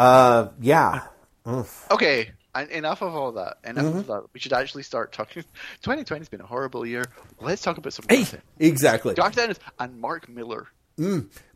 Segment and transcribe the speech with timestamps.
[0.00, 1.02] Uh, yeah.
[1.46, 1.86] Oof.
[1.90, 3.58] Okay, and enough of all that.
[3.64, 3.98] Enough Mm-hmm.
[3.98, 4.22] of that.
[4.32, 5.44] We should actually start talking.
[5.82, 7.04] 2020's been a horrible year.
[7.38, 9.14] Let's talk about some Hey, Garth exactly.
[9.14, 10.68] Garth Ennis and Mark Millar.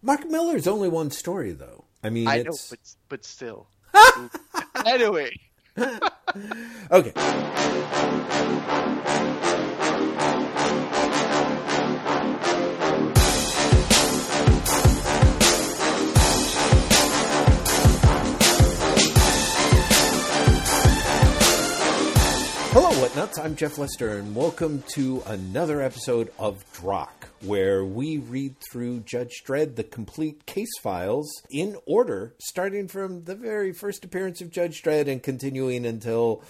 [0.03, 1.85] Mark Millar's only one story, though.
[2.03, 2.79] I mean, I know, but
[3.09, 3.66] but still.
[4.86, 5.30] anyway,
[6.90, 7.12] okay.
[23.04, 23.44] Hello, Whatnauts.
[23.44, 29.43] I'm Jeff Lester, and welcome to another episode of Drokk, where we read through Judge
[29.46, 34.83] Dredd, the complete case files, in order, starting from the very first appearance of Judge
[34.83, 36.42] Dredd and continuing until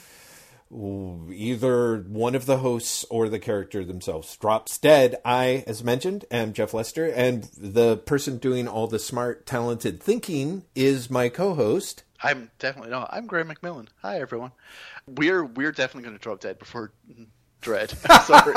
[0.73, 5.17] either one of the hosts or the character themselves drops dead.
[5.25, 10.67] I, as mentioned, am Jeff Lester, and the person doing all the smart, talented thinking
[10.77, 12.05] is my co host.
[12.23, 13.11] I'm definitely not.
[13.13, 13.89] I'm Graham McMillan.
[14.03, 14.53] Hi everyone.
[15.07, 16.93] We're we're definitely going to drop dead before
[17.63, 17.91] Dredd.
[18.25, 18.55] Sorry.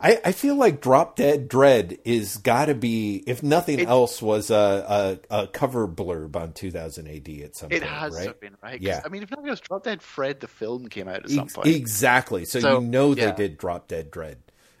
[0.00, 4.20] I, I feel like Drop Dead Dredd is got to be, if nothing It- else,
[4.22, 8.14] was a, a, a cover blurb on 2000 AD at some It point, It has
[8.14, 8.40] right?
[8.40, 8.80] been right.
[8.80, 9.00] Yeah.
[9.04, 11.52] I mean, if nothing else, Drop Dead Fred the film came out at some Ex-
[11.54, 11.68] point.
[11.68, 12.44] Exactly.
[12.44, 14.36] So, So, you know they did Drop Dead Dredd,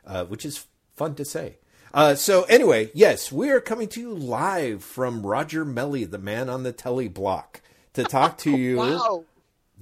[0.06, 0.66] uh, which is
[0.96, 1.56] fun to say.
[1.94, 6.48] Uh, so anyway, yes, we are coming to you live from Roger Melly, the man
[6.48, 7.60] on the telly block,
[7.94, 8.76] to talk to you.
[8.78, 9.24] Wow.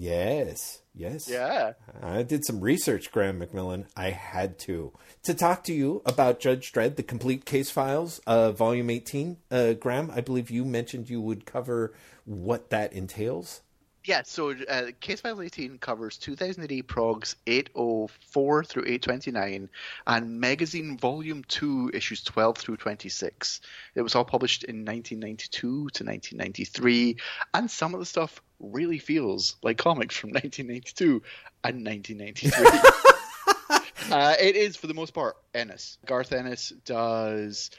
[0.01, 1.29] Yes, yes.
[1.29, 1.75] Yeah.
[2.03, 3.84] I did some research, Graham McMillan.
[3.95, 4.95] I had to.
[5.25, 9.37] To talk to you about Judge Dredd, the complete case files, uh, volume 18.
[9.51, 11.93] Uh, Graham, I believe you mentioned you would cover
[12.25, 13.61] what that entails.
[14.11, 19.69] Yeah, so uh, Case File 18 covers 2000 AD Progs 804 through 829
[20.05, 23.61] and Magazine Volume 2, issues 12 through 26.
[23.94, 27.19] It was all published in 1992 to 1993,
[27.55, 31.22] and some of the stuff really feels like comics from 1992
[31.62, 34.11] and 1993.
[34.12, 35.99] uh, it is, for the most part, Ennis.
[36.04, 37.70] Garth Ennis does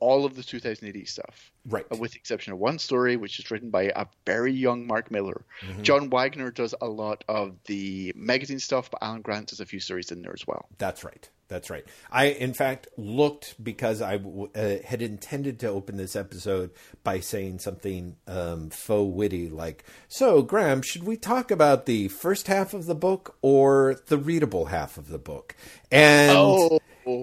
[0.00, 1.84] all of the 2000 AD stuff Right.
[1.98, 5.44] with the exception of one story, which is written by a very young Mark Millar.
[5.62, 5.82] Mm-hmm.
[5.82, 9.80] John Wagner does a lot of the magazine stuff, but Alan Grant does a few
[9.80, 10.66] stories in there as well.
[10.78, 11.28] That's right.
[11.48, 11.86] That's right.
[12.12, 14.16] I, in fact, looked because I
[14.54, 16.70] uh, had intended to open this episode
[17.02, 22.48] by saying something um, faux witty like, So, Graham, should we talk about the first
[22.48, 25.56] half of the book or the readable half of the book?
[25.90, 26.78] And.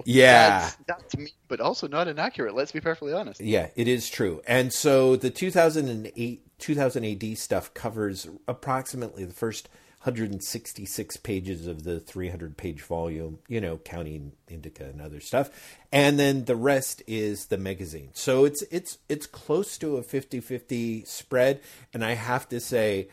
[0.06, 0.60] Yeah.
[0.60, 2.54] that's, that's me, but also not inaccurate.
[2.54, 3.40] Let's be perfectly honest.
[3.40, 4.40] Yeah, it is true.
[4.46, 9.68] And so the 2000 AD 2000 AD stuff covers approximately the first
[10.06, 15.50] 166 pages of the 300 page volume, you know, counting indicia and other stuff.
[15.90, 18.10] And then the rest is the magazine.
[18.12, 21.60] So it's it's it's close to a 50-50 spread
[21.92, 23.08] and I have to say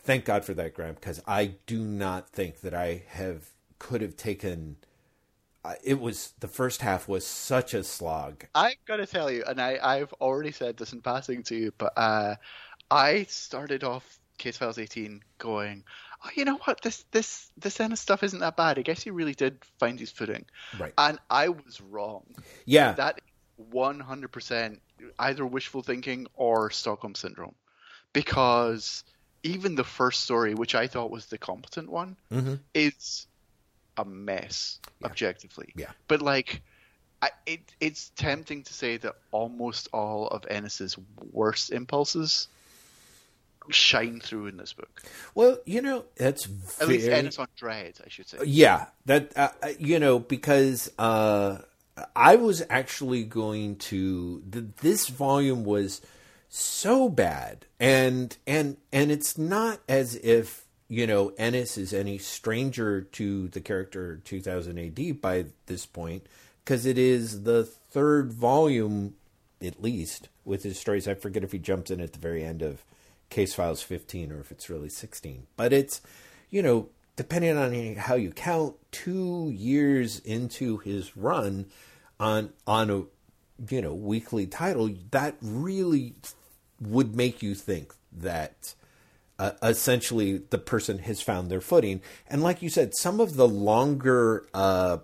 [0.00, 4.16] thank God for that Graham because I do not think that I have could have
[4.16, 4.76] taken
[5.84, 9.78] it was the first half was such a slog I gotta tell you, and I,
[9.82, 12.36] I've already said this in passing to you, but uh,
[12.90, 15.84] I started off Case Files 18 going,
[16.24, 18.78] oh, you know what, this this this end of stuff isn't that bad.
[18.78, 20.46] I guess he really did find his footing,
[20.78, 20.92] Right.
[20.98, 22.24] and I was wrong.
[22.64, 22.92] Yeah.
[22.92, 23.20] That
[23.56, 24.80] one hundred percent
[25.18, 27.54] either wishful thinking or Stockholm syndrome,
[28.12, 29.04] because
[29.42, 32.54] even the first story, which I thought was the competent one, mm-hmm.
[32.74, 33.26] is
[33.98, 35.72] a mess objectively.
[35.76, 35.90] Yeah.
[36.06, 36.62] But like,
[37.20, 40.96] I, it it's tempting to say that almost all of Ennis's
[41.32, 42.48] worst impulses
[43.70, 45.02] shine through in this book.
[45.34, 48.38] well, you know, that's At very, least Ennis on Dredd, I should say.
[48.44, 51.58] yeah, that uh, uh, you know because uh,
[52.14, 56.00] I was actually going to th- this volume was
[56.48, 63.02] so bad, and and and it's not as if you know Ennis is any stranger
[63.02, 66.26] to the character 2000 AD by this point
[66.64, 69.14] because it is the third volume
[69.62, 71.08] at least with his stories.
[71.08, 72.82] I forget if he jumps in at the very end of
[73.30, 75.46] Case Files 15 or if it's really 16.
[75.56, 76.00] But it's,
[76.50, 81.66] you know, depending on how you count, two years into his run
[82.18, 83.02] on on a
[83.70, 86.14] you know weekly title, that really
[86.80, 88.74] would make you think that
[89.38, 92.00] uh, essentially the person has found their footing.
[92.26, 94.98] And like you said, some of the longer uh,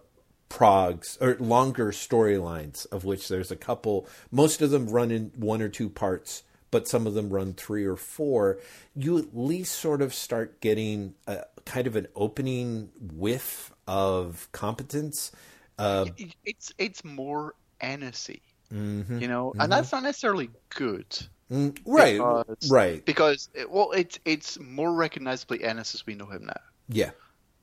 [0.49, 5.63] progs or longer storylines, of which there's a couple, most of them run in one
[5.63, 8.59] or two parts, but some of them run three or four.
[8.97, 15.31] You at least sort of start getting a kind of an opening whiff of competence.
[15.79, 16.07] Uh,
[16.45, 18.41] it's it's more Ennisy,
[18.73, 19.21] Mm-hmm.
[19.21, 21.07] you know, and that's not necessarily good.
[21.51, 26.27] Mm, right, Because- right, Because it, well, it's it's more recognizably Ennis as we know
[26.27, 26.61] him now.
[26.89, 27.11] yeah,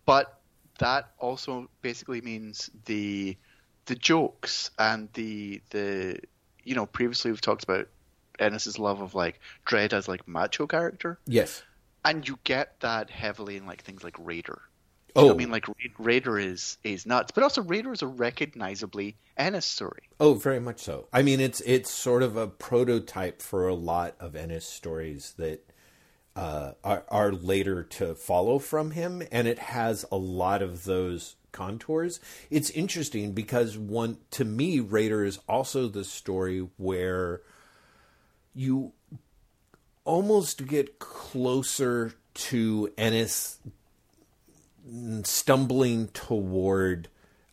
[0.06, 0.40] but
[0.80, 3.36] that also basically means the
[3.86, 6.20] the jokes and the the
[6.64, 7.88] you know previously we've talked about
[8.40, 11.64] Ennis's love of like Dredd as like macho character, yes.
[12.06, 14.62] and you get that heavily in like things like Raider.
[15.16, 17.92] You know what Oh, I mean, like Ra- Raider is is nuts, but also Raider
[17.92, 20.04] is a recognizably Ennis story.
[20.20, 21.08] Oh, very much so.
[21.12, 25.70] I mean, it's it's sort of a prototype for a lot of Ennis stories that
[26.36, 31.36] uh, are, are later to follow from him, and it has a lot of those
[31.52, 32.20] contours.
[32.50, 37.42] It's interesting because one to me, Raider is also the story where
[38.54, 38.94] you
[40.04, 43.60] almost get closer to Ennis
[45.24, 47.08] stumbling toward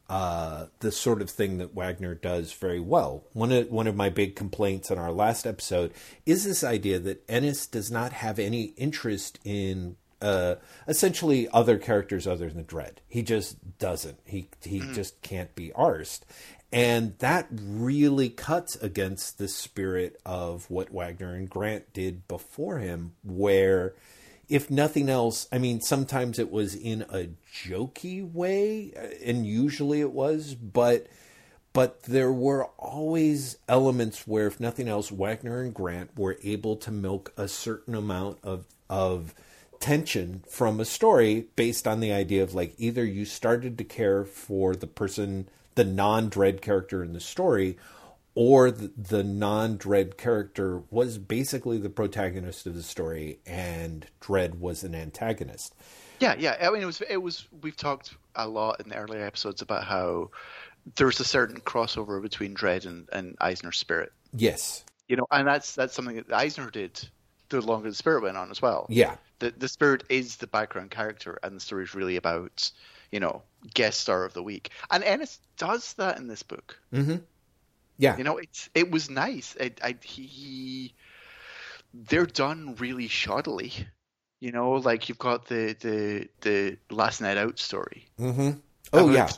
[0.09, 3.25] uh, the sort of thing that Wagner does very well.
[3.33, 5.93] One of one of my big complaints in our last episode
[6.25, 12.27] is this idea that Ennis does not have any interest in uh, essentially other characters
[12.27, 12.97] other than Dredd.
[13.07, 14.19] He just doesn't.
[14.25, 16.21] He he just can't be arsed.
[16.71, 23.15] And that really cuts against the spirit of what Wagner and Grant did before him,
[23.23, 23.95] where
[24.49, 30.01] if nothing else, I mean, sometimes it was in a jokey way, uh, and usually
[30.01, 31.07] it was, but
[31.75, 36.91] but there were always elements where, if nothing else, Wagner and Grant were able to
[36.91, 39.35] milk a certain amount of of
[39.81, 44.25] tension from a story based on the idea of like either you started to care
[44.25, 47.77] for the person, the non-dredd character in the story,
[48.41, 54.85] or the, the non-dredd character was basically the protagonist of the story and dredd was
[54.85, 55.75] an antagonist
[56.21, 56.57] Yeah, yeah.
[56.61, 57.47] I mean, it was it was.
[57.63, 60.31] We've talked a lot in the earlier episodes about how
[60.97, 64.13] there's a certain crossover between Dredd and, and Eisner's Spirit.
[64.33, 67.09] yes You know, and that's that's something that Eisner did
[67.49, 68.87] the longer the Spirit went on as well.
[68.89, 72.71] yeah The the Spirit is the background character, and the story is really about
[73.11, 73.43] you know
[73.75, 74.71] guest star of the week.
[74.91, 76.79] And Ennis does that in this book.
[76.93, 77.17] Mm-hmm.
[77.99, 79.55] Yeah You know, it's it was nice.
[79.57, 80.95] It, I, he,
[81.93, 83.73] they're done really shoddily.
[84.41, 88.07] You know, like you've got the the the last night out story.
[88.19, 88.51] mm-hmm.
[88.93, 89.29] oh yeah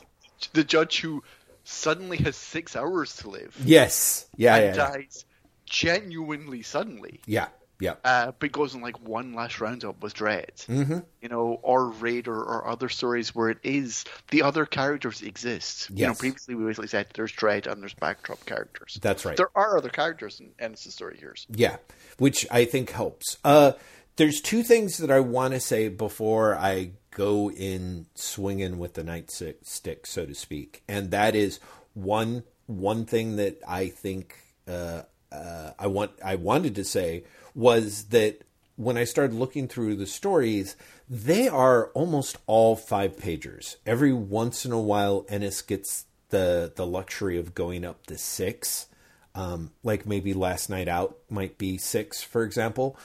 [0.53, 1.23] the judge who
[1.63, 4.91] suddenly has six hours to live yes yeah and yeah yeah.
[4.91, 5.25] dies
[5.65, 7.21] genuinely suddenly.
[7.25, 7.47] yeah
[7.81, 10.99] yeah Uh, but goes in like one last roundup with Dredd, mm-hmm.
[11.21, 15.89] you know, or Raider, or other stories where it is the other characters exist.
[15.89, 18.97] You know, previously we basically said there's Dredd and there's backdrop characters.
[19.01, 21.35] that's right There are other characters in Ennis' story here.
[21.49, 21.77] Yeah,
[22.17, 23.37] which I think helps.
[23.43, 23.73] Uh,
[24.17, 29.03] there's two things that I want to say before I go in swinging with the
[29.03, 31.59] nightstick, so to speak, and that is
[31.93, 34.35] one one thing that I think
[34.67, 38.41] uh, uh, I want I wanted to say was that
[38.75, 40.75] when I started looking through the stories,
[41.09, 43.75] they are almost all five pagers.
[43.85, 48.87] Every once in a while, Ennis gets the the luxury of going up to six
[49.35, 52.97] um, like maybe last night out might be six, for example.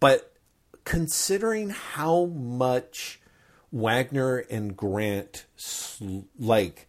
[0.00, 0.32] But
[0.84, 3.20] considering how much
[3.72, 5.44] Wagner and Grant
[6.38, 6.88] like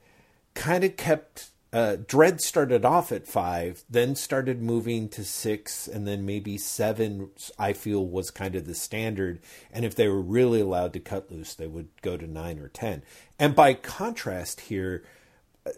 [0.53, 6.07] kind of kept uh, Dredd started off at five, then started moving to six, and
[6.07, 7.31] then maybe seven.
[7.60, 9.42] I feel was kind of the standard,
[9.73, 12.69] and if they were really allowed to cut loose, they would go to nine or
[12.69, 13.04] ten.
[13.38, 15.04] And by contrast, here,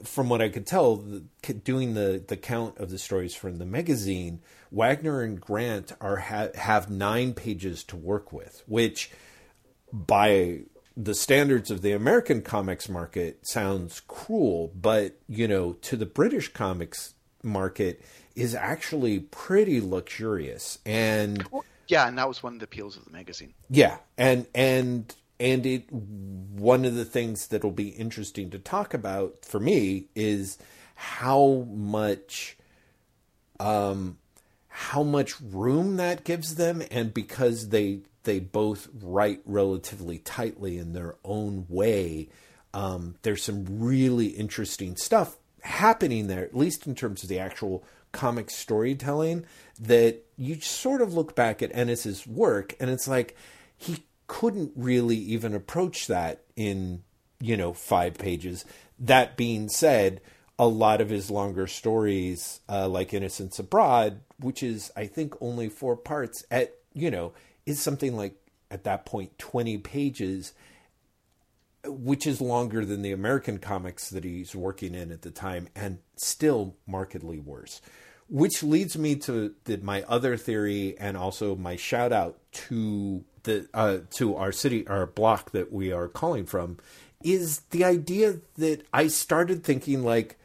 [0.03, 1.23] from what I could tell, the,
[1.63, 6.49] doing the, the count of the stories from the magazine, Wagner and Grant are ha-
[6.53, 9.09] have nine pages to work with, which
[9.91, 10.59] by
[10.99, 16.51] the standards of the American comics market sounds cruel, but you know, to the British
[16.51, 17.13] comics
[17.43, 18.01] market
[18.35, 21.47] is actually pretty luxurious and
[21.87, 23.53] Yeah, and that was one of the appeals of the magazine.
[23.69, 29.45] yeah, and and and it one of the things that'll be interesting to talk about
[29.45, 30.57] for me is
[30.95, 32.57] how much
[33.59, 34.17] um
[34.67, 40.93] how much room that gives them and because they they both write relatively tightly in
[40.93, 42.29] their own way.
[42.73, 47.83] Um there's some really interesting stuff happening there at least in terms of the actual
[48.11, 49.45] comic storytelling
[49.79, 53.35] that you sort of look back at Ennis's work and it's like
[53.75, 57.01] he couldn't really even approach that in
[57.39, 58.65] you know five pages.
[58.99, 60.21] That being said
[60.59, 65.69] a lot of his longer stories uh, like innocence abroad which is i think only
[65.69, 67.33] four parts at you know
[67.67, 68.35] is something like
[68.71, 70.53] at that point 20 pages
[71.85, 75.99] which is longer than the american comics that he's working in at the time and
[76.15, 77.81] still markedly worse
[78.29, 83.67] which leads me to the, my other theory and also my shout out to the
[83.73, 86.77] uh, to our city, our block that we are calling from,
[87.23, 90.37] is the idea that I started thinking like,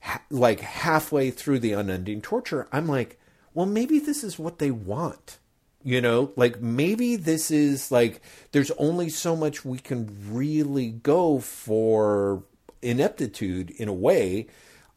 [0.00, 3.18] ha- like halfway through the unending torture, I'm like,
[3.54, 5.38] well, maybe this is what they want.
[5.84, 8.20] You know, like maybe this is like
[8.52, 12.44] there's only so much we can really go for
[12.82, 14.46] ineptitude in a way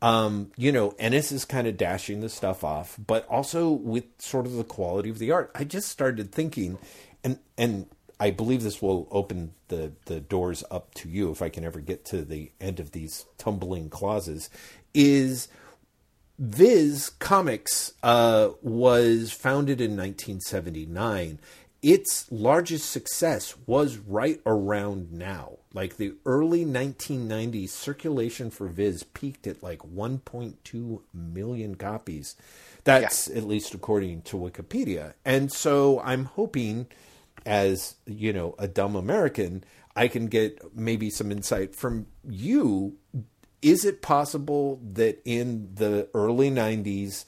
[0.02, 4.46] um, you know, Ennis is kind of dashing the stuff off, but also with sort
[4.46, 5.52] of the quality of the art.
[5.56, 6.78] I just started thinking,
[7.24, 7.88] and and
[8.20, 11.80] I believe this will open the the doors up to you if I can ever
[11.80, 14.50] get to the end of these tumbling clauses.
[14.94, 15.48] Is
[16.38, 21.40] Viz Comics uh, was founded in 1979.
[21.82, 29.46] Its largest success was right around now like the early 1990s circulation for Viz peaked
[29.46, 32.38] at like 1.2 million copies.
[32.86, 33.38] That's yeah.
[33.38, 35.14] at least according to Wikipedia.
[35.26, 36.88] And so I'm hoping
[37.46, 39.66] as, you know, a dumb American,
[39.98, 42.96] I can get maybe some insight from you.
[43.66, 47.26] Is it possible that in the early 90s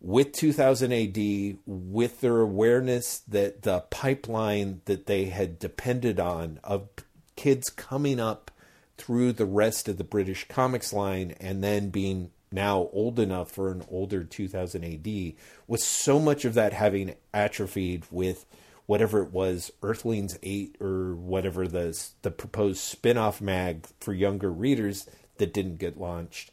[0.00, 6.88] with 2000 AD, with their awareness that the pipeline that they had depended on of
[7.36, 8.50] kids coming up
[8.96, 13.70] through the rest of the British comics line and then being now old enough for
[13.70, 15.34] an older 2000 AD,
[15.68, 18.46] with so much of that having atrophied with
[18.86, 24.50] whatever it was, Earthlings 8 or whatever the, the proposed spin off mag for younger
[24.50, 25.06] readers
[25.38, 26.50] that didn't get launched.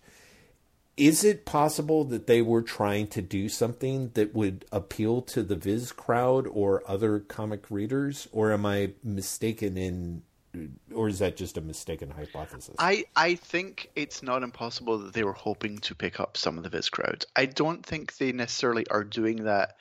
[0.97, 5.55] Is it possible that they were trying to do something that would appeal to the
[5.55, 8.29] Viz crowd or other comic readers?
[8.31, 10.21] Or am I mistaken in
[10.93, 12.75] or is that just a mistaken hypothesis?
[12.79, 16.63] I, I think it's not impossible that they were hoping to pick up some of
[16.63, 17.25] the Viz crowd.
[17.35, 19.75] I don't think they necessarily are doing that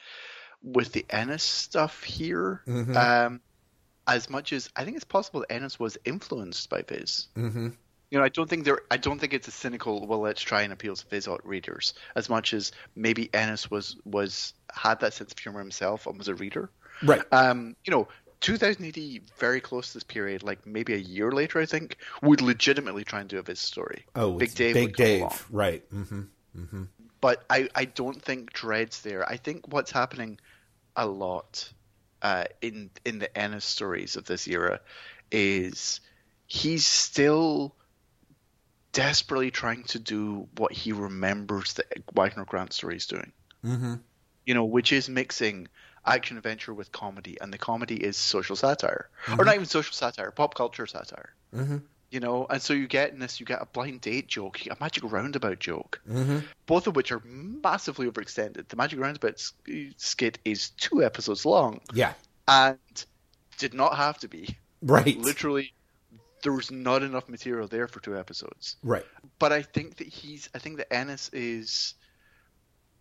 [0.62, 2.62] with the Ennis stuff here.
[2.66, 2.96] Mm-hmm.
[2.96, 3.40] Um,
[4.06, 7.28] as much as I think it's possible that Ennis was influenced by Viz.
[7.36, 7.68] Mm-hmm.
[8.14, 8.80] You know, I don't think there.
[8.92, 10.06] I don't think it's a cynical.
[10.06, 14.54] Well, let's try and appeal to Viz readers as much as maybe Ennis was was
[14.72, 16.70] had that sense of humor himself and was a reader.
[17.02, 17.22] Right.
[17.32, 18.06] Um, you know,
[18.38, 22.40] 2000 AD, very close to this period, like maybe a year later, I think, would
[22.40, 24.04] legitimately try and do a Viz story.
[24.14, 24.74] Oh, Big Dave.
[24.74, 25.82] Big Dave, right?
[25.90, 26.20] Mm-hmm.
[26.56, 26.82] Mm-hmm.
[27.20, 29.28] But I, I don't think Dredd's there.
[29.28, 30.38] I think what's happening
[30.94, 31.68] a lot
[32.22, 34.78] uh, in in the Ennis stories of this era
[35.32, 35.98] is
[36.46, 37.74] he's still
[38.94, 41.84] desperately trying to do what he remembers the
[42.14, 43.32] Wagner Grant story is doing.
[43.62, 43.94] Mm-hmm.
[44.46, 45.68] You know, which is mixing
[46.06, 49.40] action adventure with comedy, and the comedy is social satire, mm-hmm.
[49.40, 51.34] or not even social satire, pop culture satire.
[51.54, 51.78] Mm-hmm.
[52.10, 54.76] You know, and so you get in this, you get a blind date joke, a
[54.80, 56.38] magic roundabout joke, mm-hmm.
[56.66, 58.68] both of which are massively overextended.
[58.68, 59.42] The magic roundabout
[59.96, 62.12] skit is two episodes long, yeah,
[62.46, 62.78] and
[63.58, 64.56] did not have to be.
[64.80, 65.72] Right, literally,
[66.44, 68.76] there was not enough material there for two episodes.
[68.84, 69.04] Right,
[69.40, 71.94] but I think that he's, I think that Ennis is.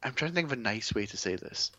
[0.01, 1.71] I'm trying to think of a nice way to say this.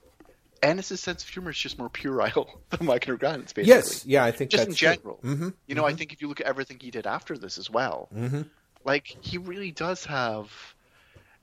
[0.62, 3.75] Ennis's sense of humor is just more puerile than Wagner Grant's, basically.
[3.75, 5.18] Yes, yeah, I think just in general.
[5.23, 5.49] Mm-hmm.
[5.66, 5.90] You know, mm-hmm.
[5.90, 8.42] I think if you look at everything he did after this as well, mm-hmm.
[8.85, 10.52] like he really does have.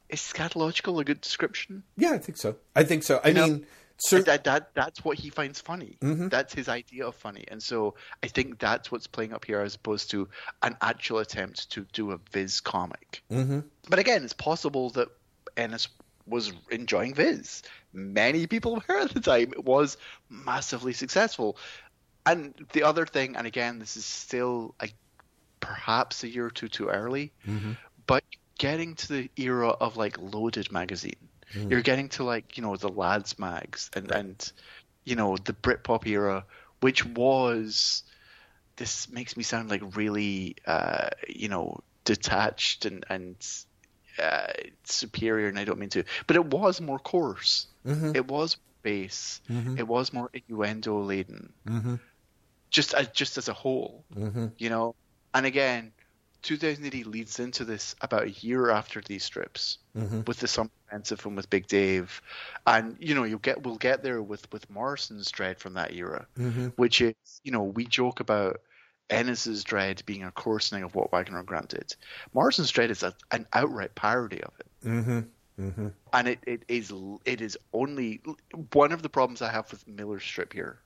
[0.09, 1.83] Is scatological a good description?
[1.95, 2.57] Yeah, I think so.
[2.75, 3.21] I think so.
[3.23, 3.61] I you mean, know,
[4.09, 5.97] that, that that's what he finds funny.
[6.01, 6.29] Mm-hmm.
[6.29, 9.75] That's his idea of funny, and so I think that's what's playing up here, as
[9.75, 10.27] opposed to
[10.61, 13.23] an actual attempt to do a Viz comic.
[13.31, 13.59] Mm-hmm.
[13.89, 15.09] But again, it's possible that
[15.57, 15.87] Ennis
[16.27, 17.63] was enjoying Viz.
[17.93, 19.53] Many people were at the time.
[19.53, 19.97] It was
[20.29, 21.57] massively successful.
[22.25, 24.89] And the other thing, and again, this is still a,
[25.59, 27.73] perhaps a year or two too early, mm-hmm.
[28.05, 28.23] but
[28.59, 31.69] getting to the era of like Loaded magazine, mm.
[31.69, 34.19] you're getting to like you know the lads mags and right.
[34.19, 34.51] and
[35.03, 36.45] you know the Britpop era,
[36.79, 38.03] which was
[38.75, 43.35] this makes me sound like really uh, you know detached and and
[44.19, 44.47] uh,
[44.83, 47.67] superior, and I don't mean to, but it was more coarse.
[47.85, 48.15] Mm-hmm.
[48.15, 49.41] It was base.
[49.49, 49.77] Mm-hmm.
[49.77, 51.53] It was more innuendo laden.
[51.67, 51.95] Mm-hmm.
[52.69, 54.47] Just as just as a whole, mm-hmm.
[54.57, 54.95] you know.
[55.33, 55.93] And again,
[56.41, 60.21] 2000 AD leads into this about a year after these strips mm-hmm.
[60.25, 62.21] with the Summer Offensive and with Big Dave,
[62.65, 66.25] and you know you'll get we'll get there with with Morrison's Dredd from that era,
[66.37, 66.67] mm-hmm.
[66.75, 68.61] which is you know we joke about
[69.09, 71.95] Ennis's Dredd being a coarsening of what Wagner Grant did.
[72.33, 74.87] Morrison's Dredd is a, an outright parody of it.
[74.87, 75.19] Mm-hmm.
[75.59, 75.87] Mm-hmm.
[76.13, 76.91] And it, it is
[77.25, 78.21] it is only
[78.73, 80.79] one of the problems I have with Millar's strip here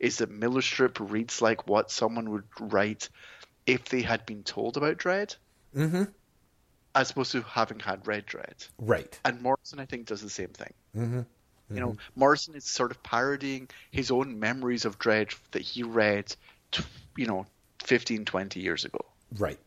[0.00, 3.08] is that Millar's strip reads like what someone would write
[3.66, 5.36] if they had been told about Dredd.
[5.76, 6.04] Mm-hmm.
[6.94, 8.68] as opposed to having had read Dredd.
[8.78, 9.18] Right.
[9.26, 10.72] And Morrison, I think, does the same thing.
[10.96, 11.20] Mm-hmm.
[11.74, 16.34] You know, Morrison is sort of parodying his own memories of Dredd that he read,
[16.70, 16.84] t-
[17.16, 17.46] you know,
[17.84, 19.04] 15, 20 years ago.
[19.36, 19.58] Right.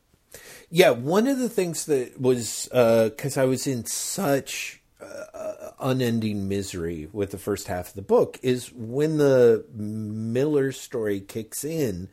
[0.72, 7.10] Yeah, one of the things that was because I was in such uh, unending misery
[7.12, 12.08] with the first half of the book is when the Millar story kicks in,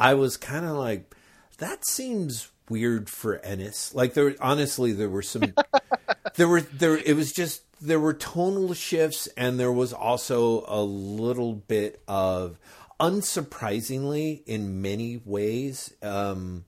[0.00, 1.14] I was kind of like,
[1.58, 3.94] that seems weird for Ennis.
[3.94, 5.54] Like there, honestly, there were some,
[6.36, 6.96] there were there.
[6.96, 12.58] It was just there were tonal shifts, and there was also a little bit of,
[12.98, 15.94] unsurprisingly, in many ways.
[16.02, 16.64] Um,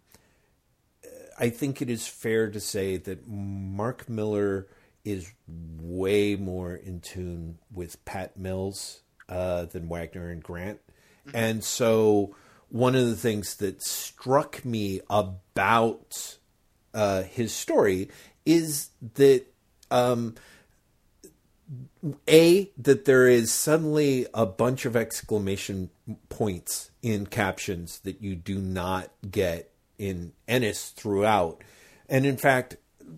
[1.38, 4.66] I think it is fair to say that Mark Millar
[5.04, 10.80] is way more in tune with Pat Mills uh, than Wagner and Grant.
[11.32, 12.34] And so,
[12.70, 16.38] one of the things that struck me about
[16.94, 18.08] uh, his story
[18.44, 19.44] is that
[19.90, 20.34] um,
[22.28, 25.90] a that there is suddenly a bunch of exclamation
[26.28, 31.62] points in captions that you do not get in Ennis throughout,
[32.08, 32.76] and in fact,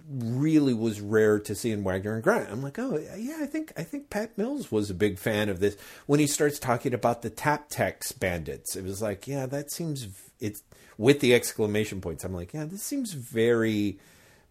[0.08, 2.50] really was rare to see in Wagner and Grant.
[2.50, 5.60] I'm like, oh yeah, I think I think Pat Mills was a big fan of
[5.60, 8.76] this when he starts talking about the Tap Taptex bandits.
[8.76, 10.62] It was like, yeah, that seems it's
[10.98, 12.24] with the exclamation points.
[12.24, 13.98] I'm like, yeah, this seems very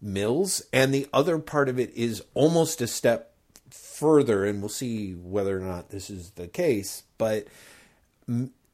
[0.02, 3.34] Mills, and the other part of it is almost a step
[3.70, 7.46] further, and we'll see whether or not this is the case, but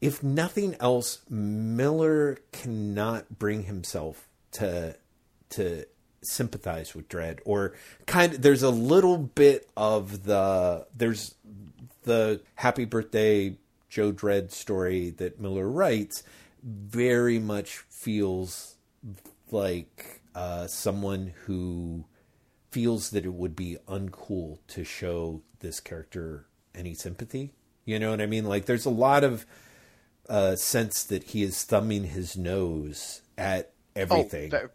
[0.01, 4.95] if nothing else, Millar cannot bring himself to
[5.49, 5.85] to
[6.23, 7.73] sympathize with Dredd, or
[8.05, 8.41] kind of.
[8.41, 11.35] There's a little bit of the there's
[12.03, 13.57] the Happy Birthday
[13.89, 16.23] Joe Dredd story that Millar writes.
[16.63, 18.75] Very much feels
[19.51, 22.05] like uh, someone who
[22.71, 26.45] feels that it would be uncool to show this character
[26.75, 27.53] any sympathy.
[27.85, 28.45] You know what I mean?
[28.45, 29.45] Like there's a lot of
[30.29, 34.53] uh, sense that he is thumbing his nose at everything.
[34.53, 34.69] Oh,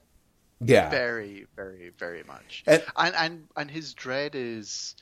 [0.64, 2.62] yeah, very, very, very much.
[2.66, 4.94] And- And, and and his dredd is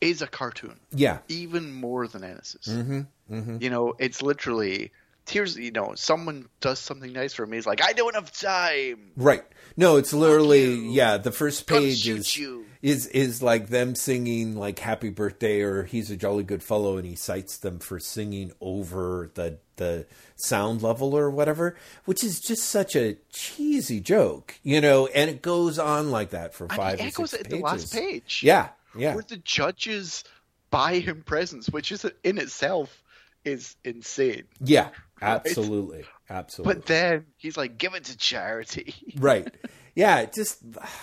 [0.00, 0.78] is a cartoon.
[0.92, 2.66] yeah, even more than Ennis's.
[2.66, 3.00] mm-hmm,
[3.32, 3.56] mm-hmm.
[3.60, 4.92] You know, it's literally
[5.28, 7.56] here's you know someone does something nice for me.
[7.56, 9.12] He's like, I don't have time.
[9.16, 9.42] right.
[9.78, 11.16] No, it's literally yeah.
[11.16, 12.65] The first page is you.
[12.82, 17.06] Is is like them singing like "Happy Birthday" or "He's a Jolly Good Fellow," and
[17.06, 22.64] he cites them for singing over the the sound level or whatever, which is just
[22.64, 25.06] such a cheesy joke, you know.
[25.08, 27.60] And it goes on like that for five he or echoes six it in pages.
[27.60, 28.40] the last page.
[28.42, 30.24] Yeah, yeah, where the judges
[30.70, 33.02] buy him presents, which is in itself
[33.44, 34.44] is insane.
[34.60, 34.88] yeah.
[35.22, 36.74] Absolutely, absolutely.
[36.74, 38.94] But then he's like, give it to charity.
[39.18, 39.48] right
[39.94, 40.58] yeah just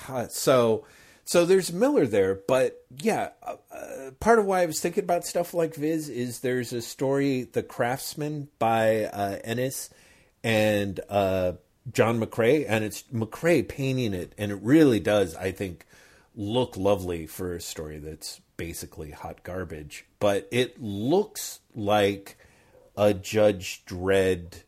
[0.07, 0.86] uh, so
[1.25, 5.25] so there's millar there but yeah uh, uh, part of why i was thinking about
[5.25, 9.89] stuff like viz is there's a story the craftsman by uh, ennis
[10.43, 11.53] and uh,
[11.91, 15.86] john mccrea and it's mccrea painting it and it really does i think
[16.36, 20.05] look lovely for a story that's basically hot garbage.
[20.19, 22.38] But it looks like
[22.95, 24.63] a judge dredd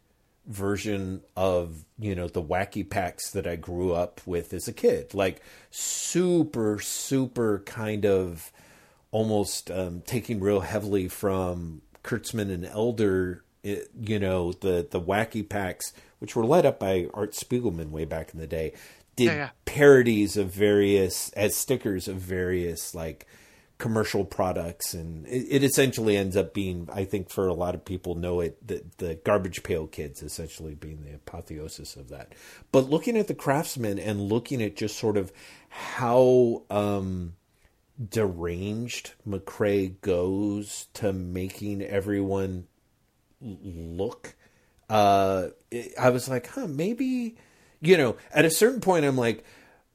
[0.48, 5.14] version of you know the wacky packs that I grew up with as a kid,
[5.14, 8.52] like super super kind of
[9.12, 13.44] almost um, taking real heavily from Kurtzman and Elder.
[13.64, 18.06] It, you know the the wacky packs, which were led up by Art Spiegelman way
[18.06, 18.74] back in the day,
[19.16, 19.50] did Yeah, yeah.
[19.66, 23.26] parodies of various as stickers of various like
[23.78, 27.84] commercial products and it, it essentially ends up being i think for a lot of
[27.84, 32.34] people know it the, the garbage pail kids essentially being the apotheosis of that.
[32.72, 35.32] But looking at the craftsman and looking at just sort of
[35.70, 37.34] how um
[38.10, 42.68] deranged mccrea goes to making everyone
[43.42, 44.36] look
[44.90, 45.48] uh
[46.00, 47.38] i was like huh maybe
[47.80, 49.46] you know at a certain point i'm like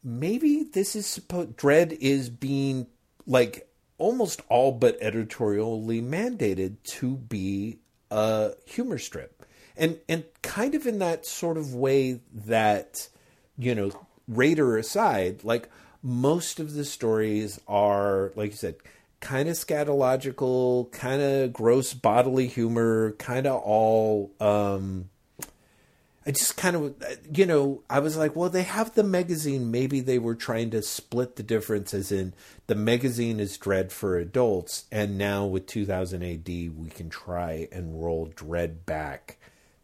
[0.03, 2.87] maybe this is supposed dredd is being
[3.27, 3.70] like
[4.01, 7.79] almost all but editorially mandated to be
[8.11, 9.45] a humor strip.
[9.77, 13.09] And and kind of in that sort of way that
[13.57, 13.93] you know
[14.27, 15.69] raider aside like
[16.03, 18.77] most of the stories are like you said
[19.21, 25.11] kind of scatological kind of gross bodily humor kind of all um
[26.27, 29.71] I just kind of, uh, you know, I was like, well, they have the magazine.
[29.71, 32.35] Maybe they were trying to split the difference, as in
[32.67, 38.03] the magazine is Dredd for adults, and now with 2000 AD, we can try and
[38.03, 39.39] roll Dredd back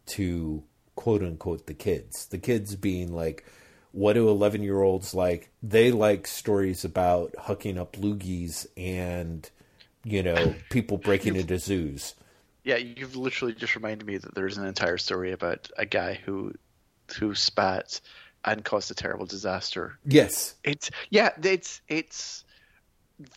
[0.07, 0.63] to
[0.95, 2.27] quote unquote the kids.
[2.27, 3.43] The kids being like
[3.97, 5.49] what do 11 year olds like?
[5.63, 9.49] They like stories about hucking up loogies and,
[10.03, 12.13] you know, people breaking into zoos.
[12.67, 16.53] Yeah, you've literally just reminded me that there's an entire story about a guy who
[17.17, 18.01] who spat
[18.43, 19.97] and caused a terrible disaster.
[20.05, 20.53] Yes.
[20.65, 22.43] It's yeah, it's it's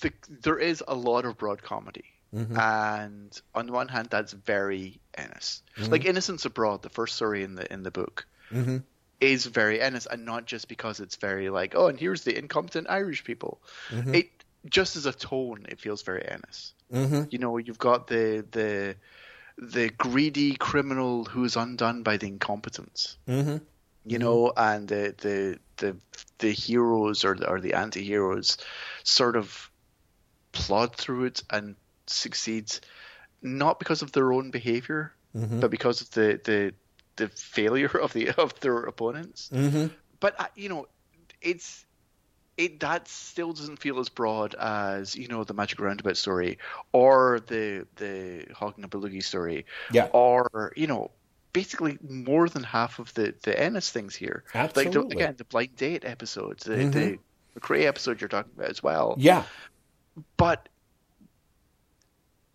[0.01, 2.07] the there is a lot of broad comedy.
[2.35, 2.59] Mm-hmm.
[2.59, 5.63] And on the one hand, that's very Ennis.
[5.79, 8.79] Like Innocence Abroad, the first story in the in the book, Mm-hmm.
[9.21, 12.89] is very Ennis, and not just because it's very like, oh, and here's the incompetent
[12.91, 13.61] Irish people.
[13.93, 14.29] It
[14.69, 16.75] just as a tone, it feels very Ennis.
[16.93, 17.23] Mm-hmm.
[17.31, 18.97] You know, you've got the the
[19.59, 23.17] the greedy criminal who's undone by the incompetence.
[23.29, 23.59] Mm-hmm.
[24.07, 25.97] You know, and the the the
[26.39, 28.57] the heroes or the, or the anti-heroes
[29.05, 29.71] sort of
[30.53, 32.73] plod through it and succeed
[33.43, 35.61] not because of their own behavior, Mm-hmm.
[35.61, 36.75] but because of the the
[37.17, 39.49] the failure of the of their opponents.
[39.53, 39.87] Mm-hmm.
[40.19, 40.87] But uh, you know,
[41.41, 41.85] it's
[42.65, 46.59] it that still doesn't feel as broad as you know the Magic Roundabout story
[46.93, 50.09] or the the Hogging a Belugi story, Yeah.
[50.13, 51.11] or you know.
[51.53, 55.17] Basically, more than half of the the Ennis things here, like the, Absolutely.
[55.17, 56.93] again the blind date episodes, the Mhm.
[56.93, 59.17] the episode you're talking about as well.
[59.19, 59.43] Yeah.
[60.37, 60.69] But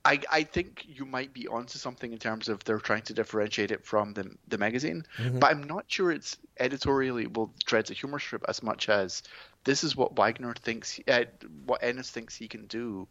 [0.06, 3.72] I I think you might be onto something in terms of they're trying to differentiate
[3.72, 5.04] it from the the magazine.
[5.18, 5.40] Mhm.
[5.40, 9.24] But I'm not sure it's editorially will treads a humor strip as much as
[9.64, 11.26] this is what Wagner thinks, uh,
[11.66, 13.08] what Ennis thinks he can do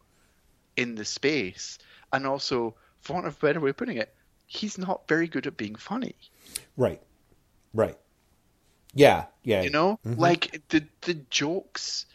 [0.77, 1.79] in the space,
[2.13, 4.15] and also, for want of a better way of putting it,
[4.47, 6.15] he's not very good at being funny.
[6.77, 7.03] Right.
[7.73, 7.99] Right.
[8.95, 9.27] Yeah.
[9.43, 9.63] Yeah.
[9.63, 10.19] You know, Mhm.
[10.19, 12.07] like the the jokes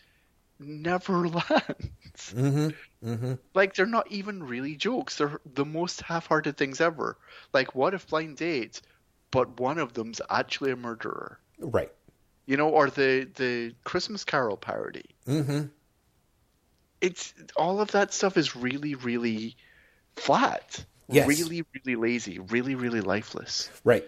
[0.60, 1.90] never land.
[2.18, 2.70] Mm-hmm.
[3.08, 3.34] Mm-hmm.
[3.54, 5.18] like they're not even really jokes.
[5.18, 7.18] They're the most half-hearted things ever.
[7.54, 8.82] Like what if blind dates,
[9.32, 11.40] but one of them's actually a murderer?
[11.60, 11.92] Right.
[12.46, 15.06] You know, or the the Christmas Carol parody.
[15.28, 15.68] Mm-hmm.
[17.00, 19.56] It's all of that stuff is really really
[20.16, 20.84] flat.
[21.08, 21.28] Yes.
[21.28, 23.70] Really really lazy, really really lifeless.
[23.84, 24.06] Right.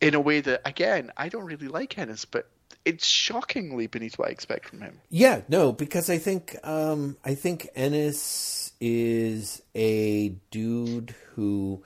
[0.00, 2.50] In a way that again, I don't really like Ennis, but
[2.84, 5.00] it's shockingly beneath what I expect from him.
[5.08, 11.82] Yeah, no, because I think um, I think Ennis is a dude who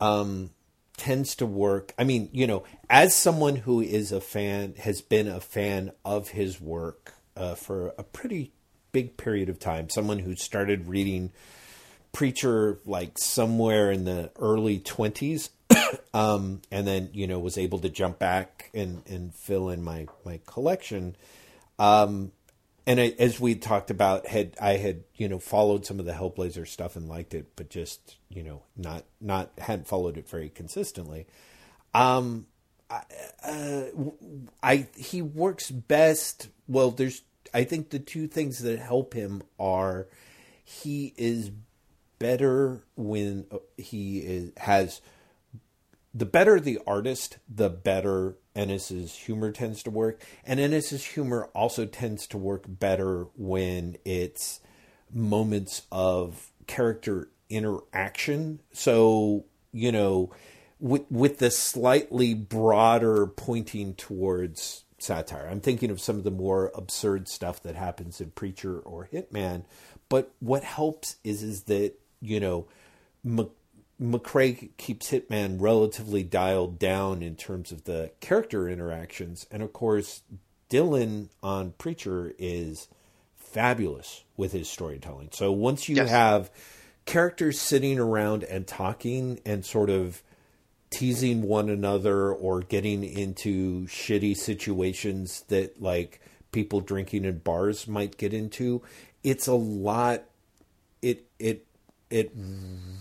[0.00, 0.50] um,
[0.96, 1.92] tends to work.
[1.98, 6.28] I mean, you know, as someone who is a fan, has been a fan of
[6.28, 8.52] his work uh, for a pretty
[8.92, 9.88] big period of time.
[9.88, 11.32] Someone who started reading
[12.12, 15.50] Preacher like somewhere in the early twenties,
[16.14, 20.06] um, and then you know was able to jump back and and fill in my
[20.24, 21.16] my collection.
[21.78, 22.32] Um,
[22.86, 26.12] and I, as we talked about, had I had you know followed some of the
[26.12, 30.48] Hellblazer stuff and liked it, but just you know not not hadn't followed it very
[30.48, 31.26] consistently.
[31.94, 32.46] Um,
[32.90, 33.02] I,
[33.42, 33.84] uh,
[34.62, 36.48] I he works best.
[36.68, 40.08] Well, there's I think the two things that help him are
[40.64, 41.50] he is
[42.18, 45.00] better when uh, he is has
[46.14, 50.22] the better the artist, the better Ennis's humor tends to work.
[50.44, 54.60] And Ennis's humor also tends to work better when it's
[55.12, 58.60] moments of character interaction.
[58.72, 60.32] So, you know,
[60.78, 65.48] with with the slightly broader pointing towards satire.
[65.50, 69.64] I'm thinking of some of the more absurd stuff that happens in Preacher or Hitman.
[70.08, 72.66] But what helps is is that, you know,
[74.00, 80.22] McCrea keeps Hitman relatively dialed down in terms of the character interactions, and of course,
[80.68, 82.88] Dillon on Preacher is
[83.36, 85.28] fabulous with his storytelling.
[85.32, 86.10] So once you Yes.
[86.10, 86.50] have
[87.06, 90.22] characters sitting around and talking and sort of
[90.90, 98.16] teasing one another or getting into shitty situations that like people drinking in bars might
[98.16, 98.82] get into,
[99.22, 100.24] it's a lot
[101.02, 101.66] it it
[102.14, 102.30] it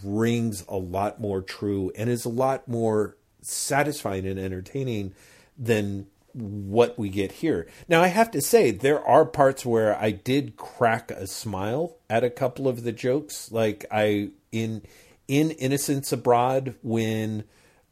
[0.03, 5.13] rings a lot more true and is a lot more satisfying and entertaining
[5.55, 7.67] than what we get here.
[7.87, 12.23] Now I have to say there are parts where I did crack a smile at
[12.23, 14.81] a couple of the jokes like I in
[15.27, 17.43] in Innocence Abroad when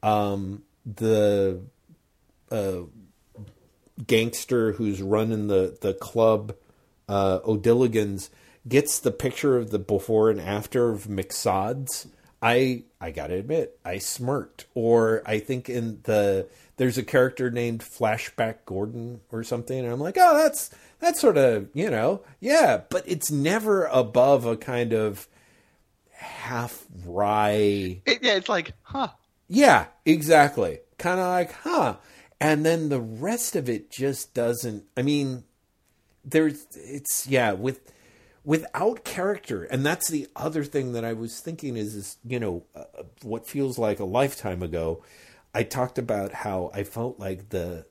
[0.02, 1.62] um the
[2.50, 2.80] uh
[4.08, 6.56] gangster who's running the the club
[7.08, 8.32] uh O'Dilligans
[8.68, 12.08] gets the picture of the before and after of McSods,
[12.42, 14.66] I I gotta admit, I smirked.
[14.74, 16.48] Or I think in the
[16.78, 21.38] there's a character named Flashback Gordon or something, and I'm like, oh, that's that's sort
[21.38, 25.28] of you know, yeah, but it's never above a kind of
[26.14, 29.10] half wry It, yeah, it's like, huh?
[29.48, 30.80] yeah, exactly.
[30.98, 31.96] Kind of like, huh.
[32.40, 34.86] and then the rest of it just doesn't.
[34.96, 35.44] I mean,
[36.24, 37.92] there's it's yeah with
[38.44, 42.64] without character, and that's the other thing that I was thinking is is you know
[42.76, 45.04] uh, what feels like a lifetime ago.
[45.54, 47.86] I talked about how I felt like the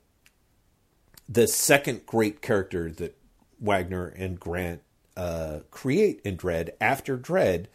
[1.29, 3.17] the second great character that
[3.59, 4.81] Wagner and Grant
[5.15, 7.67] uh, create in Dredd after Dredd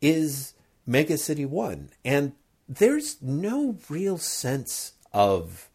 [0.00, 0.54] is
[0.86, 2.32] Mega City One, and
[2.68, 5.68] there's no real sense of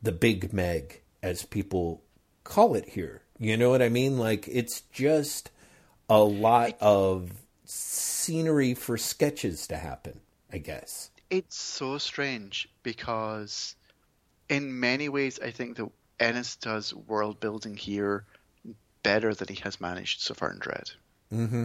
[0.00, 2.02] the Big Meg as people
[2.44, 3.22] call it here.
[3.38, 4.18] You know what I mean?
[4.18, 5.50] Like it's just
[6.08, 7.30] a lot of
[7.64, 10.20] scenery for sketches to happen.
[10.52, 13.76] I guess it's so strange because,
[14.48, 18.24] in many ways, I think that Ennis does world building here
[19.02, 20.92] better than he has managed so far in Dredd.
[21.32, 21.64] Mm-hmm.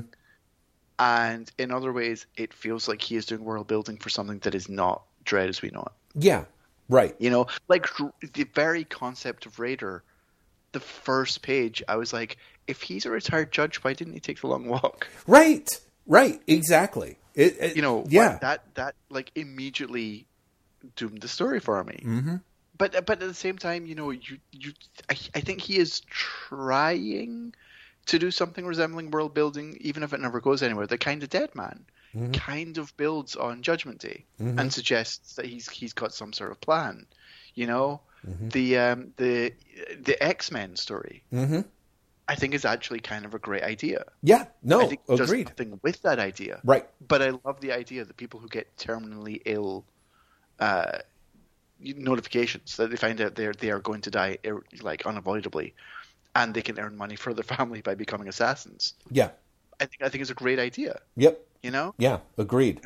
[0.99, 4.53] And in other ways, it feels like he is doing world building for something that
[4.53, 5.91] is not Dredd as we know it.
[6.15, 6.45] Yeah,
[6.89, 7.15] right.
[7.19, 7.87] You know, like
[8.33, 10.03] the very concept of Raider,
[10.73, 14.41] the first page, I was like, if he's a retired judge, why didn't he take
[14.41, 15.07] the long walk?
[15.25, 15.69] Right,
[16.05, 17.17] right, exactly.
[17.35, 20.27] It, it, you know, yeah, that that like immediately
[20.95, 22.03] doomed the story for me.
[22.03, 22.35] Mm-hmm.
[22.77, 24.73] But but at the same time, you know, you you
[25.09, 27.55] I, I think he is trying
[28.05, 30.87] to do something resembling world building, even if it never goes anywhere.
[30.87, 32.31] The kind of dead man mm-hmm.
[32.33, 34.59] kind of builds on Judgment Day mm-hmm.
[34.59, 37.05] and suggests that he's he's got some sort of plan.
[37.55, 38.49] You know, mm-hmm.
[38.49, 39.53] the um, the
[40.01, 41.23] the X Men story.
[41.33, 41.61] Mm-hmm.
[42.27, 44.05] I think is actually kind of a great idea.
[44.21, 45.47] Yeah, no, I think agreed.
[45.47, 46.87] Something with that idea, right?
[47.05, 49.83] But I love the idea that people who get terminally ill,
[50.59, 50.99] uh,
[51.79, 54.37] notifications that they find out they they are going to die
[54.81, 55.73] like unavoidably,
[56.33, 58.93] and they can earn money for their family by becoming assassins.
[59.11, 59.31] Yeah,
[59.79, 60.99] I think I think it's a great idea.
[61.17, 61.39] Yep.
[61.61, 61.93] You know.
[61.97, 62.19] Yeah.
[62.37, 62.81] Agreed.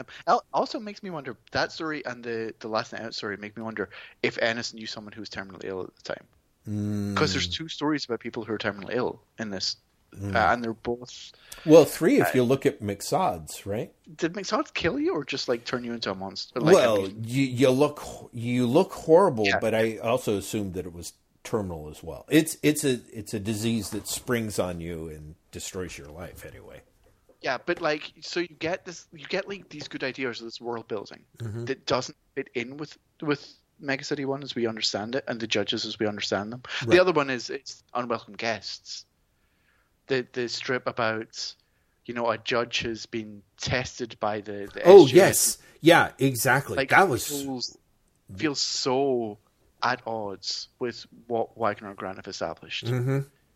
[0.53, 3.63] Also makes me wonder that story and the the last night out story make me
[3.63, 3.89] wonder
[4.23, 6.23] if Ennis knew someone who was terminally ill at the time.
[6.65, 7.33] Because mm.
[7.33, 9.77] there's two stories about people who are terminally ill in this,
[10.13, 10.35] mm.
[10.35, 11.31] uh, and they're both.
[11.65, 13.93] Well, three if uh, you look at McSod's, right?
[14.17, 16.59] Did McSod's kill you or just like turn you into a monster?
[16.59, 19.59] Like, well, I mean, you you look you look horrible, Yeah.
[19.59, 21.13] but I also assumed that it was
[21.47, 22.25] terminal as well.
[22.29, 26.81] It's it's a it's a disease that springs on you and destroys your life anyway.
[27.41, 30.59] yeah, but like, so you get this, you get like these good ideas of this
[30.61, 31.65] world building Mm-hmm.
[31.65, 35.47] that doesn't fit in with with Mega City One as we understand it, and the
[35.47, 36.63] judges as we understand them.
[36.81, 36.91] Right.
[36.95, 39.05] The other one is it's unwelcome guests.
[40.07, 41.53] The the strip about
[42.05, 45.13] you know a judge has been tested by the, the Oh SJS.
[45.13, 46.75] yes, yeah, exactly.
[46.77, 47.77] like that was feels,
[48.35, 49.37] feels so
[49.83, 52.87] at odds with what Wagner and Grant have established.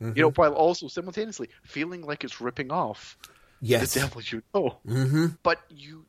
[0.01, 3.17] Mhm, You know, while also simultaneously feeling like it's ripping off
[3.61, 3.93] yes.
[3.93, 4.79] the devil you know.
[4.85, 6.05] hmm But you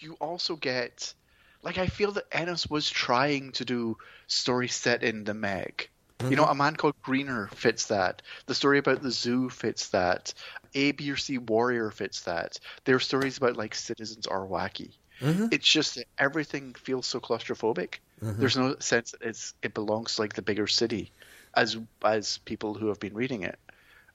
[0.00, 1.14] you also get
[1.62, 5.88] like I feel that Ennis was trying to do stories set in the Meg.
[6.20, 8.22] You know, a man called Greener fits that.
[8.46, 10.34] The story about the zoo fits that.
[10.74, 12.58] A, B, or C Warrior fits that.
[12.84, 14.94] There are stories about like citizens are wacky.
[15.20, 15.52] Mhm.
[15.52, 17.94] It's just that everything feels so claustrophobic.
[18.20, 21.12] There's no sense that it's it belongs to like the bigger city,
[21.54, 23.58] as as people who have been reading it,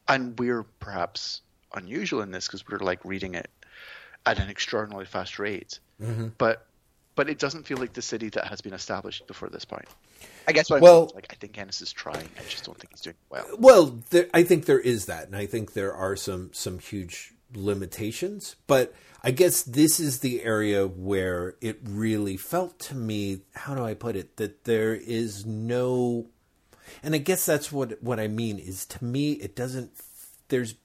[0.07, 1.41] and we're perhaps
[1.75, 3.49] unusual in this because we're like reading it
[4.25, 5.79] at an extraordinarily fast rate.
[6.01, 6.31] Mhm.
[6.37, 6.67] But
[7.15, 9.85] but it doesn't feel like the city that has been established before this point.
[10.47, 12.27] I guess what I'm Well- saying is, like I think Ennis is trying.
[12.39, 13.45] I just don't think he's doing well.
[13.59, 17.33] Well, there, I think there is that, and I think there are some some huge
[17.53, 18.55] limitations.
[18.67, 18.93] But
[19.23, 23.41] I guess this is the area where it really felt to me.
[23.53, 24.37] How do I put it?
[24.37, 26.27] That there is no,
[27.01, 29.91] and I guess that's what what I mean is to me it doesn't.
[30.49, 30.75] There's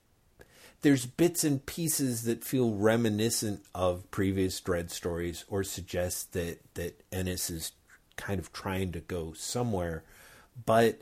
[0.82, 7.02] there's bits and pieces that feel reminiscent of previous Dredd stories, or suggest that that
[7.10, 7.72] Ennis is
[8.16, 10.04] kind of trying to go somewhere,
[10.64, 11.00] but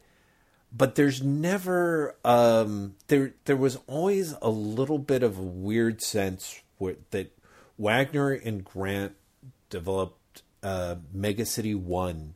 [0.73, 6.61] but there's never um, there there was always a little bit of a weird sense
[6.79, 7.37] where, that
[7.79, 9.15] Wagner and Grant
[9.71, 12.35] developed uh, Mega City One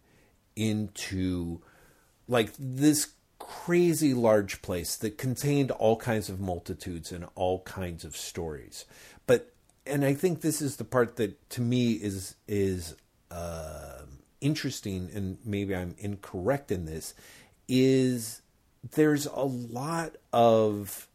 [0.56, 1.60] into
[2.30, 8.16] like this crazy large place that contained all kinds of multitudes and all kinds of
[8.16, 8.84] stories.
[9.26, 9.52] But
[9.84, 12.94] and I think this is the part that to me is is
[13.30, 14.02] uh,
[14.40, 17.12] interesting, and maybe I'm incorrect in this.
[17.68, 18.40] Is
[18.92, 21.08] there's a lot of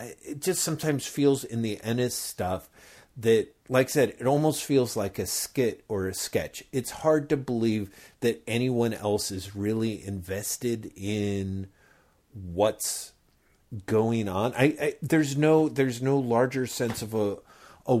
[0.00, 2.68] it just sometimes feels in the Ennis stuff
[3.16, 6.64] that, like I said, it almost feels like a skit or a sketch.
[6.72, 11.68] It's hard to believe that anyone else is really invested in
[12.32, 13.12] what's
[13.86, 14.52] going on.
[14.54, 17.38] I, I there's no there's no larger sense of a
[17.86, 18.00] a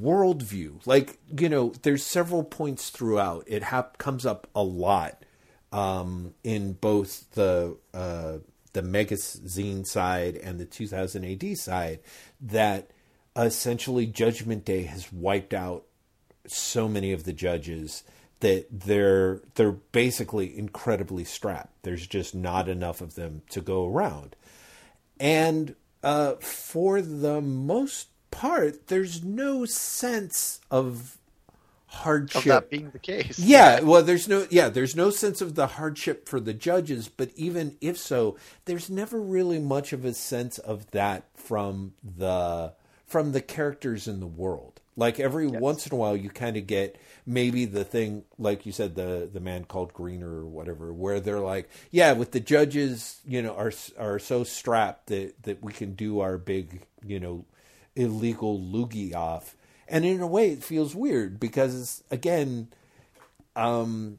[0.00, 0.86] worldview.
[0.86, 3.44] Like you know, there's several points throughout.
[3.46, 3.64] It
[3.98, 5.24] comes up a lot
[5.72, 8.38] um, in both the uh,
[8.72, 12.00] the magazine side and the 2000 AD side
[12.40, 12.90] that
[13.36, 15.84] essentially Judgment Day has wiped out
[16.46, 18.02] so many of the judges
[18.40, 21.82] that they're they're basically incredibly strapped.
[21.82, 24.36] There's just not enough of them to go around,
[25.20, 31.18] and uh, for the most part, there's no sense of
[31.86, 33.38] hardship of that being the case.
[33.42, 37.30] Yeah, well, there's no yeah, there's no sense of the hardship for the judges, but
[37.36, 42.72] even if so, there's never really much of a sense of that from the
[43.12, 44.80] from the characters in the world.
[44.96, 45.60] Like every yes.
[45.60, 49.28] once in a while, you kind of get maybe the thing, like you said, the
[49.30, 53.54] the man called Greener or whatever, where they're like, yeah, with the judges, you know,
[53.54, 57.44] are are so strapped that that we can do our big, you know,
[57.96, 59.56] illegal loogie off,
[59.88, 62.68] and in a way, it feels weird because again,
[63.56, 64.18] um,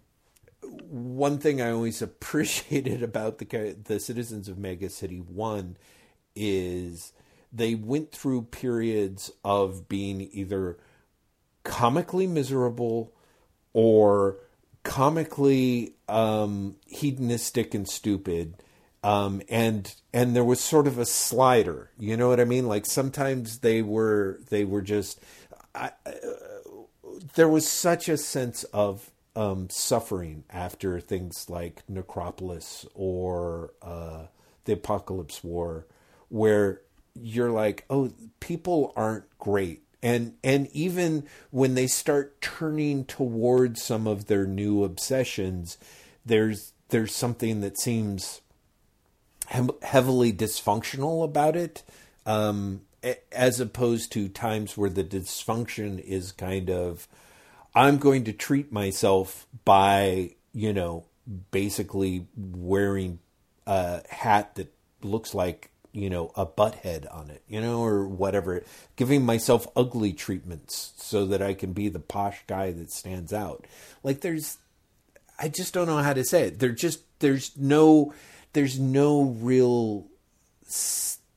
[0.62, 5.78] one thing I always appreciated about the the citizens of Mega City One
[6.36, 7.14] is
[7.54, 10.78] they went through periods of being either
[11.64, 13.14] comically miserable
[13.74, 14.38] or
[14.84, 18.56] comically um, hedonistic and stupid.
[19.04, 22.68] Um, and and there was sort of a slider, you know what I mean?
[22.68, 25.20] Like sometimes they were they were just
[25.76, 26.12] I, uh,
[27.36, 34.28] there was such a sense of um, suffering after things like Necropolis or uh,
[34.66, 35.86] the Apocalypse War,
[36.30, 36.82] where
[37.16, 39.84] you're like, oh, people aren't great.
[40.02, 45.78] And and even when they start turning towards some of their new obsessions,
[46.26, 48.42] there's there's something that seems
[49.48, 51.84] heavily dysfunctional about it,
[52.26, 52.82] um,
[53.32, 57.08] as opposed to times where the dysfunction is kind of,
[57.76, 61.06] I'm going to treat myself by you know
[61.52, 63.20] basically wearing
[63.66, 68.06] a hat that looks like you know, a butt head on it, you know, or
[68.06, 68.64] whatever,
[68.96, 73.66] giving myself ugly treatments so that I can be the posh guy that stands out.
[74.04, 74.58] Like there's
[75.40, 76.60] I just don't know how to say it.
[76.60, 78.14] There just there's no
[78.54, 80.08] there's no real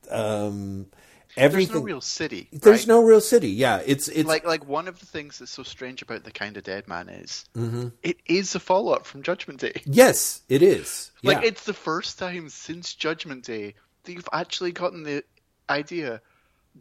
[0.09, 0.87] um
[1.35, 2.87] everything there's no real city there's right?
[2.87, 6.01] no real city yeah it's it's like like one of the things that's so strange
[6.01, 7.89] about the kind of dead man is mm-hmm.
[8.01, 11.47] it is a follow-up from judgment day yes it is like yeah.
[11.47, 13.75] it's the first time since judgment day
[14.13, 15.23] you've actually gotten the
[15.69, 16.21] idea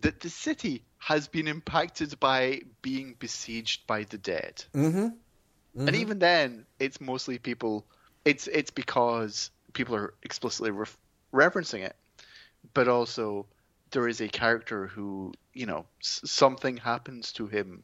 [0.00, 4.64] that the city has been impacted by being besieged by the dead.
[4.74, 4.98] Mm-hmm.
[4.98, 5.88] Mm-hmm.
[5.88, 7.86] And even then, it's mostly people.
[8.24, 10.86] It's it's because people are explicitly re-
[11.32, 11.96] referencing it,
[12.74, 13.46] but also
[13.90, 17.82] there is a character who you know s- something happens to him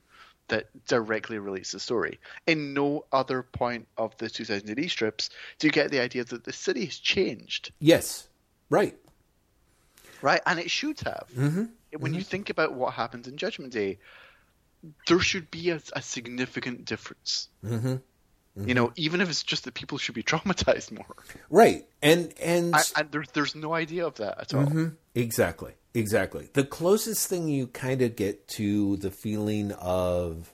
[0.48, 2.18] that directly relates the story.
[2.46, 6.44] In no other point of the 2000 AD strips do you get the idea that
[6.44, 7.72] the city has changed.
[7.78, 8.28] Yes,
[8.68, 8.96] right
[10.22, 10.40] right?
[10.46, 11.26] And it should have.
[11.34, 11.64] Mm-hmm.
[11.98, 12.14] When mm-hmm.
[12.14, 13.98] you think about what happens in Judgment Day,
[15.06, 17.48] there should be a, a significant difference.
[17.64, 17.88] Mm-hmm.
[17.88, 18.68] mm-hmm.
[18.68, 21.16] You know, even if it's just that people should be traumatized more,
[21.50, 21.84] right?
[22.02, 24.66] And and I, and there's there's no idea of that at all.
[24.66, 24.88] Mm-hmm.
[25.14, 26.48] Exactly, exactly.
[26.52, 30.52] The closest thing you kind of get to the feeling of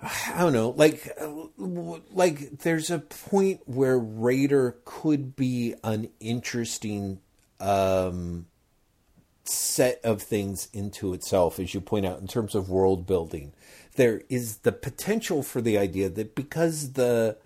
[0.00, 1.10] I don't know, like
[2.12, 7.20] like there's a point where Raider could be an interesting
[7.60, 8.46] um,
[9.44, 13.52] set of things into itself, as you point out, in terms of world building.
[13.96, 17.38] There is the potential for the idea that because the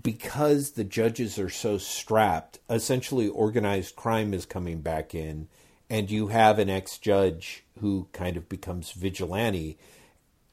[0.00, 5.48] because the judges are so strapped, essentially organized crime is coming back in,
[5.90, 9.78] and you have an ex judge who kind of becomes vigilante.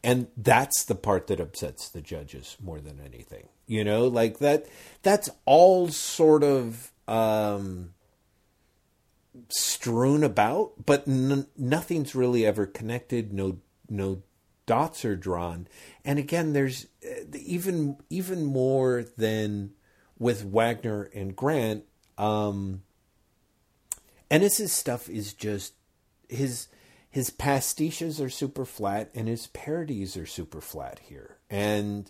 [0.04, 3.50] And that's the part that upsets the judges more than anything.
[3.68, 4.66] You know, like that
[5.04, 7.92] that's all sort of um,
[9.50, 13.34] strewn about, but n- nothing's really ever connected.
[13.34, 14.24] No, no
[14.66, 15.68] dots are drawn.
[16.06, 19.72] And again, there's uh, even even more than
[20.18, 21.86] with Wagner and Grant.
[22.18, 22.84] Um,
[24.30, 25.74] Ennis's stuff is just
[26.28, 26.68] his
[27.10, 31.38] his pastiches are super flat and his parodies are super flat here.
[31.50, 32.10] And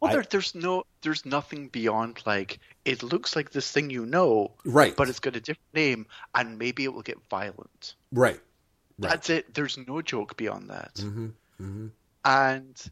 [0.00, 4.52] well, there, there's no, there's nothing beyond like it looks like this thing you know,
[4.64, 4.96] right?
[4.96, 8.34] But it's got a different name, and maybe it will get violent, right?
[8.34, 9.10] right.
[9.10, 9.52] That's it.
[9.52, 10.94] There's no joke beyond that.
[10.94, 11.26] Mm-hmm.
[11.60, 11.86] Mm-hmm.
[12.24, 12.90] And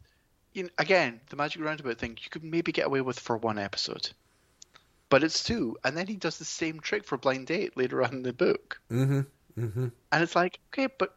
[0.53, 3.57] you know, again, the magic roundabout thing you could maybe get away with for one
[3.57, 4.09] episode,
[5.09, 8.13] but it's two, and then he does the same trick for blind date later on
[8.13, 9.21] in the book, mm-hmm.
[9.57, 9.87] mm-hmm.
[10.11, 11.15] and it's like, okay, but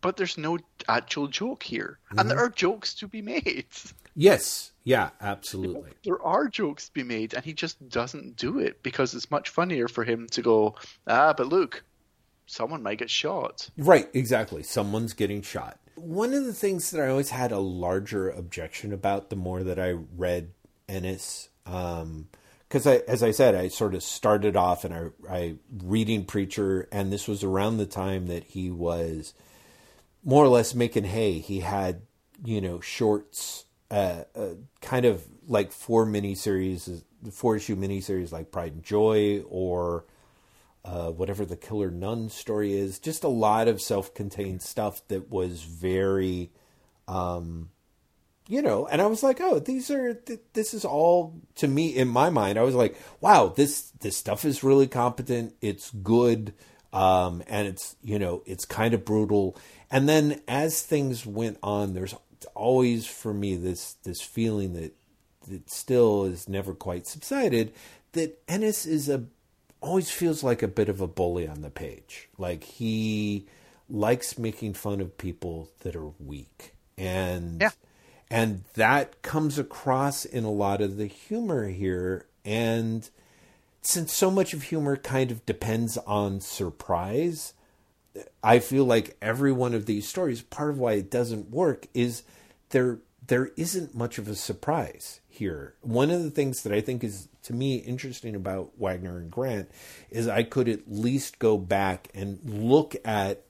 [0.00, 2.18] but there's no actual joke here, mm-hmm.
[2.18, 3.66] and there are jokes to be made.
[4.14, 5.90] Yes, yeah, absolutely.
[6.04, 9.50] There are jokes to be made, and he just doesn't do it because it's much
[9.50, 10.74] funnier for him to go,
[11.06, 11.84] ah, but look,
[12.46, 13.70] someone might get shot.
[13.76, 14.62] Right, exactly.
[14.62, 15.78] Someone's getting shot.
[15.94, 19.78] One of the things that I always had a larger objection about the more that
[19.78, 20.50] I read
[20.88, 22.28] Ennis, um,
[22.68, 26.88] because I, as I said, I sort of started off and I, I reading Preacher,
[26.90, 29.34] and this was around the time that he was
[30.24, 31.38] more or less making hay.
[31.38, 32.02] He had,
[32.42, 33.66] you know, shorts,
[34.80, 40.04] kind of like four miniseries, four issue miniseries like Pride and Joy or
[40.84, 42.98] uh, whatever the Killer Nun story is.
[42.98, 46.50] Just a lot of self contained stuff that was very,
[47.06, 47.70] um,
[48.48, 51.88] you know, and I was like, oh, these are, th- this is all to me
[51.88, 52.58] in my mind.
[52.58, 55.54] I was like, wow, this, this stuff is really competent.
[55.60, 56.54] It's good.
[56.92, 59.56] Um, and it's, you know, it's kind of brutal
[59.92, 62.14] and then as things went on, there's
[62.54, 64.94] always for me this this feeling that
[65.48, 67.72] that still is never quite subsided.
[68.12, 69.24] That Ennis is a
[69.80, 72.28] always feels like a bit of a bully on the page.
[72.38, 73.46] Like he
[73.88, 77.70] likes making fun of people that are weak, and yeah.
[78.30, 82.26] and that comes across in a lot of the humor here.
[82.44, 83.08] And
[83.82, 87.54] since so much of humor kind of depends on surprise,
[88.42, 92.22] I feel like every one of these stories, part of why it doesn't work is
[92.70, 95.74] there there isn't much of a surprise here.
[95.80, 99.70] One of the things that I think is to me interesting about Wagner and Grant
[100.10, 103.44] is I could at least go back and look at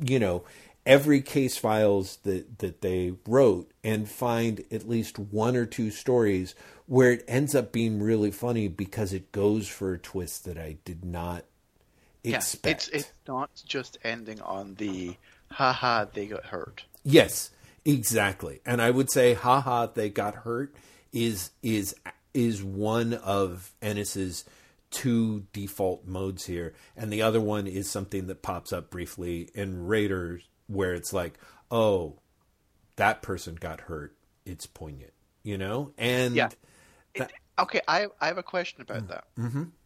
[0.00, 0.44] you know
[0.84, 6.54] every case files that that they wrote and find at least one or two stories
[6.86, 10.76] where it ends up being really funny because it goes for a twist that I
[10.84, 11.44] did not
[12.24, 12.64] expect.
[12.64, 15.16] Yeah, it's it's not just ending on the
[15.50, 16.84] haha they got hurt.
[17.04, 17.50] Yes,
[17.84, 18.60] exactly.
[18.64, 20.74] And I would say haha they got hurt
[21.12, 21.94] is is
[22.34, 24.44] is one of Ennis's
[24.90, 29.86] two default modes here, and the other one is something that pops up briefly in
[29.86, 31.38] Raiders where it's like,
[31.70, 32.18] oh,
[32.96, 34.14] that person got hurt.
[34.44, 35.12] It's poignant,
[35.42, 36.48] you know, and yeah.
[37.16, 37.32] That...
[37.58, 39.08] okay, I I have a question about mm.
[39.08, 39.24] that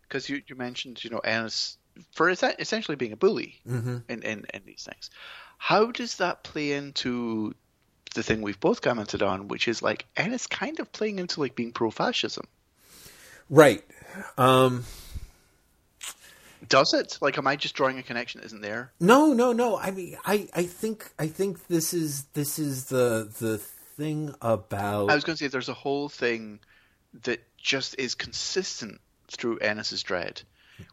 [0.02, 0.34] because mm-hmm.
[0.34, 1.78] you you mentioned you know Ennis
[2.12, 3.98] for essentially being a bully mm-hmm.
[4.08, 5.10] in, in, in these things.
[5.58, 7.54] How does that play into
[8.14, 11.54] the thing we've both commented on, which is like Ennis kind of playing into like
[11.54, 12.46] being pro fascism?
[13.48, 13.84] Right.
[14.36, 14.84] Um,
[16.68, 17.18] does it?
[17.20, 18.92] Like, am I just drawing a connection that isn't there?
[19.00, 19.78] No, no, no.
[19.78, 25.10] I mean, I, I think, I think this is this is the the thing about.
[25.10, 26.60] I was going to say there's a whole thing
[27.22, 30.42] that just is consistent through Ennis's dredd,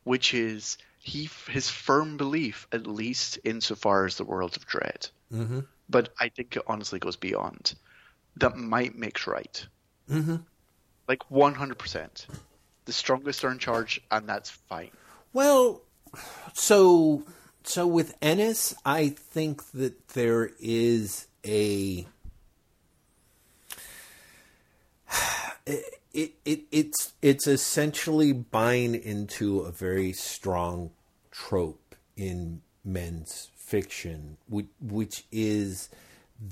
[0.03, 5.11] which is he his firm belief, at least insofar as the world of dredd.
[5.31, 5.59] Mm-hmm.
[5.89, 7.75] But I think it honestly goes beyond.
[8.37, 9.67] That might makes right.
[10.09, 10.37] Mm-hmm.
[11.07, 12.25] Like one hundred percent.
[12.85, 14.91] The strongest are in charge, and that's fine.
[15.33, 15.81] Well,
[16.53, 17.23] so
[17.63, 22.07] so with Ennis, I think that there is a
[25.65, 26.33] it, it
[26.71, 30.91] it's it's essentially buying into a very strong
[31.31, 35.89] trope in men's fiction, which, which is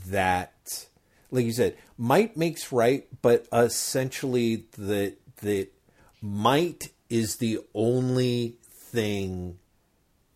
[0.07, 0.87] that,
[1.29, 5.67] like you said, might makes right, but essentially that that
[6.21, 9.57] might is the only thing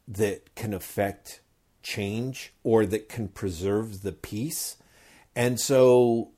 [0.07, 1.41] that can affect
[1.81, 4.75] change or that can preserve the peace.
[5.35, 6.31] And so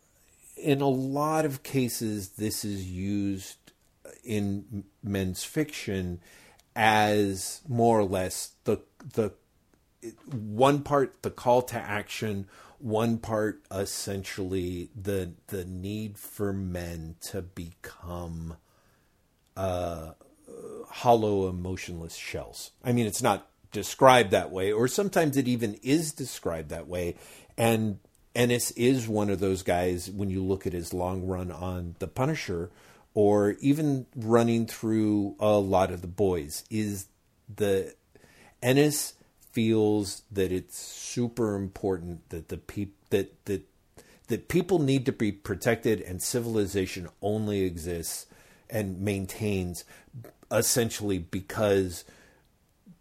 [0.57, 3.57] in a lot of cases, this is used
[4.23, 6.19] in men's fiction
[6.75, 8.79] as more or less the
[9.13, 9.31] the
[10.31, 12.47] one part the call to action,
[12.79, 18.57] one part essentially the the need for men to become
[19.55, 20.11] uh,
[20.89, 22.71] hollow, emotionless shells.
[22.83, 27.15] I mean, it's not described that way, or sometimes it even is described that way,
[27.57, 27.99] and
[28.37, 32.07] Ennis is one of those guys when you look at his long run on The
[32.07, 32.69] Punisher
[33.15, 37.07] or even running through a lot of the boys is
[37.53, 37.95] the
[38.61, 39.15] Ennis
[39.51, 43.67] feels that it's super important that the peop- that that
[44.27, 48.27] that people need to be protected and civilization only exists
[48.69, 49.83] and maintains
[50.51, 52.05] essentially because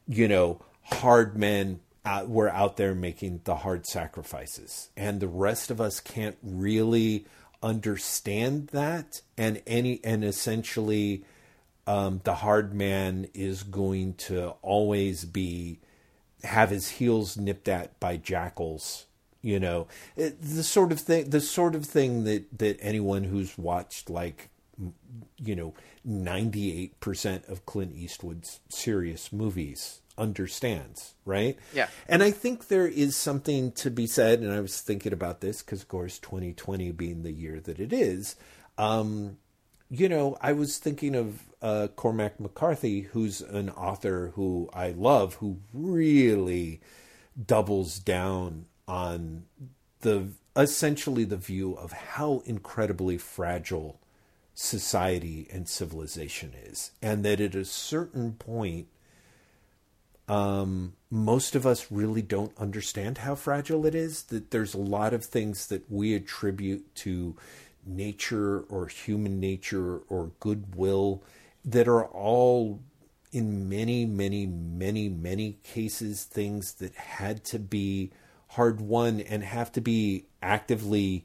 [0.08, 5.70] you know hard men out, we're out there making the hard sacrifices, and the rest
[5.70, 7.26] of us can't really
[7.62, 9.20] understand that.
[9.36, 11.24] And any and essentially,
[11.86, 15.80] um, the hard man is going to always be
[16.44, 19.06] have his heels nipped at by jackals.
[19.42, 19.86] You know,
[20.16, 24.48] it, the sort of thing, the sort of thing that that anyone who's watched like,
[25.36, 31.58] you know, ninety eight percent of Clint Eastwood's serious movies understands, right?
[31.74, 31.88] Yeah.
[32.08, 35.62] And I think there is something to be said, and I was thinking about this
[35.62, 38.36] because, of course, 2020 being the year that it is.
[38.78, 39.38] Um,
[39.88, 45.34] you know, I was thinking of uh, Cormac McCarthy, who's an author who I love,
[45.34, 46.80] who really
[47.44, 49.44] doubles down on
[50.00, 54.00] the essentially the view of how incredibly fragile
[54.54, 58.88] society and civilization is, and that at a certain point,
[60.28, 64.24] um, most of us really don't understand how fragile it is.
[64.24, 67.36] That there's a lot of things that we attribute to
[67.86, 71.22] nature or human nature or goodwill
[71.64, 72.80] that are all
[73.32, 78.10] in many many many many cases things that had to be
[78.50, 81.24] hard won and have to be actively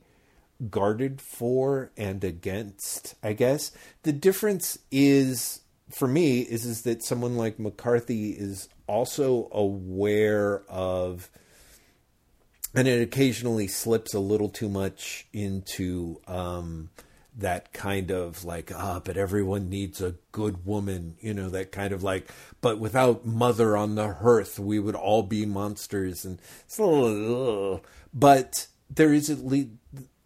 [0.69, 3.71] guarded for and against i guess
[4.03, 5.60] the difference is
[5.93, 11.29] for me is is that someone like mccarthy is also aware of
[12.73, 16.89] and it occasionally slips a little too much into um,
[17.37, 21.93] that kind of like ah but everyone needs a good woman you know that kind
[21.93, 22.29] of like
[22.59, 27.83] but without mother on the hearth we would all be monsters and it's a little,
[28.13, 29.69] but there is at least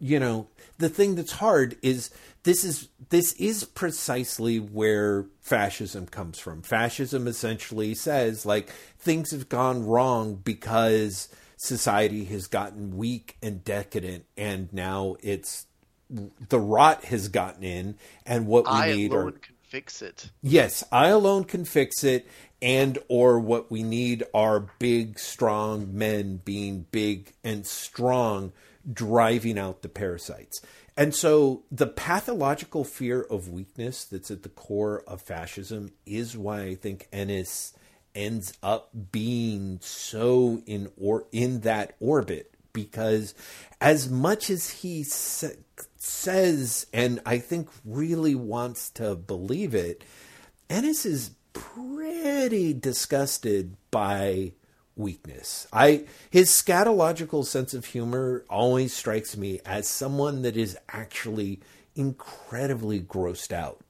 [0.00, 0.48] you know
[0.78, 2.10] the thing that's hard is
[2.46, 8.70] this is this is precisely where fascism comes from fascism essentially says like
[9.00, 15.66] things have gone wrong because society has gotten weak and decadent and now it's
[16.08, 20.30] the rot has gotten in and what we I need alone are can fix it.
[20.40, 22.28] yes i alone can fix it
[22.62, 28.52] and or what we need are big strong men being big and strong
[28.92, 30.60] driving out the parasites
[30.96, 36.62] and so the pathological fear of weakness that's at the core of fascism is why
[36.62, 37.72] i think ennis
[38.14, 43.34] ends up being so in or in that orbit because
[43.80, 45.48] as much as he sa-
[45.96, 50.04] says and I think really wants to believe it,
[50.68, 54.52] Ennis is pretty disgusted by
[54.96, 55.66] weakness.
[55.72, 61.60] I his scatological sense of humor always strikes me as someone that is actually
[61.94, 63.80] incredibly grossed out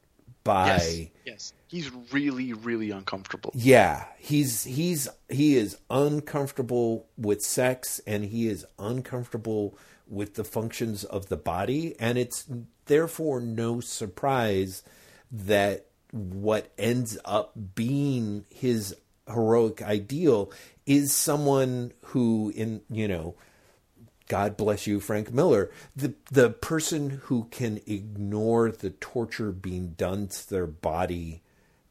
[0.44, 1.52] by Yes, yes.
[1.68, 3.50] He's really, really uncomfortable.
[3.54, 9.76] yeah, he's he's he is uncomfortable with sex and he is uncomfortable
[10.09, 12.46] with the functions of the body and it's
[12.86, 14.84] therefore no surprise
[15.32, 18.94] that what ends up being his
[19.28, 20.50] heroic ideal
[20.86, 23.34] is someone who in you know
[24.28, 30.28] God bless you, Frank Miller, the the person who can ignore the torture being done
[30.28, 31.42] to their body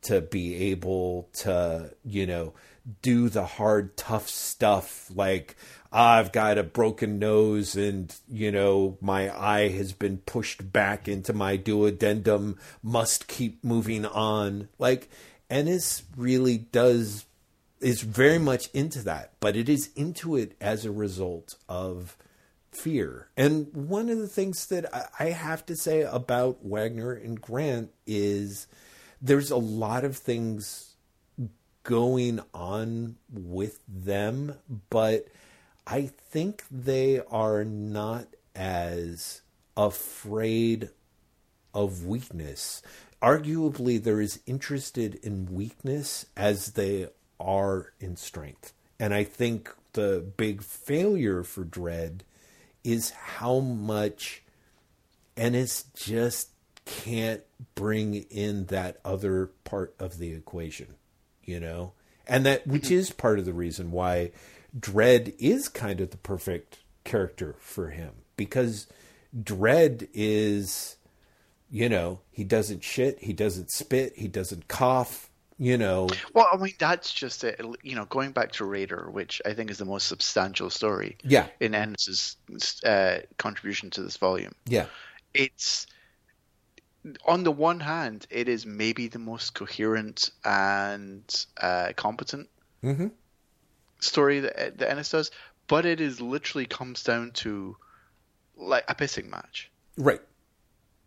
[0.05, 2.53] to be able to, you know,
[3.01, 5.55] do the hard, tough stuff like
[5.91, 11.33] I've got a broken nose and, you know, my eye has been pushed back into
[11.33, 14.67] my duodenum, must keep moving on.
[14.77, 15.09] Like,
[15.49, 17.25] Ennis really does,
[17.79, 22.17] is very much into that, but it is into it as a result of
[22.71, 23.29] fear.
[23.37, 24.85] And one of the things that
[25.19, 28.67] I- have to say about Wagner and Grant is
[29.21, 30.95] there's a lot of things
[31.83, 34.55] going on with them,
[34.89, 35.27] but
[35.87, 39.41] I think they are not as
[39.77, 40.89] afraid
[41.73, 42.81] of weakness.
[43.25, 47.07] Arguably, they're as interested in weakness as they
[47.39, 48.71] are in strength.
[48.99, 52.19] And I think the big failure for Dredd
[52.83, 54.43] is how much
[55.35, 56.49] Ennis just
[56.85, 57.41] can't
[57.73, 60.95] bring in that other part of the equation,
[61.43, 61.93] you know?
[62.27, 64.31] And that, which is part of the reason why
[64.79, 68.87] Dredd is kind of the perfect character for him because
[69.35, 70.97] Dredd is,
[71.69, 76.07] you know, he doesn't shit, he doesn't spit, he doesn't cough, you know.
[76.33, 77.59] Well, I mean, that's just it.
[77.83, 81.47] You know, going back to Raider, which I think is the most substantial story Yeah,
[81.59, 82.37] in Ennis's
[82.85, 84.53] uh, contribution to this volume.
[84.65, 84.85] yeah,
[85.33, 85.87] It's
[87.25, 92.49] on the one hand, it is maybe the most coherent and uh, competent
[92.83, 93.11] Mhm.
[93.99, 95.31] story that, that Ennis does,
[95.67, 97.77] but it is literally comes down to
[98.55, 99.69] like a pissing match.
[99.97, 100.21] right.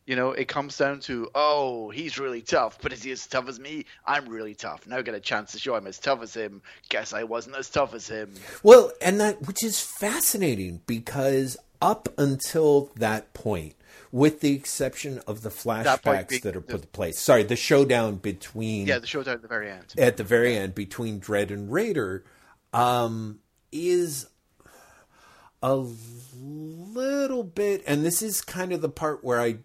[0.09, 3.47] You know, it comes down to, oh, he's really tough, but is he as tough
[3.47, 3.85] as me?
[4.07, 4.87] I'm really tough.
[4.87, 6.63] Now I get a chance to show I'm as tough as him.
[6.89, 8.33] Guess I wasn't as tough as him.
[8.63, 13.75] Well, and that which is fascinating because up until that point,
[14.11, 18.15] with the exception of the flashbacks being that are put in place, sorry, the showdown
[18.15, 19.93] between Yeah, the showdown at the very end.
[19.99, 22.25] at the very end between Dredd and Raider
[22.73, 23.41] um,
[23.71, 24.27] is
[25.63, 25.77] a
[26.35, 29.59] little bit, and this is kind of the part where I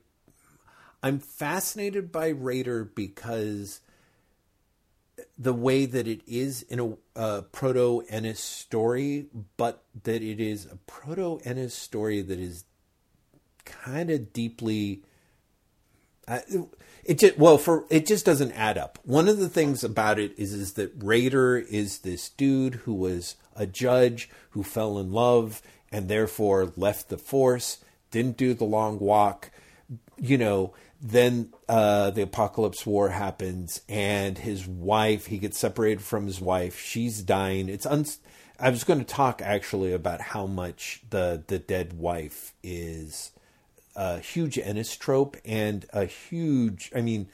[1.04, 3.82] I'm fascinated by Raider because
[5.38, 9.28] the way that it is in a proto Ennis story,
[9.58, 12.64] but that it is a proto Ennis story that is
[13.66, 15.04] kind of deeply
[16.28, 16.39] uh,
[17.04, 18.97] it just well for it just doesn't add up.
[19.04, 23.36] One of the things about it is is that Raider is this dude who was
[23.56, 27.80] a judge who fell in love and therefore left the force,
[28.10, 29.51] didn't do the long walk,
[30.18, 30.74] you know,
[31.04, 36.80] then uh, the apocalypse war happens and his wife he gets separated from his wife.
[36.80, 37.68] She's dying.
[37.68, 38.06] It's un-
[38.60, 43.32] i was going to talk actually about how much the the dead wife is
[43.95, 47.28] a huge Ennis trope and a huge I mean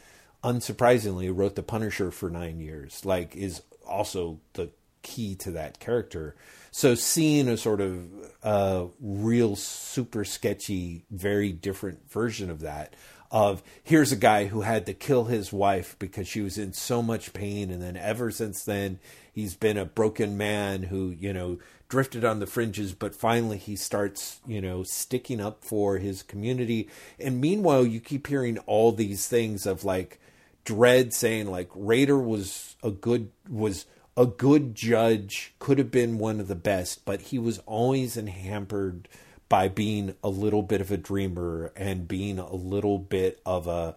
[0.43, 6.35] unsurprisingly wrote the Punisher for 9 years like is also the key to that character.
[6.71, 8.09] So seeing a sort of
[8.43, 12.95] uh, real super sketchy very different version of that
[13.31, 17.01] of here's a guy who had to kill his wife because she was in so
[17.01, 17.69] much pain.
[17.69, 18.99] And then ever since then
[19.33, 23.75] he's been a broken man who you know drifted on the fringes but finally he
[23.75, 26.89] starts you know sticking up for his community.
[27.19, 30.19] And meanwhile you keep hearing all these things of like
[30.65, 33.85] dredd saying like raider was a good was
[34.17, 38.27] a good judge could have been one of the best but he was always in
[38.27, 39.07] hampered
[39.49, 43.95] by being a little bit of a dreamer and being a little bit of a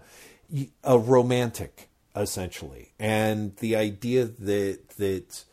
[0.83, 2.93] a romantic essentially.
[2.99, 5.45] And the idea that that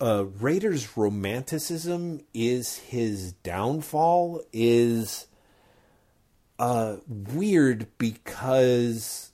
[0.00, 5.26] uh, Raiders romanticism is his downfall is
[6.58, 9.32] uh, weird because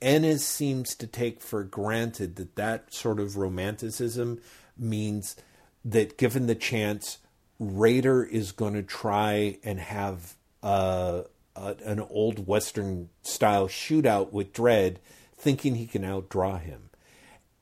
[0.00, 4.40] Ennis seems to take for granted that that sort of romanticism
[4.76, 5.36] means
[5.84, 7.18] that given the chance
[7.62, 11.22] Raider is going to try and have uh,
[11.54, 14.96] a, an old Western style shootout with Dredd,
[15.36, 16.90] thinking he can outdraw him.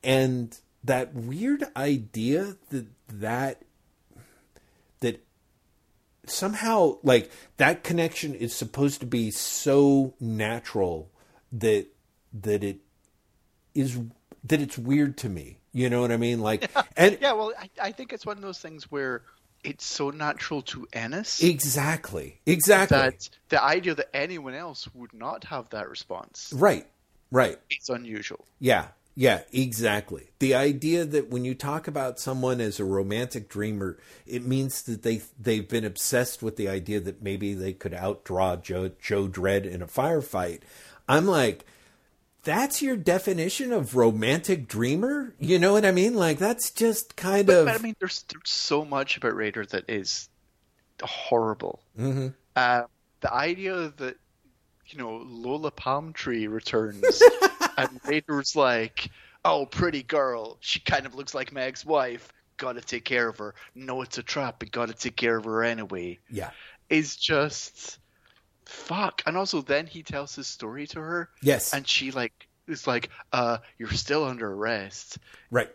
[0.03, 3.62] And that weird idea that that
[5.01, 5.22] that
[6.24, 11.11] somehow like that connection is supposed to be so natural
[11.53, 11.88] that
[12.32, 12.78] that it
[13.74, 13.98] is
[14.44, 15.59] that it's weird to me.
[15.72, 16.40] You know what I mean?
[16.40, 19.22] Like and Yeah, well, I, I think it's one of those things where
[19.62, 22.40] it's so natural to Ennis exactly.
[22.46, 22.96] Exactly.
[22.96, 26.86] that the idea that anyone else would not have that response right.
[27.32, 27.58] Right.
[27.70, 28.44] It's unusual.
[28.58, 30.30] Yeah, yeah, exactly.
[30.38, 35.02] The idea that when you talk about someone as a romantic dreamer, it means that
[35.02, 39.64] they they've been obsessed with the idea that maybe they could outdraw Joe Joe Dredd
[39.64, 40.61] in a firefight.
[41.08, 41.66] I'm like,
[42.43, 45.34] that's your definition of romantic dreamer?
[45.38, 46.14] You know what I mean?
[46.14, 49.66] Like that's just kind But, of but I mean, there's, there's so much about Raider
[49.66, 50.28] that is
[51.03, 51.80] horrible.
[51.99, 52.28] Mm-hmm.
[52.57, 52.82] Uh,
[53.20, 54.16] the idea that
[54.86, 57.22] you know Lola Palm Tree returns
[57.76, 59.11] and Raider's like,
[59.45, 60.57] "Oh, pretty girl.
[60.61, 62.32] She kind of looks like Meg's wife.
[62.57, 63.55] Got to take care of her.
[63.74, 66.51] No, it's a trap, but got to take care of her anyway." yeah.
[66.88, 68.01] Is just
[68.71, 69.23] fuck.
[69.27, 71.75] And also, then he tells his story to her, Yes.
[71.75, 75.18] and she like is like, "Uh, you're still under arrest."
[75.51, 75.71] right.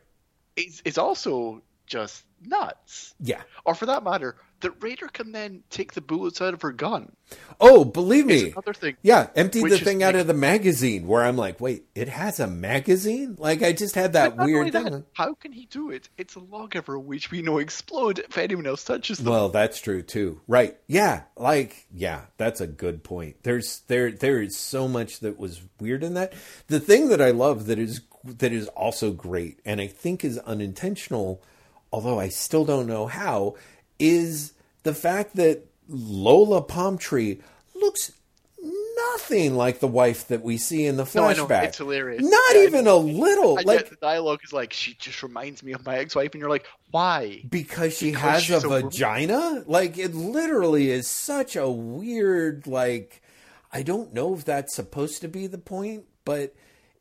[0.55, 3.13] It's, it's also just nuts.
[3.19, 3.41] Yeah.
[3.65, 7.11] Or for that matter, that Raider can then take the bullets out of her gun.
[7.59, 8.51] Oh, believe me.
[8.51, 8.97] Another thing.
[9.01, 12.39] Yeah, empty the thing out like- of the magazine where I'm like, wait, it has
[12.39, 13.35] a magazine?
[13.39, 14.83] Like I just had that weird thing.
[14.83, 16.09] that, how can he do it?
[16.17, 19.31] It's a Lawgiver which we know explode if anyone else touches them.
[19.31, 20.41] Well, that's true too.
[20.47, 20.77] Right.
[20.87, 21.23] Yeah.
[21.35, 23.37] Like, yeah, that's a good point.
[23.43, 26.33] There's there there is so much that was weird in that.
[26.67, 30.37] The thing that I love that is that is also great and I think is
[30.39, 31.41] unintentional,
[31.91, 33.55] although I still don't know how,
[33.99, 37.41] is the fact that Lola Palm Tree
[37.73, 38.11] looks
[39.13, 41.49] nothing like the wife that we see in the flashback.
[41.49, 41.63] No, I.
[41.65, 42.23] It's hilarious.
[42.23, 43.57] Not Yeah, even a little.
[43.57, 46.49] And like the dialogue is like, she just reminds me of my ex-wife, and you're
[46.49, 47.43] like, why?
[47.49, 53.21] because she Because has a a vagina like it literally is such a weird like
[53.73, 56.53] i don't know if that's supposed to be the point but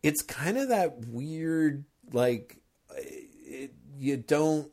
[0.02, 2.56] it's kind of that weird like
[2.90, 4.68] uh, it, you don't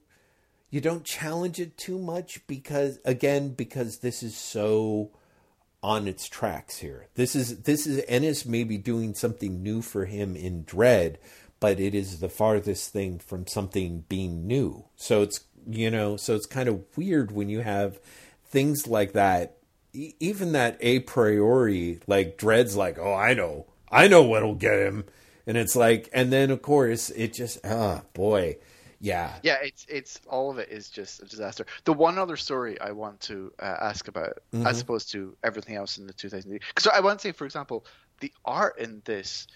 [0.72, 5.12] you don't challenge it too much because again because this is so
[5.84, 7.08] on its tracks here.
[7.16, 11.18] This is this is Ennis maybe doing something new for him in Dredd,
[11.60, 14.86] but it is the farthest thing from something being new.
[14.96, 18.00] So it's you know, so it's kind of weird when you have
[18.46, 19.58] things like that.
[19.94, 25.04] Even that a priori, like Dredd's, like, oh, I know, I know what'll get him,
[25.46, 28.56] and it's like, and then of course it just, ah, boy,
[29.02, 29.58] yeah, yeah.
[29.64, 31.66] It's it's all of it is just a disaster.
[31.86, 34.68] The one other story I want to uh, ask about, Mm-hmm.
[34.68, 37.86] as opposed to everything else in the 2000, because I want to say, for example,
[38.20, 39.47] the art in this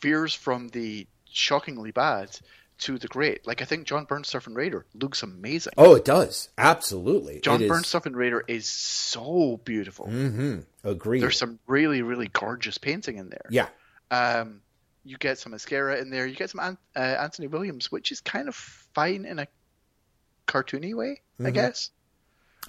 [0.00, 2.38] veers from the shockingly bad
[2.78, 3.46] to the great.
[3.46, 5.72] Like I think John Burns and Raider looks amazing.
[5.76, 7.40] Oh, it does absolutely.
[7.40, 10.06] John It is- Byrne's Surfing Raider is so beautiful.
[10.06, 10.60] Mm-hmm.
[10.84, 11.20] Agreed.
[11.20, 13.46] There's some really really gorgeous painting in there.
[13.50, 13.66] yeah,
[14.12, 14.60] Um,
[15.08, 16.26] you get some mascara in there.
[16.26, 19.46] You get some An- uh, Anthony Williams, which is kind of fine in a
[20.46, 21.46] cartoony way, Mm-hmm.
[21.46, 21.90] I guess.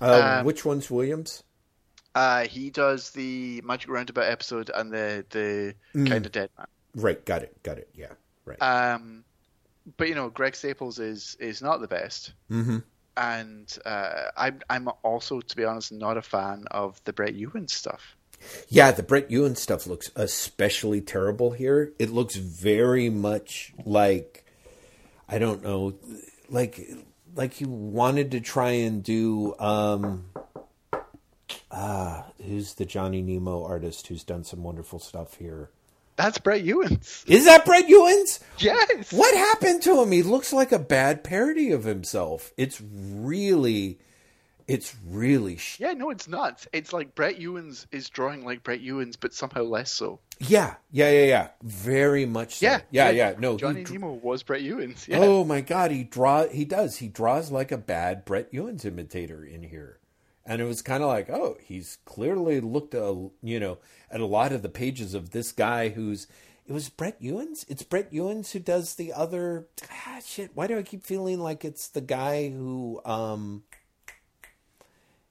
[0.02, 1.44] uh, um, which one's Williams?
[2.16, 6.08] Uh, he does the Magic Roundabout episode and the the Mm.
[6.10, 6.68] kind of dead man.
[6.96, 7.90] Right, got it, got it.
[7.94, 8.14] Yeah,
[8.46, 8.58] right.
[8.62, 9.24] Um,
[9.98, 12.80] but you know, Greg Staples is is not the best, mm-hmm.
[13.18, 17.74] and uh, I'm I'm also, to be honest, not a fan of the Brett Ewins
[17.74, 18.16] stuff.
[18.68, 21.94] Yeah, the Brett Ewins stuff looks especially terrible here.
[22.00, 24.46] It looks very much like
[25.28, 25.96] I don't know,
[26.50, 26.90] like
[27.36, 30.26] like he wanted to try and do um
[31.72, 35.70] uh who's the Johnny Nemo artist who's done some wonderful stuff here.
[36.16, 37.24] That's Brett Ewins.
[37.28, 38.42] Is that Brett Ewins?
[38.58, 39.14] Yes.
[39.14, 40.12] What happened to him?
[40.12, 42.52] He looks like a bad parody of himself.
[42.58, 44.00] It's really
[44.70, 46.66] it's really sh- Yeah, no, it's not.
[46.72, 50.20] It's like Brett Ewins is drawing like Brett Ewins, but somehow less so.
[50.40, 51.48] yeah, yeah, yeah, yeah.
[51.64, 52.68] Very much so.
[52.68, 53.34] Yeah, yeah, yeah.
[53.40, 55.08] No, Johnny dr- Nemo was Brett Ewins.
[55.08, 55.18] Yeah.
[55.20, 56.98] Oh my god, he draw he does.
[56.98, 60.00] He draws like a bad Brett Ewins imitator in here.
[60.46, 63.80] And it was kind of like, oh, he's clearly looked a you know
[64.12, 66.28] at a lot of the pages of this guy who's
[66.68, 67.66] it was Brett Ewins.
[67.68, 70.52] It's Brett Ewins who does the other ah, shit.
[70.54, 73.64] Why do I keep feeling like it's the guy who um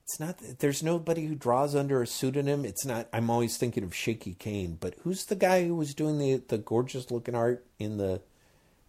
[0.08, 2.64] it's not there's nobody who draws under a pseudonym.
[2.64, 6.18] It's not I'm always thinking of Shaky Kane, but who's the guy who was doing
[6.18, 8.22] the the gorgeous looking art in the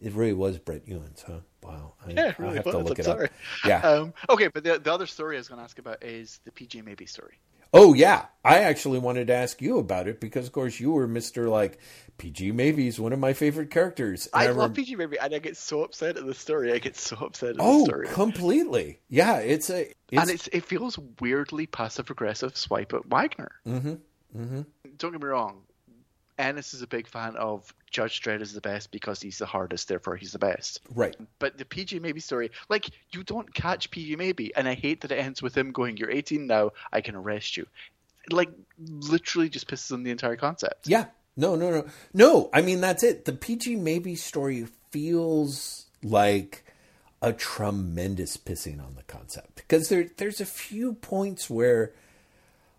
[0.02, 1.40] it really was Brett Ewins, huh?
[1.62, 1.92] Wow.
[2.08, 2.74] I, Yeah, it I'll have was.
[2.74, 3.26] to look I'm it sorry.
[3.26, 3.32] up.
[3.66, 3.82] Yeah.
[3.84, 6.52] Um, okay, but the, the other story I was going to ask about is the
[6.52, 7.38] PJ Maybe story.
[7.74, 11.08] Oh yeah, I actually wanted to ask you about it because, of course, you were
[11.08, 11.80] Mister like
[12.18, 14.28] PJ Maybe's one of my favorite characters.
[14.34, 16.74] I, rem- love PJ Maybe, and I get so upset at the story.
[16.74, 18.08] I get so upset at the story.
[18.10, 19.00] Oh, completely.
[19.08, 19.92] Yeah, it's a.
[20.12, 23.52] It's, and it's it feels weirdly passive aggressive swipe at Wagner.
[23.68, 23.96] mm-hmm,
[24.36, 24.62] mm-hmm.
[24.98, 25.62] Don't get me wrong.
[26.40, 29.88] Ennis is a big fan of Judge Dredd is the best because he's the hardest,
[29.88, 30.80] therefore he's the best.
[30.94, 31.16] Right.
[31.38, 35.12] But the PJ Maybe story, like you don't catch PJ Maybe, and I hate that
[35.12, 37.68] it ends with him going, "You're 18 now, I can arrest you."
[38.32, 40.88] Like literally just pisses on the entire concept.
[40.88, 41.06] Yeah.
[41.36, 42.50] No, no, no, no.
[42.54, 43.26] I mean, that's it.
[43.26, 46.66] The PJ Maybe story feels like
[47.22, 51.94] a tremendous pissing on the concept because there, there's a few points where,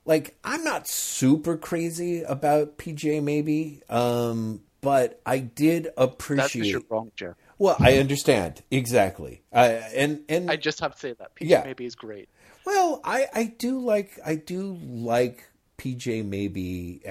[0.04, 6.66] like, I'm not super crazy about PJ Maybe, um, but I did That's appreciate.
[6.66, 7.34] you're wrong, Jeff.
[7.58, 11.62] Well, I understand exactly, uh, and and I just have to say that PJ Yeah.
[11.64, 12.28] Maybe is great.
[12.64, 15.44] Well, I, I do like I do like
[15.76, 17.02] PJ maybe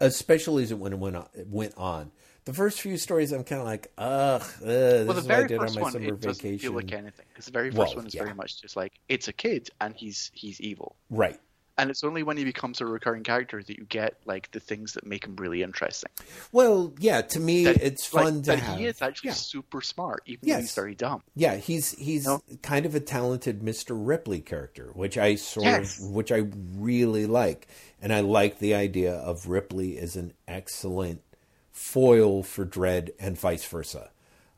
[0.00, 2.12] especially as it when went on, went on.
[2.46, 5.32] The first few stories, I'm kind of like, ugh, uh, this Well, the is what
[5.32, 6.58] I very did on first my one, summer it doesn't vacation.
[6.58, 8.22] feel like anything because the very first Well, one is yeah.
[8.22, 10.96] very much just like it's a kid and he's he's evil.
[11.10, 11.38] right.
[11.78, 14.92] And it's only when he becomes a recurring character that you get like the things
[14.94, 16.10] that make him really interesting.
[16.52, 17.22] Well, yeah.
[17.22, 18.78] To me, That- it's like, fun to that have.
[18.78, 19.34] he is actually yeah.
[19.34, 20.56] super smart, even Yes.
[20.56, 21.22] though he's very dumb.
[21.34, 22.42] Yeah, he's he's No.
[22.62, 23.92] kind of a talented Mr.
[23.92, 25.98] Ripley character, which I sort Yes.
[26.00, 27.66] of which I really like.
[28.02, 31.22] And I like the idea of Ripley as an excellent
[31.70, 34.10] foil for Dredd and vice versa.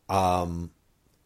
[0.08, 0.70] Um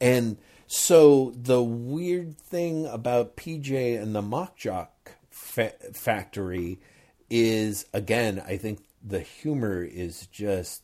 [0.01, 4.93] and so the weird thing about PJ and the Mock Jock
[5.37, 6.81] fa- factory
[7.29, 10.83] is again, I think the humor is just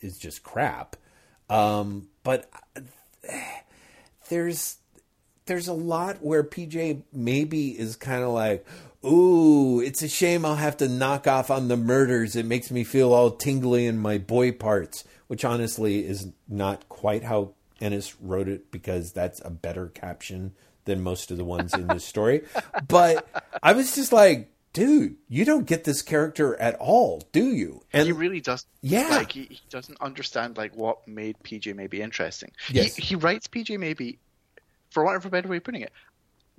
[0.00, 0.96] is just crap.
[1.48, 2.50] Um, but
[4.28, 4.78] there's
[5.46, 8.66] there's a lot where PJ maybe is kind of like,
[9.04, 12.36] ooh, it's a shame I'll have to knock off on the murders.
[12.36, 17.24] It makes me feel all tingly in my boy parts, which honestly is not quite
[17.24, 20.52] how Ennis wrote it because that's a better caption
[20.90, 22.42] than most of the ones in this story.
[22.88, 23.26] But
[23.62, 27.82] I was just like, dude, you don't get this character at all, do you?
[27.92, 28.66] And he really does.
[28.82, 29.08] Yeah.
[29.08, 32.50] like he, he doesn't understand like what made PJ maybe interesting.
[32.68, 32.96] Yes.
[32.96, 34.18] He, he writes PJ maybe,
[34.90, 35.92] for want of a better way of putting it,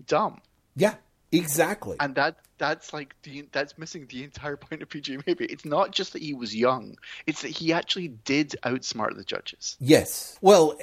[0.08, 0.42] dumb.
[0.76, 0.96] yeah,
[1.32, 1.98] Exactly.
[2.00, 5.46] And that that's like the that's missing the entire point of PJ Maybe.
[5.46, 9.78] It's not just that he was young; it's that he actually did outsmart the judges.
[9.80, 10.38] Yes.
[10.42, 10.78] Well,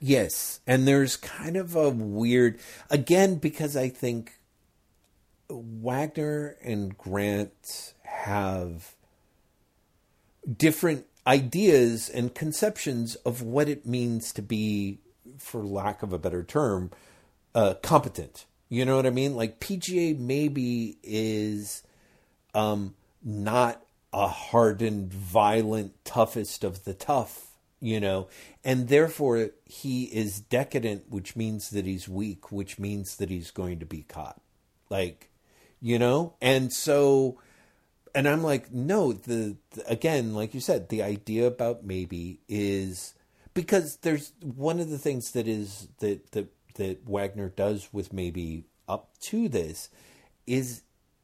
[0.00, 0.60] yes.
[0.66, 4.38] And there's kind of a weird again because I think
[5.48, 8.94] Wagner and Grant have
[10.56, 14.98] different ideas and conceptions of what it means to be,
[15.38, 16.90] for lack of a better term,
[17.54, 18.46] uh, competent.
[18.70, 19.36] You know what I mean?
[19.36, 21.82] Like PJ maybe is
[22.54, 27.48] um, not a hardened, violent, toughest of the tough,
[27.80, 28.28] you know,
[28.64, 33.80] and therefore he is decadent, which means that he's weak, which means that he's going
[33.80, 34.40] to be caught.
[34.88, 35.30] Like,
[35.80, 36.34] you know?
[36.40, 37.38] And so
[38.14, 43.14] and I'm like, no, the, the, again, like you said, the idea about maybe is
[43.54, 48.64] because there's one of the things that is that that that Wagner does with maybe
[48.88, 49.88] up to this
[50.46, 50.82] is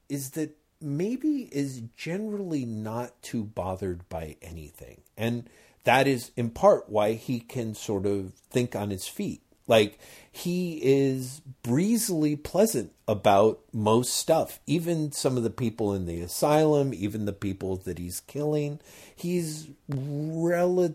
[0.08, 5.00] is that maybe is generally not too bothered by anything.
[5.16, 5.48] And
[5.84, 9.98] that is in part why he can sort of think on his feet like
[10.30, 16.94] he is breezily pleasant about most stuff, even some of the people in the asylum,
[16.94, 18.78] even the people that he's killing.
[19.14, 20.92] He's relatively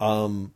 [0.00, 0.52] um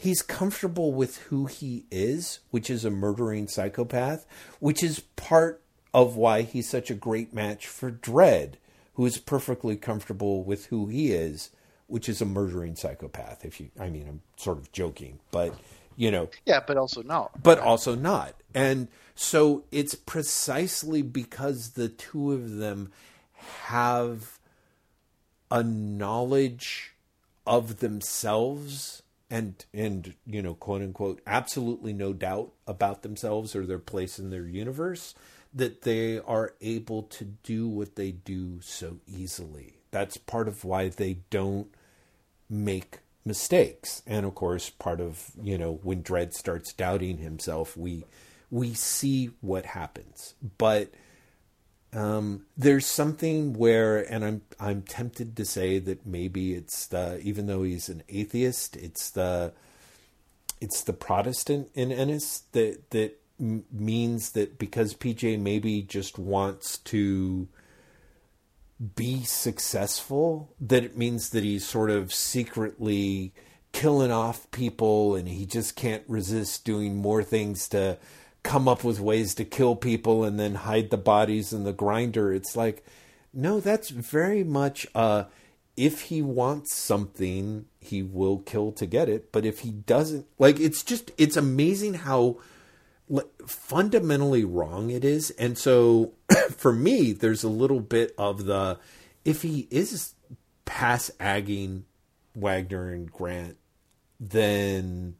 [0.00, 4.26] he's comfortable with who he is, which is a murdering psychopath,
[4.58, 8.54] which is part of why he's such a great match for Dredd,
[8.94, 11.50] who is perfectly comfortable with who he is
[11.90, 13.44] which is a murdering psychopath.
[13.44, 15.52] If you, I mean, I'm sort of joking, but
[15.96, 21.88] you know, yeah, but also not, but also not, and so it's precisely because the
[21.88, 22.92] two of them
[23.64, 24.38] have
[25.50, 26.94] a knowledge
[27.46, 33.78] of themselves and and you know quote unquote absolutely no doubt about themselves or their
[33.78, 35.14] place in their universe
[35.52, 40.88] that they are able to do what they do so easily that's part of why
[40.88, 41.68] they don't
[42.48, 44.02] make mistakes.
[44.06, 48.04] And of course, part of, you know, when Dredd starts doubting himself, we
[48.50, 50.34] we see what happens.
[50.58, 50.90] But
[51.92, 57.46] um, there's something where, and I'm I'm tempted to say that maybe it's the even
[57.46, 59.52] though he's an atheist, it's the
[60.60, 66.78] it's the Protestant in Ennis that that m- means that because PJ maybe just wants
[66.78, 67.48] to
[68.94, 73.32] be successful, that it means that he's sort of secretly
[73.72, 77.98] killing off people and he just can't resist doing more things to
[78.42, 82.32] come up with ways to kill people and then hide the bodies in the grinder.
[82.32, 82.84] It's like,
[83.32, 85.24] no, that's very much uh
[85.76, 89.32] if he wants something, he will kill to get it.
[89.32, 92.38] But if he doesn't, like, it's just, it's amazing how
[93.46, 95.30] fundamentally wrong it is.
[95.32, 96.12] And so
[96.50, 98.78] for me, there's a little bit of the
[99.24, 100.14] if he is
[100.64, 101.84] pass agging
[102.34, 103.56] Wagner and Grant,
[104.18, 105.16] then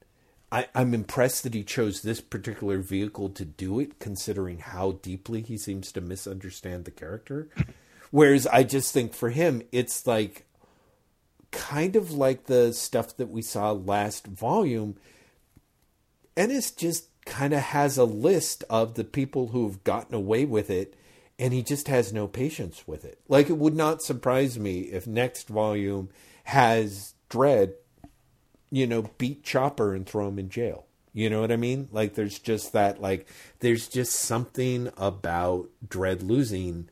[0.53, 5.43] I, I'm impressed that he chose this particular vehicle to do it, considering how deeply
[5.43, 7.49] he seems to misunderstand the character.
[8.11, 10.47] Whereas I just think for him, it's like
[11.53, 14.97] kind of like the stuff that we saw last volume.
[16.37, 20.95] Ennis just kind of has a list of the people who've gotten away with it
[21.39, 23.19] and he just has no patience with it.
[23.29, 26.11] Like it would not surprise me if next volume
[26.45, 27.75] has Dredd,
[28.71, 30.87] you know, beat Chopper and throw him in jail.
[31.13, 31.89] You know what I mean?
[31.91, 33.27] Like there's just that like
[33.59, 36.89] there's just something about Dredd losing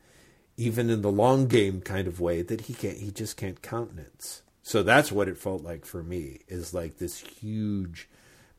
[0.57, 4.41] even in the long game kind of way that he can't he just can't countenance.
[4.61, 8.09] So that's what it felt like for me is like this huge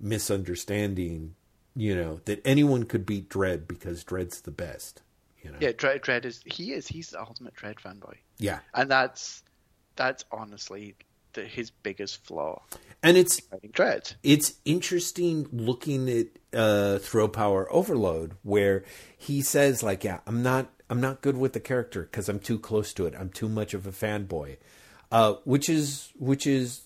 [0.00, 1.34] misunderstanding
[1.76, 5.02] you know, that anyone could beat Dredd because Dredd's the best.
[5.42, 5.58] You know?
[5.60, 8.16] Yeah, Dredd, Dredd is he is he's the ultimate Dredd fanboy.
[8.38, 9.42] Yeah, and that's
[9.96, 10.94] that's honestly
[11.32, 12.62] the, his biggest flaw.
[13.02, 13.40] And it's.
[14.22, 18.84] It's interesting looking at uh, Thrill-Power Overload, where
[19.16, 22.58] he says like, "Yeah, I'm not I'm not good with the character because I'm too
[22.58, 23.14] close to it.
[23.18, 24.56] I'm too much of a fanboy,"
[25.10, 26.82] uh, which is which is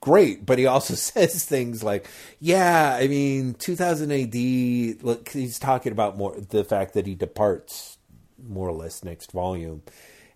[0.00, 2.06] great, but he also says things like,
[2.40, 7.98] "Yeah, I mean, 2000 AD." Look, he's talking about more the fact that he departs
[8.46, 9.82] more or less next volume,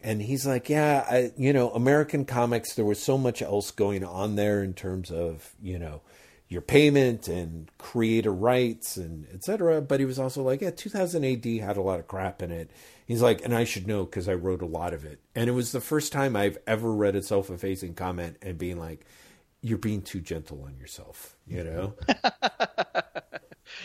[0.02, 2.74] and he's like, "Yeah, I, you know, American comics.
[2.74, 6.02] There was so much else going on there in terms of you know."
[6.48, 9.82] Your payment and creator rights and etc.
[9.82, 12.70] But he was also like, yeah, 2000 AD had a lot of crap in it.
[13.04, 15.18] He's like, and I should know because I wrote a lot of it.
[15.34, 18.78] And it was the first time I've ever read a self effacing comment and being
[18.78, 19.04] like,
[19.60, 21.94] you're being too gentle on yourself, you know?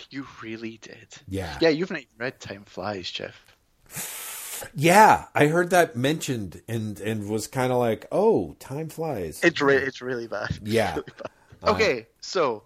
[0.09, 1.07] You really did.
[1.27, 1.57] Yeah.
[1.59, 3.45] Yeah, you've not even read Time Flies, Jeff.
[4.75, 9.61] Yeah, I heard that mentioned and and was kind of like, "Oh, time flies." It's
[9.61, 10.59] re- it's really bad.
[10.63, 10.91] Yeah.
[10.91, 11.69] Really bad.
[11.69, 12.63] Okay, so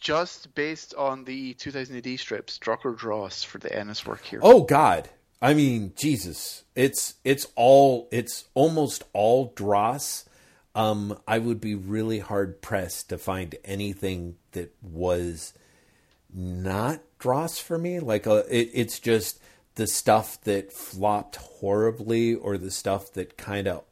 [0.00, 4.40] just based on the 2000 AD strips, Drokk or Dross for the Ennis work here.
[4.42, 5.08] Oh God.
[5.42, 6.64] I mean, Jesus.
[6.74, 10.24] It's it's all it's almost all Dross.
[10.74, 15.52] Um, I would be really hard pressed to find anything that was
[16.32, 18.00] not Dross for me.
[18.00, 19.40] Like uh it, it's just
[19.80, 23.82] the stuff that flopped horribly or the stuff that kind of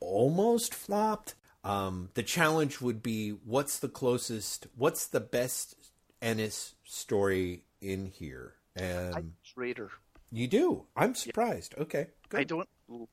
[0.00, 1.36] almost flopped.
[1.62, 5.76] Um, the challenge would be what's the closest, what's the best
[6.20, 8.54] Ennis story in here?
[8.74, 9.22] And I,
[9.54, 9.90] Raider.
[10.32, 10.86] you do.
[10.96, 11.76] I'm surprised.
[11.78, 12.40] Okay, good.
[12.40, 12.68] I don't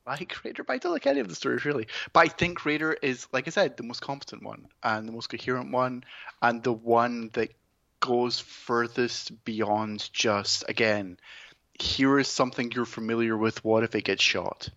[0.07, 1.85] like Raider, but I don't like any of the stories really.
[2.13, 5.27] But I think Raider is, like I said, the most competent one and the most
[5.27, 6.03] coherent one,
[6.41, 7.51] and the one that
[7.99, 11.17] goes furthest beyond just again.
[11.81, 13.63] Here is something you're familiar with.
[13.65, 14.69] What if it gets shot?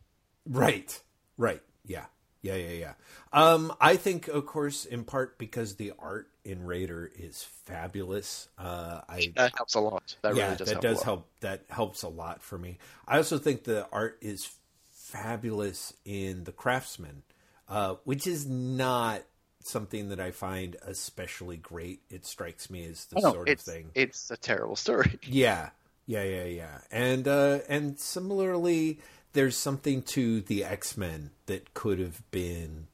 [0.47, 1.01] Right.
[1.37, 1.63] Right.
[1.87, 2.07] Yeah.
[2.43, 2.57] Yeah.
[2.57, 2.71] Yeah.
[2.73, 2.93] Yeah.
[3.33, 8.49] Um, I think, of course, in part because the art in Raider is fabulous.
[8.59, 10.17] Uh, I That helps a lot.
[10.23, 10.83] That yeah, really does that help.
[10.83, 11.29] does help.
[11.41, 12.79] That helps a lot for me.
[13.07, 14.51] I also think the art is
[14.89, 17.23] fabulous in the Craftsman,
[17.69, 19.23] uh, which is not
[19.63, 22.03] something that I find especially great.
[22.11, 23.91] It strikes me as the Oh, sort of thing.
[23.95, 25.19] It's a terrible story.
[25.27, 25.71] Yeah,
[26.07, 26.79] yeah, yeah, yeah.
[26.91, 29.01] And uh, and similarly,
[29.33, 32.87] there's something to the X Men that could have been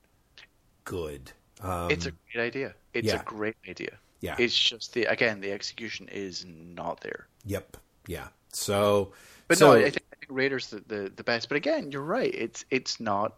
[0.84, 1.32] good.
[1.60, 2.74] Um, it's a great idea.
[2.92, 3.20] It's yeah.
[3.20, 3.98] a great idea.
[4.20, 4.36] Yeah.
[4.38, 7.26] It's just the again the execution is not there.
[7.44, 8.28] yep, yeah.
[8.52, 9.12] So,
[9.48, 11.48] But so, no, I think, I think Raiders the, the the best.
[11.48, 12.34] But again, you're right.
[12.34, 13.34] It's it's not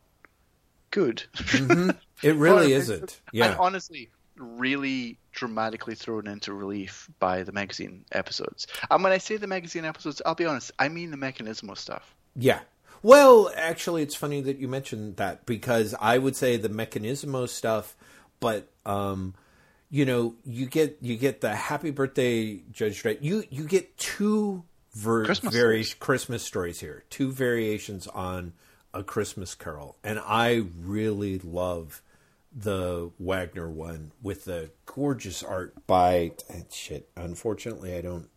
[0.90, 1.22] good.
[2.22, 3.00] it really isn't.
[3.00, 4.10] And Yeah, honestly,
[4.42, 8.66] really dramatically thrown into relief by the magazine episodes.
[8.90, 12.14] And when I say the magazine episodes, I'll be honest, I mean the Mechanismo stuff.
[12.36, 12.60] yeah.
[13.04, 17.96] Well, actually, it's funny that you mentioned that because I would say the Mechanismo stuff,
[18.38, 19.34] but um,
[19.90, 23.18] you know, you get you get the Happy Birthday Judge Dredd.
[23.20, 24.62] You you get two
[24.94, 25.94] ver- Christmas vari- stories.
[25.94, 28.52] Christmas stories here, two variations on
[28.94, 32.02] a Christmas Carol, and I really love
[32.54, 37.08] the Wagner one with the gorgeous art by eh, shit.
[37.16, 38.28] Unfortunately, I don't.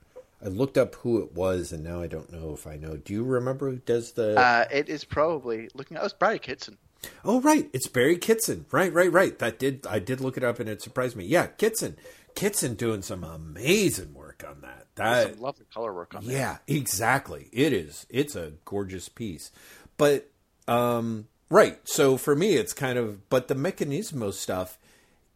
[0.44, 2.98] I looked up who it was, and now I don't know if I know.
[2.98, 4.40] Do you remember who does the?
[4.40, 6.78] Uh, it is probably looking at us, Barry Kitson.
[7.24, 7.70] Oh, right.
[7.74, 8.66] It's Barry Kitson.
[8.72, 9.38] Right, right, right.
[9.40, 11.26] That did I did look it up and it surprised me.
[11.26, 11.98] Yeah, Kitson.
[12.36, 14.88] Kitson doing some amazing work on that.
[14.96, 16.32] That lovely color work on that.
[16.32, 17.50] yeah, exactly.
[17.54, 18.06] It is.
[18.10, 19.52] It's a gorgeous piece.
[19.98, 20.30] But
[20.68, 21.80] um right.
[21.88, 24.78] So for me it's kind of but the Mechanismo stuff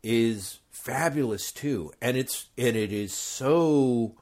[0.03, 1.91] is fabulous too.
[2.01, 4.15] And it's and it is so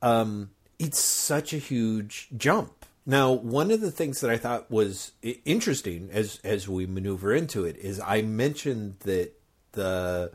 [0.00, 2.86] um it's such a huge jump.
[3.04, 5.12] Now, one of the things that I thought was
[5.44, 9.32] interesting as as we maneuver into it is I mentioned that
[9.72, 10.32] the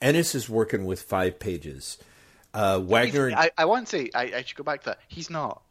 [0.00, 1.98] Ennis is working with five pages.
[2.54, 5.00] Uh, Wagner, I, I want to say I, I should go back to that.
[5.08, 5.62] He's not.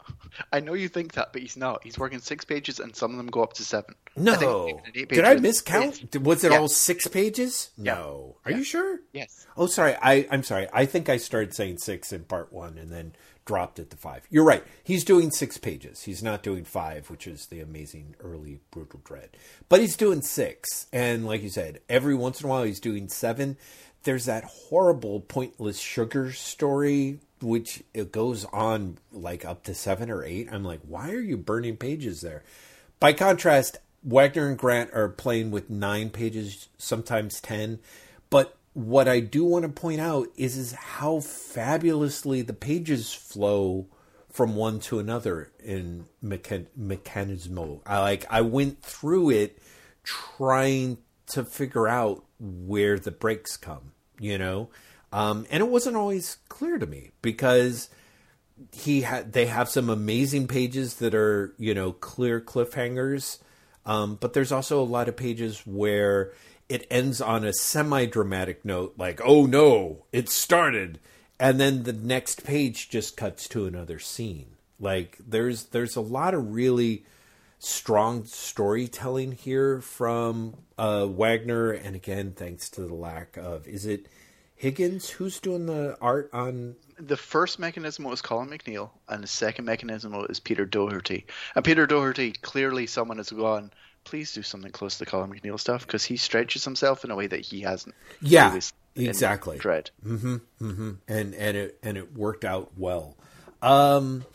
[0.51, 1.83] I know you think that, but he's not.
[1.83, 3.95] He's working six pages, and some of them go up to seven.
[4.17, 6.21] I no, even did I miscount?
[6.21, 6.59] Was it Yeah.
[6.59, 7.69] all six pages?
[7.77, 7.95] Yeah.
[7.95, 8.57] No, are Yeah.
[8.57, 8.99] you sure?
[9.13, 9.45] Yes.
[9.57, 9.95] Oh, sorry.
[10.01, 10.67] I I'm sorry.
[10.73, 13.13] I think I started saying six in part one and then
[13.45, 14.27] dropped it to five.
[14.29, 14.63] You're right.
[14.83, 16.03] He's doing six pages.
[16.03, 19.29] He's not doing five, which is the amazing early brutal dredd.
[19.69, 23.09] But he's doing six, and like you said, every once in a while he's doing
[23.09, 23.57] seven.
[24.03, 30.23] There's that horrible pointless sugar story, which it goes on like up to seven or
[30.23, 30.49] eight.
[30.51, 32.43] I'm like, why are you burning pages there?
[32.99, 37.79] By contrast, Wagner and Grant are playing with nine pages, sometimes ten.
[38.29, 43.87] But what I do want to point out is is how fabulously the pages flow
[44.29, 47.81] from one to another in Mechan- Mechanismo.
[47.85, 49.61] I like I went through it
[50.03, 54.69] trying to figure out where the breaks come, you know,
[55.11, 57.89] um, and it wasn't always clear to me because
[58.71, 63.39] he had they have some amazing pages that are you know clear cliffhangers.
[63.85, 66.33] Um, but there's also a lot of pages where
[66.67, 70.99] it ends on a semi-dramatic note like oh no it started.
[71.41, 74.57] And then the next page just cuts to another scene.
[74.79, 77.05] Like there's there's a lot of really
[77.59, 81.71] strong storytelling here from uh, Wagner.
[81.71, 84.07] And again thanks to the lack of is it
[84.59, 89.63] Higgins who's doing the art on The first mechanism was Colin MacNeil, and the second
[89.63, 91.25] mechanism is Peter Doherty.
[91.55, 93.71] And Peter Doherty, clearly someone has gone,
[94.03, 97.27] please do something close to Colin MacNeil stuff, because he stretches himself in a way
[97.27, 97.95] that he hasn't.
[98.21, 98.59] Yeah,
[98.97, 99.91] exactly Dredd.
[100.05, 100.91] Mm-hmm, mm-hmm.
[101.07, 103.15] And and it and it worked out well.
[103.61, 104.25] Um,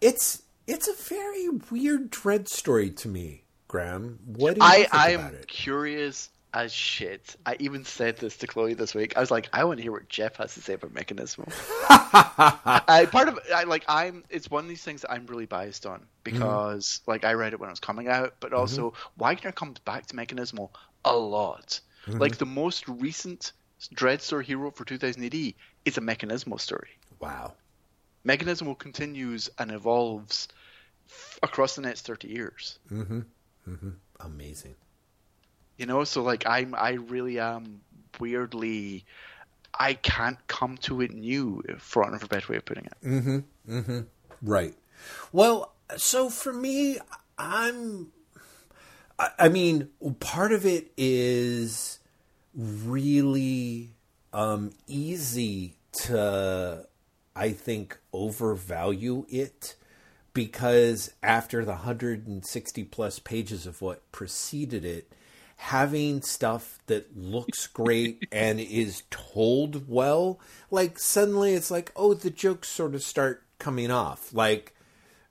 [0.00, 4.18] it's it's a very weird Dredd story to me, Graham.
[4.24, 5.46] What do you I think I'm about it?
[5.46, 7.34] curious as shit.
[7.44, 9.16] I even said this to Chloe this week.
[9.16, 11.52] I was like, I want to hear what Jeff has to say about Mechanismo.
[11.90, 14.24] I part of I like I'm.
[14.30, 17.10] It's one of these things that I'm really biased on because mm-hmm.
[17.10, 18.60] like I read it when it was coming out, but mm-hmm.
[18.60, 20.70] also Wagner comes back to Mechanismo
[21.04, 21.80] a lot.
[22.06, 22.18] Mm-hmm.
[22.18, 23.52] Like the most recent
[23.92, 25.34] Dredd story he wrote for 2000 AD
[25.84, 26.88] is a Mechanismo story.
[27.18, 27.54] Wow.
[28.24, 30.48] Mechanismo continues and evolves
[31.10, 32.78] f- across the next 30 years.
[34.20, 34.76] Amazing.
[35.76, 37.80] You know, so like I'm, I really am
[38.20, 39.04] weirdly,
[39.78, 42.94] I can't come to it new, for want of a better way of putting it.
[43.04, 43.38] Mm-hmm.
[43.68, 44.00] Mm-hmm.
[44.42, 44.74] Right.
[45.32, 46.98] Well, so for me,
[47.38, 48.12] I'm.
[49.38, 52.00] I mean, part of it is
[52.52, 53.92] really
[54.32, 56.84] um, easy to,
[57.36, 59.76] I think, overvalue it
[60.32, 65.12] because after the 160 plus pages of what preceded it,
[65.64, 70.38] having stuff that looks great and is told well,
[70.70, 74.32] like suddenly it's like, oh, the jokes sort of start coming off.
[74.34, 74.74] Like,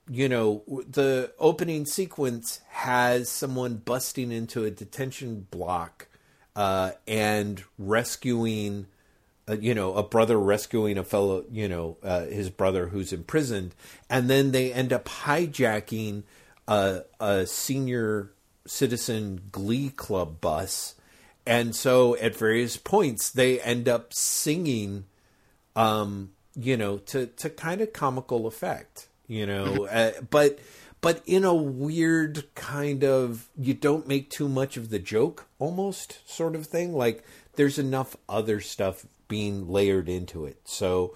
[0.09, 6.07] you know, the opening sequence has someone busting into a detention block
[6.55, 8.87] uh, and rescuing,
[9.47, 13.75] uh, you know, a brother rescuing a fellow, you know, uh, his brother who's imprisoned,
[14.09, 16.23] and then they end up hijacking
[16.67, 18.31] a, a senior
[18.65, 20.95] citizen glee club bus.
[21.45, 25.05] And so at various points, they end up singing
[25.75, 30.59] um, you know, to to kind of comical effect, you know, uh, but
[31.01, 36.19] but in a weird kind of you don't make too much of the joke almost
[36.29, 36.93] sort of thing.
[36.93, 37.23] Like
[37.55, 40.59] there's enough other stuff being layered into it.
[40.65, 41.15] So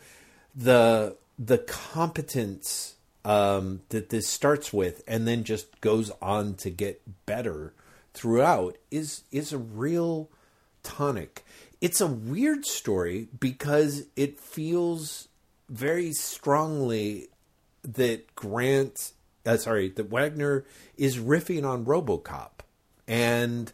[0.56, 2.96] the the competence
[3.28, 7.74] um, that this starts with and then just goes on to get better
[8.14, 10.30] throughout is is a real
[10.82, 11.46] tonic.
[11.82, 15.28] It's a weird story because it feels
[15.70, 17.28] very strongly
[17.84, 19.12] that Grant,
[19.46, 20.64] uh, sorry, that Wagner
[20.96, 22.62] is riffing on RoboCop,
[23.10, 23.74] and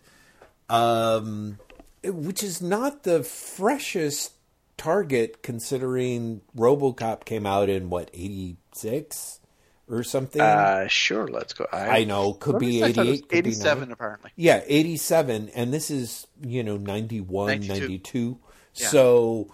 [0.68, 1.60] um,
[2.04, 4.32] which is not the freshest
[4.78, 9.40] target considering RoboCop came out in what eighty six
[9.90, 10.42] or something.
[10.42, 11.66] Uh, sure, let's go.
[11.72, 13.94] I know, could be I thought it was 88, could 87 90.
[13.94, 14.32] apparently.
[14.36, 17.74] Yeah, 87 and this is, you know, 91, 92.
[17.74, 18.40] 92.
[18.76, 18.88] Yeah.
[18.88, 19.54] So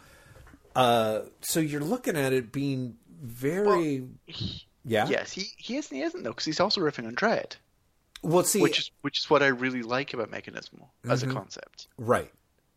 [0.76, 4.08] uh so you're looking at it being very
[4.86, 5.08] yeah.
[5.10, 7.56] Yes, he he is he isn't though, because he's also riffing on Dredd,
[8.22, 11.32] Well, see which is which is what I really like about Mechanismo as Mm-hmm.
[11.32, 11.88] a concept.
[11.98, 12.32] right.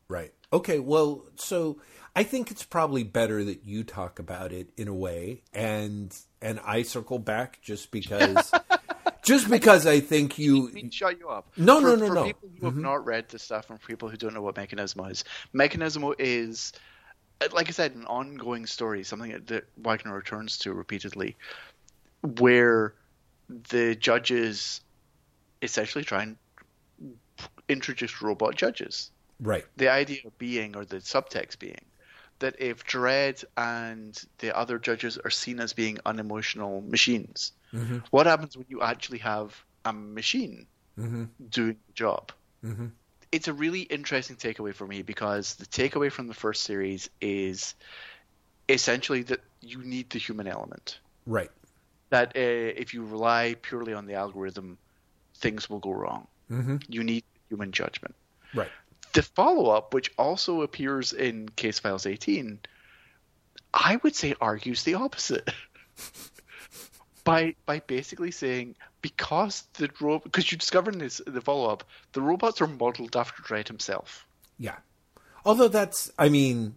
[0.09, 0.32] Right.
[0.53, 1.78] Okay, well, so
[2.14, 6.60] I think it's probably better that you talk about it in a way and and
[6.64, 8.52] I circle back just because
[9.22, 11.50] just because I think you shut you up.
[11.56, 12.20] No, for, no, no, for no.
[12.22, 12.26] Mm-hmm.
[12.26, 15.10] people who have not read the stuff and for people who don't know what Mechanismo
[15.10, 16.72] is, Mechanismo is,
[17.52, 21.36] like I said, an ongoing story, something that- that Wagner returns to repeatedly,
[22.20, 22.94] where
[23.48, 24.80] the judges
[25.62, 26.36] essentially try and
[27.68, 29.10] introduce robot judges.
[29.40, 29.64] right.
[29.76, 31.80] The idea of being, or the subtext being,
[32.43, 37.99] that if Dredd and the other judges are seen as being unemotional machines, mm-hmm.
[38.11, 40.66] what happens when you actually have a machine
[40.99, 41.24] mm-hmm.
[41.51, 42.32] doing the job?
[42.64, 42.86] Mm-hmm.
[43.32, 47.74] It's a really interesting takeaway for me because the takeaway from the first series is
[48.68, 50.99] essentially that you need the human element.
[51.26, 51.51] Right.
[52.11, 54.77] That uh, if you rely purely on the algorithm,
[55.36, 56.27] things will go wrong.
[56.89, 58.14] You need human judgment
[58.55, 58.70] Right.
[59.12, 62.60] The follow up, which also appears in Case Files 18,
[63.74, 65.48] I would say argues the opposite.
[67.24, 69.89] by by basically saying because the
[70.24, 71.84] because you discover in this the follow up
[72.14, 74.26] the robots are modeled after Dredd himself.
[74.59, 74.76] Yeah.
[75.44, 76.76] Although that's, I mean,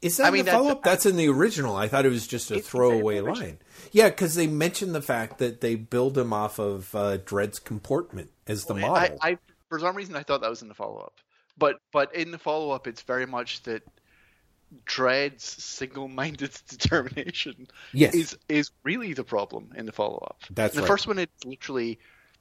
[0.00, 0.82] is that I in mean, the follow up?
[0.82, 1.76] That's in the original.
[1.76, 3.58] I thought it was just a throwaway line.
[3.90, 8.30] Yeah, because they mentioned the fact that they build him off of uh, Dredd's comportment
[8.46, 9.18] as the I, model.
[9.20, 9.38] I
[9.68, 11.14] for some reason I thought that was in the follow up,
[11.58, 13.82] but but in the follow up it's very much that
[14.86, 18.14] Dredd's single minded determination Yes.
[18.14, 20.42] is is really the problem in the follow up.
[20.50, 20.88] That's the right.
[20.88, 21.18] first one.
[21.18, 21.98] It's literally,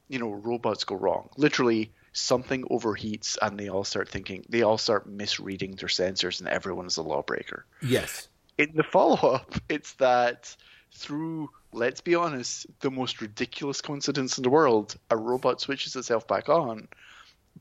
[0.09, 1.29] you know, robots go wrong.
[1.37, 4.45] Literally, something overheats and they all start thinking.
[4.49, 7.65] They all start misreading their sensors, and everyone is a lawbreaker.
[7.81, 8.27] yes.
[8.57, 10.55] In the follow up, it's that
[10.93, 11.49] through.
[11.73, 16.49] Let's be honest, the most ridiculous coincidence in the world, a robot switches itself back
[16.49, 16.87] on,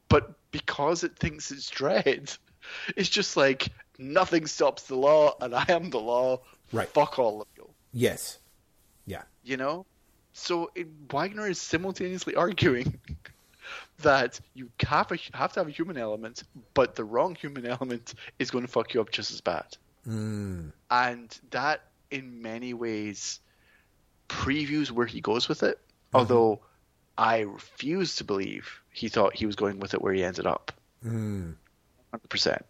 [0.09, 2.36] but because it thinks it's Dredd,
[2.97, 3.68] it's just like
[3.98, 6.40] nothing stops the law, and I am the law.
[6.73, 6.89] Right.
[6.89, 7.68] Fuck all of you.
[7.93, 8.39] Yes.
[9.06, 9.23] Yeah.
[9.44, 9.86] You know?
[10.32, 12.98] So it, Wagner is simultaneously arguing
[14.01, 16.43] that you have, a, have to have a human element,
[16.74, 19.77] but the wrong human element is going to fuck you up just as bad.
[20.06, 20.73] Mm.
[20.90, 23.40] And that, in many ways,
[24.28, 25.78] previews where he goes with it.
[26.14, 26.60] Although
[27.18, 30.72] I refuse to believe he thought he was going with it where he ended up.
[31.05, 31.55] Mm.
[32.12, 32.62] 100%.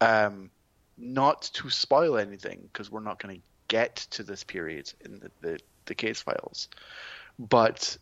[0.00, 0.50] Um,
[0.96, 5.30] not to spoil anything, because we're not going to get to this period in the,
[5.40, 6.68] the, the case files.
[7.38, 7.96] But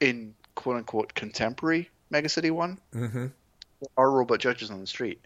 [0.00, 3.26] in quote unquote contemporary Megacity 1, Mm-hmm.
[3.26, 5.20] there are robot judges on the street.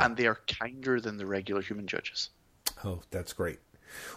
[0.00, 2.30] And they are kinder than the regular human judges.
[2.84, 3.60] Oh, that's great.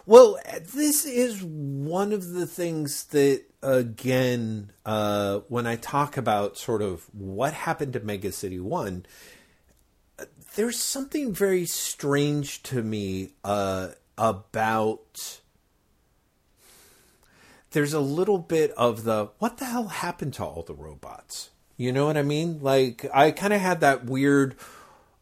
[0.06, 6.82] Well, this is one of the things that, again, uh, when I talk about sort
[6.82, 9.06] of what happened to Mega City 1,
[10.18, 10.24] uh,
[10.54, 13.88] there's something very strange to me uh,
[14.18, 15.40] about.
[17.70, 21.50] There's a little bit of the what the hell happened to all the robots?
[21.76, 22.58] You know what I mean?
[22.60, 24.56] Like, I kind of had that weird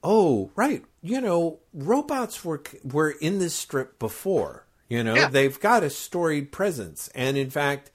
[0.03, 5.15] oh right you know robots were were in this strip before you know?
[5.15, 5.29] Yeah.
[5.29, 7.09] they've got a storied presence.
[7.15, 7.91] And in fact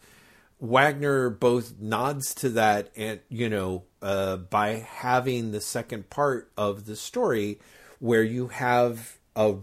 [0.57, 6.85] wagner both nods to that and you know uh, by having the second part of
[6.85, 7.59] the story
[7.99, 9.53] where you have a,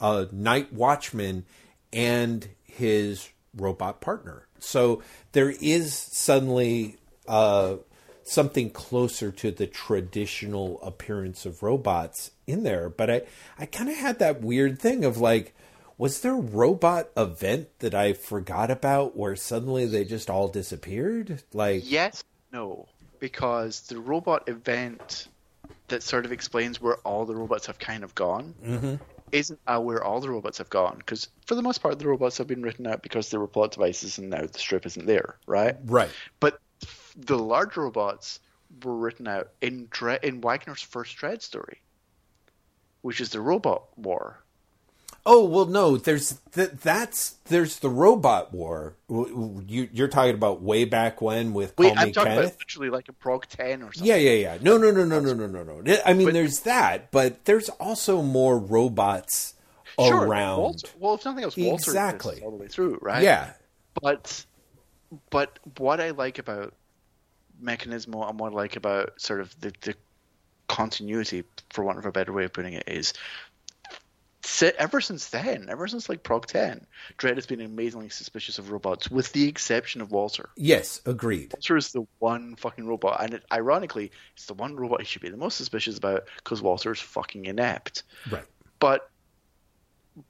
[0.00, 1.44] a night watchman
[1.92, 4.46] and his robot partner.
[4.60, 5.02] So
[5.32, 6.96] there is suddenly
[7.26, 7.76] uh,
[8.22, 12.88] something closer to the traditional appearance of robots in there.
[12.88, 13.22] But I,
[13.58, 15.54] I kind of had that weird thing of like,
[15.98, 21.42] was there a robot event that I forgot about where suddenly they just all disappeared?
[21.52, 25.28] Like, Yes, no, because the robot event
[25.88, 28.54] that sort of explains where all the robots have kind of gone
[29.32, 30.96] isn't uh, where all the robots have gone.
[30.98, 33.72] Because for the most part, the robots have been written out because they were plot
[33.72, 35.76] devices, and now the strip isn't there, right?
[35.84, 36.10] right.
[36.40, 36.60] But
[37.16, 38.40] the large robots
[38.84, 41.80] were written out in Dre- in Wagner's first Dredd story,
[43.06, 44.40] which is the Robot War.
[45.24, 45.96] Oh well, no.
[45.96, 48.94] There's th- that's there's the robot war.
[49.08, 52.46] You, you're talking about way back when with Wait, Call I'm Me talking Kenneth.
[52.50, 54.04] about literally like a Prog 10 or something.
[54.08, 54.58] Yeah, yeah, yeah.
[54.60, 55.96] No, no, no, no, no, no, no, no.
[56.06, 59.54] I mean, But- there's that, but there's also more robots
[59.98, 60.58] Sure, around.
[60.60, 62.40] Walter, well, if nothing else, Walter Exactly.
[62.44, 63.22] all the way through, right?
[63.24, 63.52] Yeah,
[64.00, 64.44] But
[65.30, 66.72] but what I like about
[67.62, 69.94] Mechanismo and what I like about sort of the, the
[70.68, 73.12] continuity, for want of a better way of putting it, is
[74.78, 76.86] ever since then, ever since like Prog 10,
[77.18, 80.48] Dredd has been amazingly suspicious of robots, with the exception of Walter.
[80.56, 81.52] yes, agreed.
[81.52, 85.22] Walter is the one fucking robot, and it, ironically, it's the one robot he should
[85.22, 88.04] be the most suspicious about because Walter is fucking inept.
[88.30, 88.44] Right.
[88.78, 89.10] But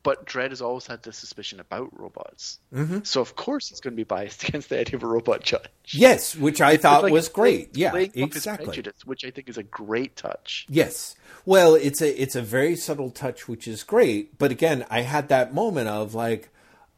[0.02, 2.98] but Dredd has always had this suspicion about robots, mm-hmm.
[3.04, 5.68] so of course it's going to be biased against the idea of a robot judge.
[5.88, 7.72] Yes, which I thought like was great.
[7.72, 8.66] playing- Yeah, playing up his exactly.
[8.66, 10.66] prejudice, which I think is a great touch.
[10.68, 11.14] Yes.
[11.44, 14.36] Well, it's a it's a very subtle touch, which is great.
[14.38, 16.48] But again, I had that moment of like,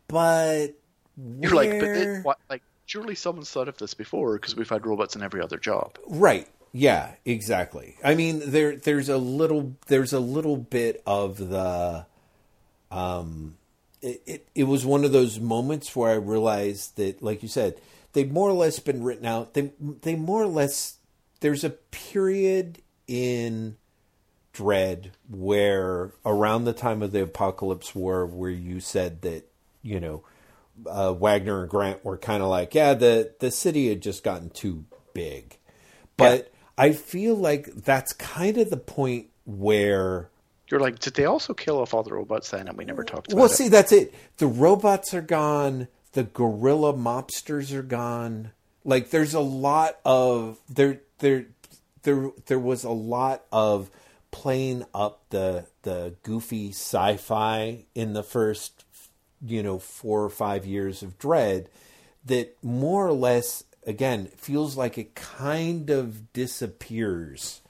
[0.08, 0.68] but
[1.16, 4.86] You're like, but it, what, like surely someone's thought of this before because we've had
[4.86, 5.98] robots in every other job.
[6.06, 6.48] Right.
[6.72, 7.96] Yeah, exactly.
[8.04, 12.06] I mean there there's a little there's a little bit of the
[12.90, 13.56] um
[14.00, 17.80] it, it it was one of those moments where I realized that like you said,
[18.12, 19.54] they've more or less been written out.
[19.54, 20.96] They they more or less
[21.40, 23.76] there's a period in
[24.54, 29.48] Dredd where around the time of the Apocalypse War where you said that,
[29.82, 30.24] you know,
[30.86, 34.50] uh, Wagner and Grant were kind of like, yeah, the the city had just gotten
[34.50, 34.84] too
[35.14, 35.56] big.
[36.16, 40.30] But I feel like that's kind of the point where
[40.70, 43.32] You're like, did they also kill off all the robots then, and we never talked
[43.32, 43.40] about it.
[43.40, 43.54] well, it?
[43.54, 44.14] see, that's it.
[44.36, 45.88] The robots are gone.
[46.12, 48.52] The gorilla mobsters are gone.
[48.84, 51.46] Like, there's a lot of there, there,
[52.02, 53.90] there, there was a lot of
[54.30, 58.84] playing up the the goofy sci-fi in the first,
[59.44, 61.66] you know, four or five years of Dredd.
[62.24, 67.62] That more or less, again, feels like it kind of disappears,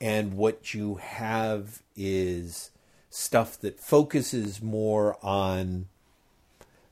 [0.00, 2.70] and what you have is
[3.10, 5.86] stuff that focuses more on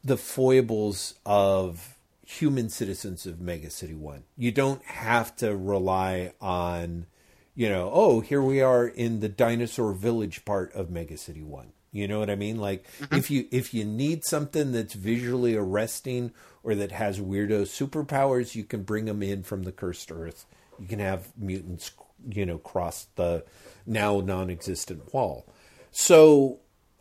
[0.05, 4.23] the foibles of human citizens of Mega City 1.
[4.37, 7.07] You don't have to rely on,
[7.55, 11.73] you know, oh, here we are in the dinosaur village part of Mega City 1.
[11.93, 12.57] You know what I mean?
[12.57, 13.15] Like mm-hmm.
[13.15, 16.33] if you if you need something that's visually arresting
[16.65, 20.47] or that has weirdo superpowers, you can bring them in from the cursed earth.
[20.81, 21.93] You can have mutants,
[22.29, 23.45] you know, cross the
[23.87, 25.47] now non-existent wall.
[25.91, 26.61] So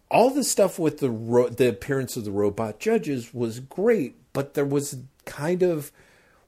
[0.10, 4.54] all the stuff with the ro- the appearance of the robot judges was great, but
[4.54, 5.92] there was kind of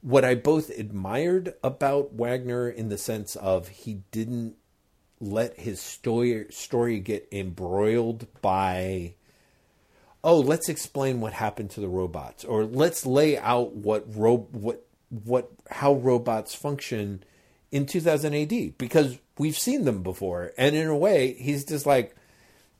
[0.02, 4.56] what I both admired about Wagner in the sense of he didn't
[5.18, 9.14] let his story story get embroiled by
[10.22, 14.84] oh let's explain what happened to the robots or let's lay out what ro- what
[15.08, 17.22] what how robots function
[17.74, 22.14] in 2000 AD because we've seen them before and in a way he's just like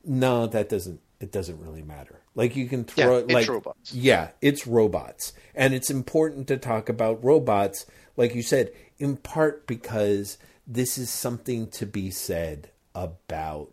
[0.05, 3.93] no that doesn't it doesn't really matter like you can throw Yeah, like robots.
[3.93, 7.85] yeah it's robots and it's important to talk about robots
[8.15, 13.71] like you said in part because this is something to be said about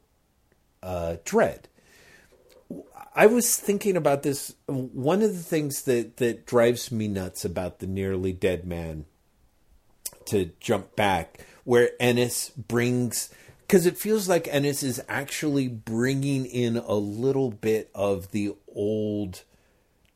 [0.83, 1.67] uh, dredd
[3.15, 4.55] I was thinking about this.
[4.67, 9.05] One of the things that, that drives me nuts about the nearly dead man,
[10.27, 13.31] to jump back, where Ennis brings,
[13.63, 19.43] because it feels like Ennis is actually bringing in a little bit of the old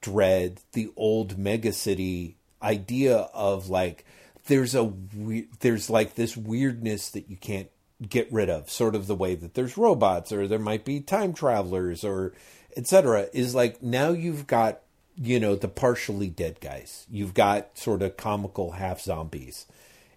[0.02, 4.04] dredd, the old megacity idea of like,
[4.46, 7.68] there's a we- there's like this weirdness that you can't
[8.08, 11.32] get rid of, sort of the way that there's robots or there might be time
[11.32, 12.32] travelers or
[12.76, 13.28] etc.
[13.32, 14.80] Is like now you've got
[15.16, 17.06] you know the partially dead guys.
[17.10, 19.66] You've got sort of comical half zombies.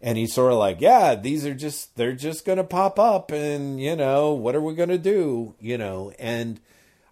[0.01, 3.31] And he's sort of like, yeah, these are just, they're just going to pop up
[3.31, 5.55] and, you know, what are we going to do?
[5.59, 6.61] You know, and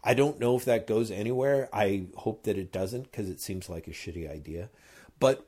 [0.04, 1.68] I don't know if that goes anywhere.
[1.74, 4.70] I hope that it doesn't because it seems like a shitty idea.
[5.20, 5.46] But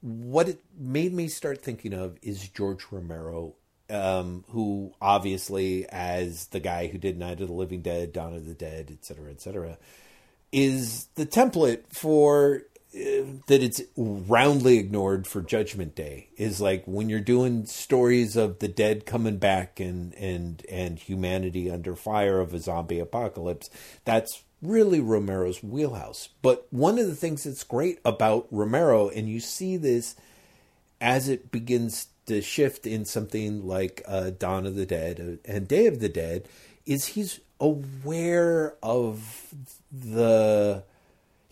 [0.00, 3.56] what it made me start thinking of is George Romero,
[3.90, 8.46] um, who obviously, as the guy who did Night of the Living Dead, Dawn of
[8.46, 9.76] the Dead, et cetera, et cetera,
[10.52, 12.62] is the template for
[12.92, 16.28] that it's roundly ignored for Judgment Day.
[16.36, 21.70] Is like when you're doing stories of the dead coming back and and and humanity
[21.70, 23.68] under fire of a zombie apocalypse.
[24.04, 26.28] That's really Romero's wheelhouse.
[26.42, 30.16] But one of the things that's great about Romero, and you see this
[31.00, 35.86] as it begins to shift in something like uh, Dawn of the Dead and Day
[35.86, 36.48] of the Dead,
[36.86, 39.54] is he's aware of
[39.92, 40.84] the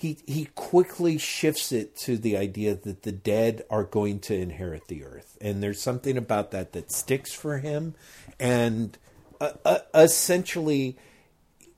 [0.06, 4.86] he he quickly shifts it to the idea that the dead are going to inherit
[4.88, 7.94] the earth, and there's something about that that sticks for him,
[8.38, 8.96] and
[9.40, 10.96] uh, uh, essentially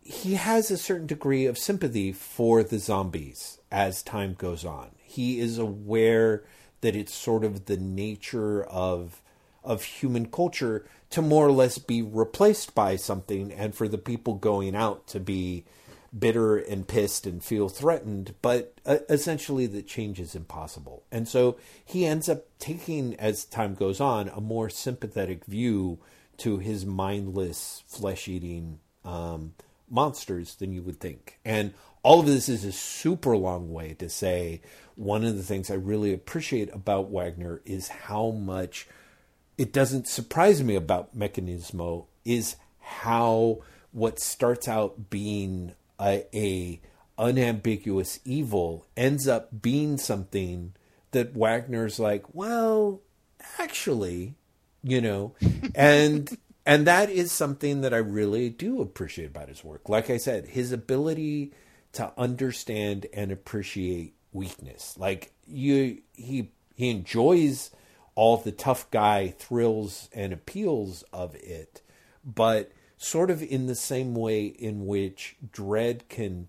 [0.02, 4.90] he has a certain degree of sympathy for the zombies as time goes on.
[4.96, 6.44] He is aware
[6.80, 9.22] that it's sort of the nature of
[9.64, 14.34] of human culture to more or less be replaced by something and for the people
[14.34, 15.64] going out to be
[16.16, 21.56] bitter and pissed and feel threatened but uh, essentially the change is impossible and so
[21.84, 25.98] he ends up taking as time goes on a more sympathetic view
[26.38, 29.52] to his mindless flesh-eating um,
[29.90, 31.38] monsters than you would think.
[31.44, 34.62] And all of this is a super long way to say
[34.94, 38.88] one of the things I really appreciate about Wagner is how much
[39.56, 43.58] it doesn't surprise me about Mechanismo is how
[43.90, 46.80] what starts out being a, a
[47.18, 50.74] unambiguous evil ends up being something
[51.10, 53.00] that Wagner's like, well,
[53.58, 54.36] actually,
[54.82, 55.34] you know,
[55.74, 59.88] and and that is something that I really do appreciate about his work.
[59.88, 61.52] Like I said, his ability
[61.92, 64.94] to understand and appreciate weakness.
[64.98, 67.70] Like you he he enjoys
[68.14, 71.82] all the tough guy thrills and appeals of it,
[72.24, 76.48] but sort of in the same way in which Dredd can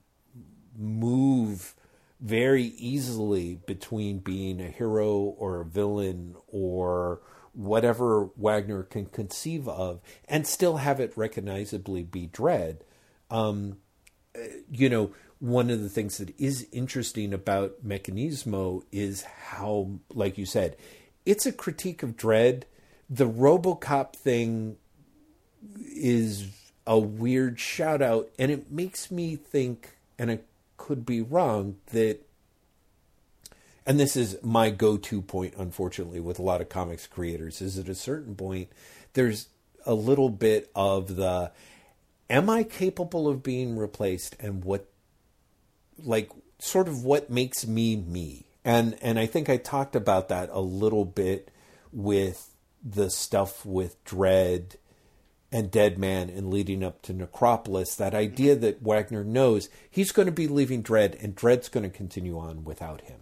[0.76, 1.76] move
[2.20, 7.22] very easily between being a hero or a villain or
[7.54, 12.78] whatever Wagner can conceive of and still have it recognizably be Dredd.
[13.30, 13.78] Um,
[14.72, 20.46] you know, one of the things that is interesting about Mechanismo is how, like you
[20.46, 20.76] said,
[21.26, 22.64] it's a critique of Dredd.
[23.10, 24.78] The Robocop thing
[25.96, 26.48] is
[26.88, 30.40] a weird shout out, and it makes me think, and I
[30.78, 32.26] could be wrong, that
[33.86, 37.90] and this is my go-to point unfortunately with a lot of comics creators is at
[37.90, 38.70] a certain point
[39.14, 39.48] there's
[39.86, 41.52] a little bit of the
[42.30, 44.86] am i capable of being replaced and what
[46.04, 46.30] like
[46.60, 48.46] sort of what makes me me.
[48.64, 51.50] And and i think i talked about that a little bit
[51.92, 52.52] with
[52.84, 54.76] the stuff with dredd
[55.52, 60.28] and Dead Man and leading up to Necropolis, that idea that Wagner knows he's going
[60.28, 63.22] to be leaving Dredd and Dredd's going to continue on without him.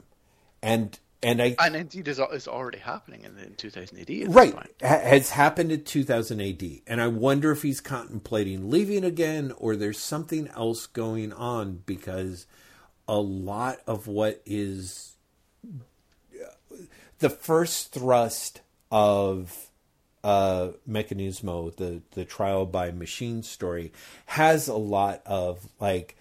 [0.61, 4.35] And and I and indeed is is already happening in, in 2000 AD.
[4.35, 9.53] right ha- has happened in 2000 AD, and I wonder if he's contemplating leaving again,
[9.57, 12.45] or there's something else going on because
[13.07, 15.13] a lot of what is
[15.65, 16.75] uh,
[17.19, 19.66] the first thrust of
[20.27, 23.93] uh, Mechanismo, the the trial by machine story,
[24.25, 26.17] has a lot of like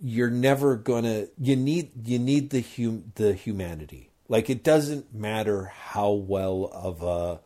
[0.00, 4.08] you're never gonna you need you need the hum the humanity.
[4.28, 7.40] Like it doesn't matter how well of a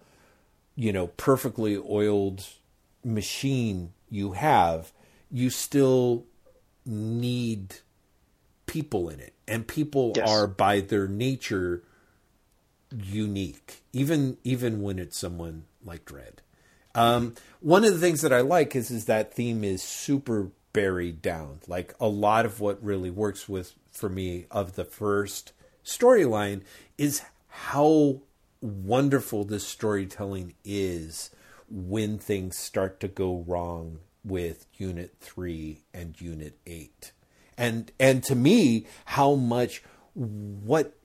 [0.76, 2.46] you know perfectly oiled
[3.04, 4.92] machine you have,
[5.32, 6.26] you still
[6.86, 7.74] need
[8.66, 10.28] people in it, and people Yes.
[10.28, 11.82] are by their nature
[12.92, 16.38] unique, even even when it's someone like Dredd.
[16.94, 21.22] Um, one of the things that I like is is that theme is super buried
[21.22, 21.60] down.
[21.66, 25.52] Like a lot of what really works with for me of the first
[25.84, 26.62] storyline
[26.98, 28.20] is how
[28.60, 31.30] wonderful this storytelling is
[31.68, 37.12] when things start to go wrong with unit 3 and unit 8
[37.58, 39.82] and and to me how much
[40.14, 40.96] what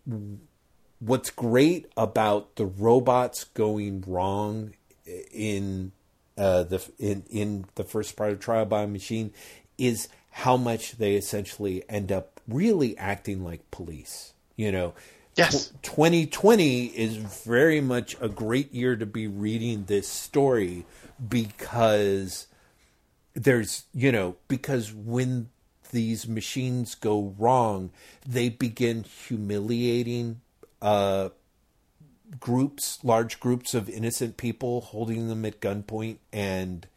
[0.99, 4.73] what's great about the robots going wrong
[5.31, 5.91] in
[6.37, 9.33] uh, the in in the first part of Trial by Machine
[9.77, 14.33] is how much they essentially end up really acting like police.
[14.55, 14.93] You know,
[15.39, 15.71] Yes.
[15.83, 20.85] 2020 is very much a great year to be reading this story
[21.29, 22.47] because
[23.33, 25.49] there's you know because when
[25.91, 27.89] these machines go wrong
[28.27, 30.41] they begin humiliating
[30.81, 31.29] uh
[32.39, 36.87] groups large groups of innocent people holding them at gunpoint and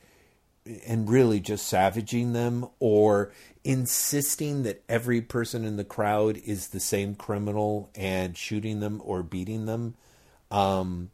[0.87, 3.33] and really just savaging them or
[3.65, 9.23] insisting that every person in the crowd is the same criminal and shooting them or
[9.23, 9.95] beating them
[10.51, 11.11] um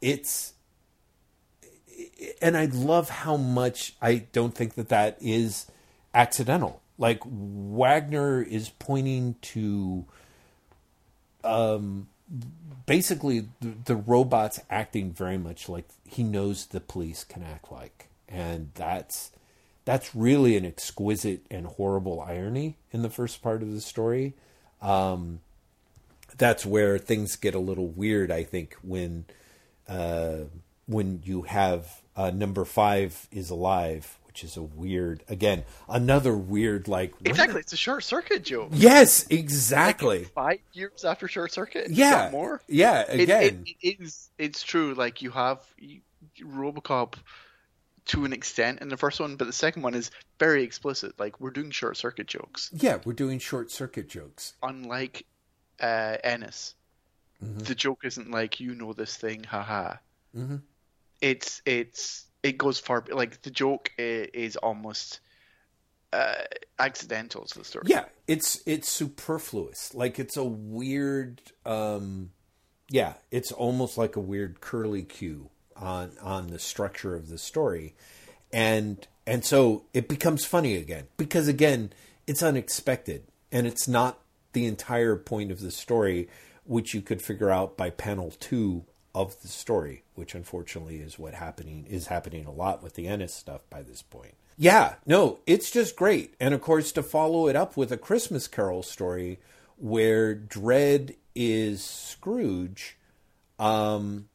[0.00, 0.54] it's
[2.40, 5.66] and I love how much I don't think that that is
[6.14, 6.82] accidental.
[6.98, 10.06] Like Wagner is pointing to,
[11.46, 12.08] um,
[12.86, 18.08] basically the, the robots acting very much like he knows the police can act like,
[18.28, 19.30] and that's
[19.84, 24.34] that's really an exquisite and horrible irony in the first part of the story.
[24.82, 25.40] Um,
[26.36, 29.24] that's where things get a little weird, I think, when
[29.88, 30.44] uh,
[30.86, 36.88] when you have uh, number five is alive, which is a weird, again, another weird
[36.88, 38.68] like Exactly, it's a short circuit joke.
[38.70, 40.24] Yes, exactly.
[40.24, 42.60] Five years after short circuit, yeah, more.
[42.68, 43.06] yeah.
[43.08, 44.28] Again, it, it is.
[44.36, 44.92] It's true.
[44.92, 46.02] Like you have you,
[46.38, 47.14] RoboCop
[48.08, 51.18] to an extent in the first one, but the second one is very explicit.
[51.18, 54.52] Like we're doing short circuit jokes, yeah, we're doing short circuit jokes.
[54.62, 55.24] unlike
[55.80, 56.74] uh, Ennis.
[57.42, 57.64] Mhm.
[57.64, 59.94] The joke isn't like you know this thing, haha.
[60.36, 60.60] Mhm.
[61.22, 63.04] It's it's it goes far.
[63.10, 65.20] Like the joke is, almost
[66.12, 66.34] uh,
[66.78, 67.84] accidental to the story.
[67.88, 69.94] Yeah, it's it's superfluous.
[69.94, 72.30] Like it's a weird um
[72.88, 77.94] yeah, it's almost like a weird curly cue on on the structure of the story.
[78.52, 81.92] And and so it becomes funny again because again,
[82.26, 84.20] it's unexpected and it's not
[84.52, 86.28] the entire point of the story
[86.64, 88.84] which you could figure out by panel 2
[89.16, 93.32] of the story, which unfortunately is what happening is happening a lot with the Ennis
[93.32, 94.34] stuff by this point.
[94.58, 96.34] Yeah, no, it's just great.
[96.38, 99.40] And of course to follow it up with a Christmas Carol story
[99.78, 102.98] where Dredd is Scrooge
[103.58, 104.28] um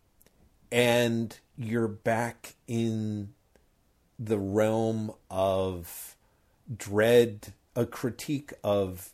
[0.72, 3.34] and you're back in
[4.18, 6.16] the realm of
[6.76, 9.12] dredd a critique of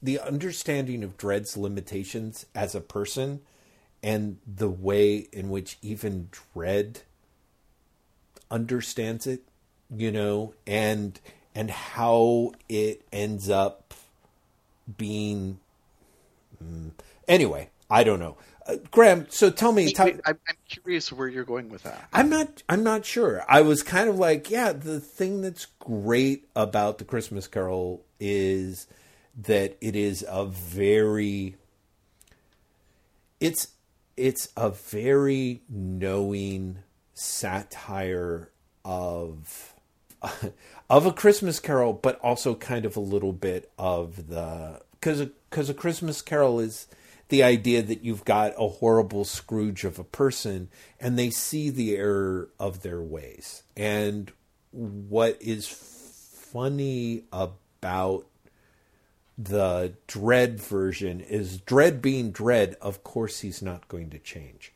[0.00, 3.40] the understanding of dredd's limitations as a person
[4.02, 6.98] and the way in which even dredd
[8.50, 9.42] understands it
[9.94, 11.20] you know and
[11.54, 13.94] and how it ends up
[14.96, 15.58] being
[16.62, 16.90] mm,
[17.28, 21.28] anyway i don't know uh, graham so tell me tell, Wait, I'm, I'm curious where
[21.28, 22.08] you're going with that.
[22.12, 22.62] I'm not.
[22.68, 23.42] I'm not sure.
[23.48, 24.72] I was kind of like, yeah.
[24.72, 28.86] The thing that's great about the Christmas Carol is
[29.42, 31.56] that it is a very.
[33.40, 33.71] It's
[34.16, 36.78] it's a very knowing
[37.14, 38.50] satire
[38.84, 39.74] of
[40.90, 45.68] of a Christmas Carol, but also kind of a little bit of the because because
[45.68, 46.86] a Christmas Carol is
[47.28, 50.68] the idea that you've got a horrible Scrooge of a person
[51.00, 53.62] and they see the error of their ways.
[53.76, 54.30] And
[54.70, 58.26] what is funny about
[59.44, 64.72] the Dredd version is Dredd being Dredd, Of course, he's not going to change,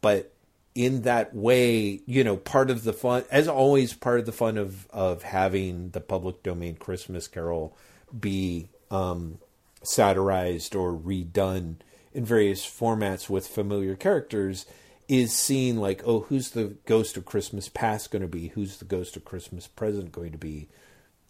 [0.00, 0.32] but
[0.74, 4.56] in that way, you know, part of the fun, as always, part of the fun
[4.56, 7.76] of of having the public domain Christmas Carol
[8.18, 9.38] be um,
[9.82, 11.76] satirized or redone
[12.12, 14.66] in various formats with familiar characters
[15.08, 18.48] is seeing like, oh, who's the ghost of Christmas past going to be?
[18.48, 20.68] Who's the ghost of Christmas present going to be?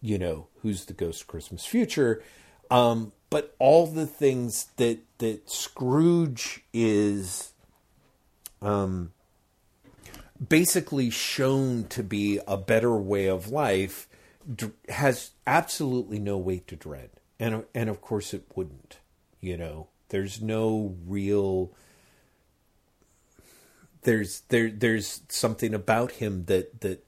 [0.03, 2.23] You know, who's the ghost of Christmas future?
[2.71, 7.53] Um, but all the things that that Scrooge is
[8.63, 9.13] um,
[10.47, 14.09] basically shown to be a better way of life
[14.89, 18.99] has absolutely no weight to dredd, and and of course it wouldn't.
[19.41, 21.73] You know, there's no real.
[24.03, 27.05] There's there there's something about him that that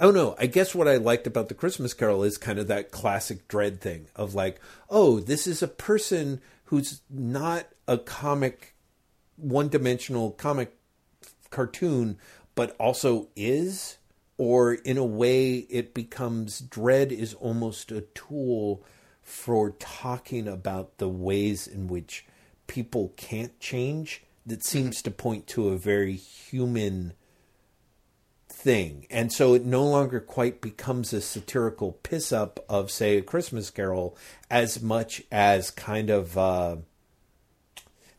[0.00, 0.34] Oh, I don't know.
[0.38, 3.80] I guess what I liked about the Christmas Carol is kind of that classic dredd
[3.80, 4.58] thing of like,
[4.88, 8.74] oh, this is a person who's not a comic,
[9.36, 10.74] one dimensional comic
[11.50, 12.16] cartoon,
[12.54, 13.98] but also is,
[14.38, 18.82] or in a way, it becomes dredd is almost a tool
[19.22, 22.24] for talking about the ways in which
[22.66, 24.22] people can't change.
[24.46, 27.12] That seems to point to a very human
[28.60, 29.06] thing.
[29.10, 33.70] And so it no longer quite becomes a satirical piss up of, say, a Christmas
[33.70, 34.16] Carol
[34.50, 36.76] as much as kind of uh,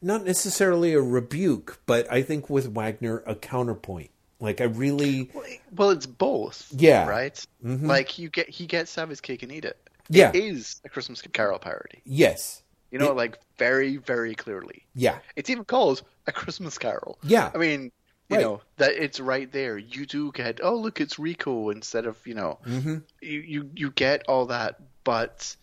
[0.01, 4.09] not necessarily a rebuke, but I think with Wagner a counterpoint.
[4.39, 5.29] Like I really
[5.71, 6.67] well, it's both.
[6.75, 7.35] Yeah, right.
[7.63, 7.85] Mm-hmm.
[7.85, 9.77] Like you get he gets to have his cake and eat it.
[10.09, 12.01] Yeah, it is a Christmas Carol parody.
[12.05, 14.87] Yes, you know, it, like very very clearly.
[14.95, 17.19] Yeah, it's even called a Christmas Carol.
[17.21, 17.91] Yeah, I mean,
[18.31, 18.43] you right.
[18.43, 19.77] know that it's right there.
[19.77, 22.97] You do get oh look, it's Rico instead of you know mm-hmm.
[23.21, 25.55] you you you get all that, but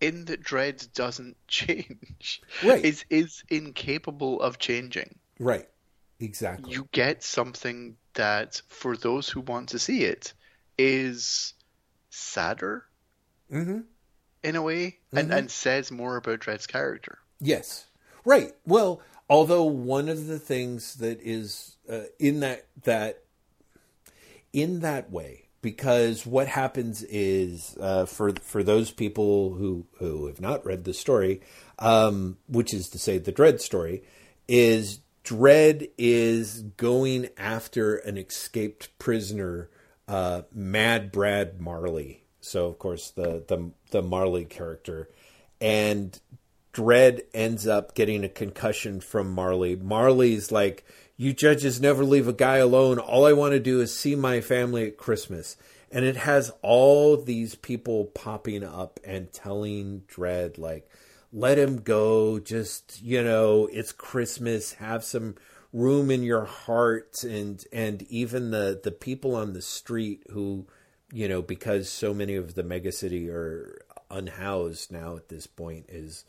[0.00, 2.42] in that Dredd doesn't change.
[2.64, 2.84] Right.
[2.84, 5.18] Is is incapable of changing.
[5.38, 5.68] Right.
[6.20, 6.72] Exactly.
[6.72, 10.32] You get something that for those who want to see it
[10.78, 11.54] is
[12.10, 12.86] sadder
[13.52, 13.80] mm-hmm.
[14.42, 15.18] in a way mm-hmm.
[15.18, 17.18] and, and says more about Dredd's character.
[17.40, 17.84] Yes.
[18.24, 18.52] Right.
[18.64, 19.02] Well,
[19.34, 23.24] although one of the things that is uh, in that that
[24.52, 30.40] in that way because what happens is uh, for for those people who who have
[30.40, 31.40] not read the story,
[31.80, 34.04] um, which is to say the dredd story,
[34.46, 39.68] is dredd is going after an escaped prisoner,
[40.06, 42.22] uh, Mad Brad Marley.
[42.40, 45.10] So of course the the the Marley character,
[45.60, 46.20] and
[46.74, 49.76] Dredd ends up getting a concussion from Marley.
[49.76, 50.84] Marley's like
[51.16, 52.98] you judges never leave a guy alone.
[52.98, 55.56] All I want to do is see my family at Christmas.
[55.92, 60.90] And it has all these people popping up and telling Dredd, like,
[61.32, 62.40] let him go.
[62.40, 64.74] Just, you know, it's Christmas.
[64.74, 65.36] Have some
[65.72, 67.22] room in your heart.
[67.22, 70.66] And, and even the, the people on the street who,
[71.12, 73.80] you know, because so many of the megacity are
[74.10, 76.24] unhoused now at this point is,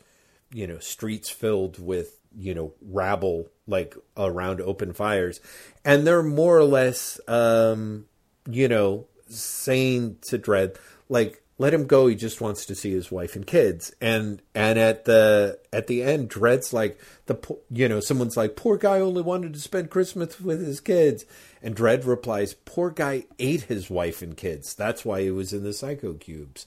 [0.55, 5.41] you know, streets filled with you know rabble like around open fires.
[5.83, 8.05] And they're more or less um
[8.49, 10.77] you know saying to dredd
[11.09, 12.07] like let him go.
[12.07, 13.93] He just wants to see his wife and kids.
[13.99, 17.37] And and at the at the end dredd's like the
[17.69, 21.25] you know someone's like poor guy only wanted to spend christmas with his kids.
[21.61, 24.73] And dredd replies poor guy ate his wife and kids.
[24.73, 26.65] That's why he was in the psycho cubes.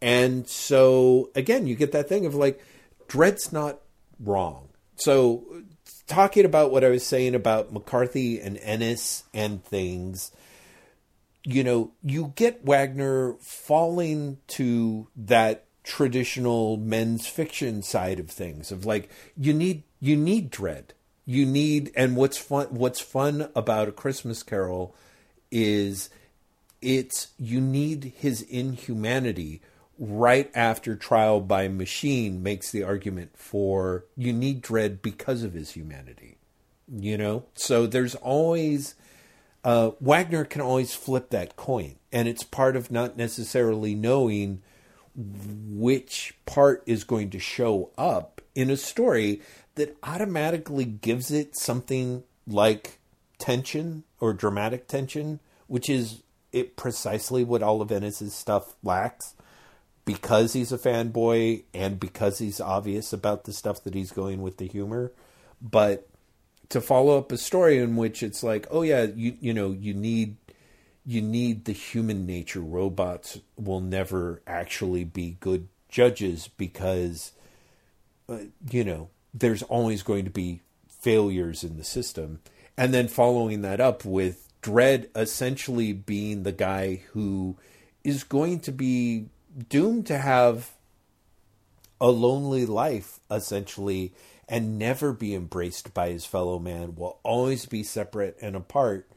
[0.00, 2.62] And so again you get that thing of like
[3.08, 3.80] Dredd's not
[4.20, 5.44] wrong so
[6.06, 10.32] talking about what I was saying about McCarthy and Ennis and things,
[11.44, 18.84] you know, you get Wagner falling to that traditional men's fiction side of things of
[18.84, 20.86] like you need you need Dredd.
[21.24, 24.94] You need and what's fun what's fun about a Christmas carol
[25.50, 26.10] is
[26.80, 29.60] it's you need his inhumanity
[29.98, 35.72] right after Trial by Machine makes the argument for you need dredd because of his
[35.72, 36.38] humanity.
[36.92, 37.44] You know?
[37.54, 38.94] So there's always.
[39.64, 41.96] Uh, Wagner can always flip that coin.
[42.12, 44.62] And it's part of not necessarily knowing
[45.16, 49.40] which part is going to show up in a story
[49.74, 53.00] that automatically gives it something like
[53.38, 59.34] tension or dramatic tension, which is it precisely what all of Ennis's stuff lacks
[60.06, 64.56] because he's a fanboy and because he's obvious about the stuff that he's going with
[64.56, 65.12] the humor.
[65.60, 66.08] But
[66.70, 69.92] to follow up a story in which it's like, oh yeah, you you know, you
[69.92, 70.36] need
[71.04, 72.60] you need the human nature.
[72.60, 77.32] Robots will never actually be good judges because
[78.28, 78.38] uh,
[78.70, 82.40] you know there's always going to be failures in the system,
[82.76, 87.56] and then following that up with Dredd essentially being the guy who
[88.04, 89.26] is going to be
[89.68, 90.72] doomed to have
[92.00, 94.12] a lonely life essentially
[94.48, 96.94] and never be embraced by his fellow man.
[96.94, 99.08] Will always be separate and apart.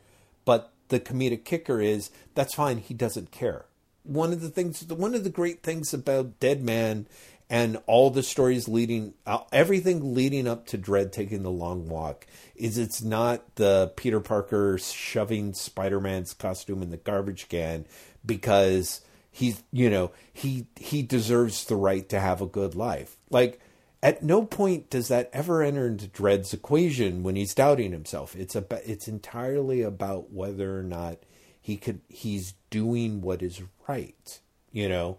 [0.46, 3.66] But the comedic kicker is that's fine he doesn't care.
[4.04, 7.08] One of the things one of the great things about dead man
[7.50, 12.26] and all the stories leading uh, everything leading up to dredd taking the long walk
[12.56, 17.86] is it's not the Peter Parker shoving Spider-Man's costume in the garbage can
[18.26, 23.18] because he's you know he he deserves the right to have a good life.
[23.30, 23.60] Like
[24.02, 28.36] at no point does that ever enter into Dredd's equation when he's doubting himself.
[28.36, 31.20] It's a it's entirely about whether or not
[31.62, 34.40] he could he's doing what is right
[34.72, 35.18] you know?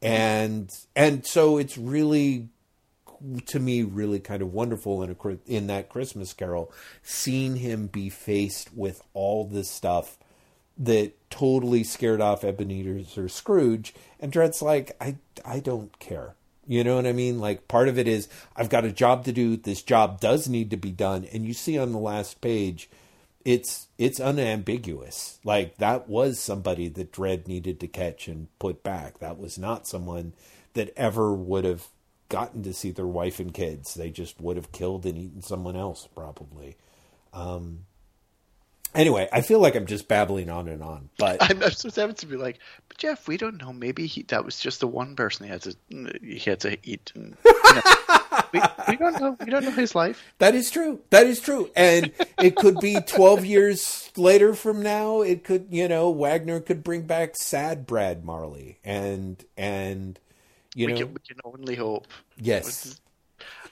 [0.00, 2.48] And and so it's really
[3.46, 6.72] to me really kind of wonderful in a in that Christmas Carol,
[7.02, 10.18] seeing him be faced with all this stuff
[10.78, 16.34] that totally scared off Ebenezer Scrooge, and Dredd's like, I I don't care.
[16.66, 17.40] You know what I mean?
[17.40, 19.56] Like part of it is I've got a job to do.
[19.56, 22.88] This job does need to be done, and you see on the last page,
[23.44, 25.38] it's it's unambiguous.
[25.44, 29.18] Like that was somebody that Dredd needed to catch and put back.
[29.18, 30.34] That was not someone
[30.74, 31.88] that ever would have
[32.28, 33.94] gotten to see their wife and kids.
[33.94, 36.76] They just would have killed and eaten someone else, probably.
[37.32, 37.86] Um,
[38.94, 42.16] anyway, I feel like I'm just babbling on and on, but I'm, I'm just having
[42.16, 42.58] to be like,
[42.88, 43.72] but Jeff, we don't know.
[43.72, 45.76] Maybe he, that was just the one person he had to
[46.22, 47.12] he had to eat.
[47.14, 47.82] And, you know,
[48.52, 49.36] we, we, don't know.
[49.44, 50.22] We don't know his life.
[50.38, 51.00] That is true.
[51.10, 55.20] That is true, and it could be 12 years later from now.
[55.22, 60.18] It could, you know, Wagner could bring back sad Brad Marley, and and
[60.74, 62.06] you we know, can, we can only hope.
[62.40, 63.00] Yes.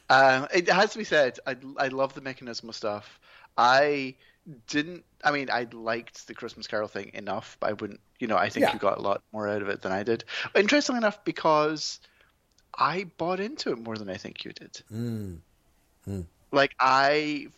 [0.09, 3.19] Um, it has to be said, I I love the mechanism of stuff.
[3.57, 4.15] I
[4.69, 5.05] didn't.
[5.25, 8.01] I mean, I liked the Christmas Carol thing enough, but I wouldn't.
[8.19, 8.73] You know, I think Yeah.
[8.73, 10.25] you got a lot more out of it than I did.
[10.55, 12.01] Interestingly enough, because
[12.79, 14.81] I bought into it more than I think you did.
[14.93, 16.25] Mm.
[16.53, 17.49] Like I,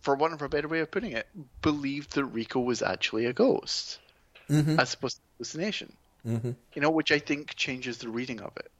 [0.00, 1.28] for want of a better way of putting it,
[1.62, 3.98] believed that Rico was actually a ghost
[4.48, 4.78] Mhm.
[4.80, 5.92] as opposed to hallucination.
[6.26, 6.56] Mhm.
[6.74, 8.70] You know, which I think changes the reading of it.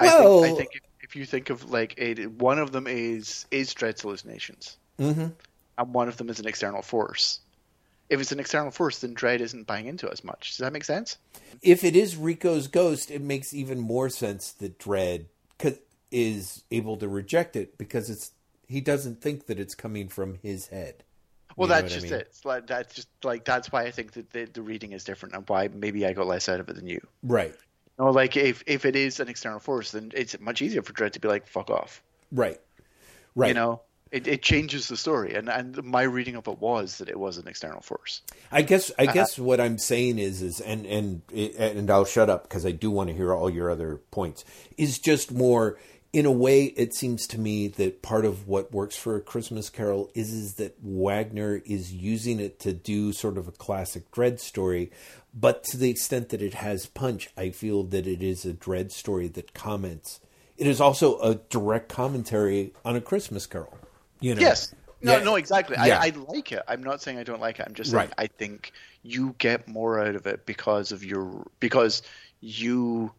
[0.00, 2.86] Well- I think, I think if, if you think of like a, one of them
[2.86, 5.32] is is Dredd's hallucinations, Mhm.
[5.78, 7.40] and one of them is an external force.
[8.10, 10.50] If it's an external force, then Dredd isn't buying into it as much.
[10.50, 11.16] Does that make sense?
[11.62, 15.26] If it is Rico's ghost, it makes even more sense that Dredd
[15.60, 15.78] c-
[16.10, 18.32] is able to reject it because it's
[18.68, 21.04] he doesn't think that it's coming from his head.
[21.56, 22.20] Well, You that's what I just mean?
[22.20, 22.34] it.
[22.44, 25.48] Like that's just like that's why I think that the, the reading is different, and
[25.48, 27.00] why maybe I got less out of it than you.
[27.22, 27.54] Right.
[27.98, 31.12] No, like if if it is an external force, then it's much easier for Dredd
[31.12, 32.60] to be like "fuck off." Right.
[33.34, 33.48] Right.
[33.48, 33.80] You know,
[34.12, 37.38] it, it changes the story, and and my reading of it was that it was
[37.38, 38.20] an external force.
[38.52, 39.12] I guess I uh-huh.
[39.12, 42.90] guess what I'm saying is is and and and I'll shut up because I do
[42.90, 44.44] want to hear all your other points.
[44.76, 45.78] Is just more
[46.12, 46.64] in a way.
[46.64, 50.54] It seems to me that part of what works for a Christmas Carol is is
[50.54, 54.92] that Wagner is using it to do sort of a classic Dredd story,
[55.32, 58.92] but to the extent that it has punch, I feel that it is a Dredd
[58.92, 60.20] story that comments.
[60.58, 63.78] It is also a direct commentary on a Christmas Carol.
[64.22, 64.40] You know.
[64.40, 64.74] Yes.
[65.02, 65.24] No, Yeah.
[65.24, 65.76] no, exactly.
[65.76, 65.98] Yeah.
[66.00, 66.62] I, I like it.
[66.68, 67.66] I'm not saying I don't like it.
[67.66, 68.14] I'm just saying Right.
[68.16, 68.72] I think
[69.02, 72.02] you get more out of it because of your because
[72.40, 73.12] you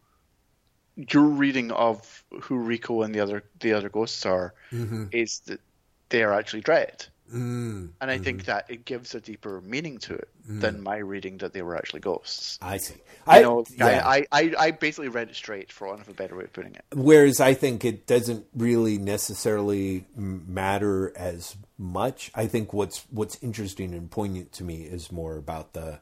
[0.96, 5.06] your reading of who Rico and the other the other ghosts are Mm-hmm.
[5.12, 5.60] is that
[6.08, 7.08] they are actually Dredd.
[7.32, 10.60] Mm, And I think that it gives a deeper meaning to it Mm.
[10.60, 12.58] than my reading that they were actually ghosts.
[12.60, 12.94] I see.
[12.94, 14.02] You I know, yeah.
[14.06, 16.74] I, I, I basically read it straight, for want of a better way of putting
[16.74, 16.84] it.
[16.94, 22.30] Whereas I think it doesn't really necessarily matter as much.
[22.34, 26.00] I think what's what's interesting and poignant to me is more about the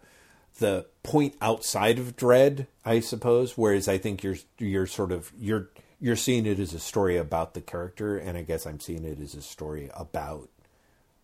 [0.58, 3.56] the point outside of dredd, I suppose.
[3.56, 5.70] Whereas I think you're you're sort of you're
[6.00, 9.20] you're seeing it as a story about the character, and I guess I'm seeing it
[9.20, 10.48] as a story about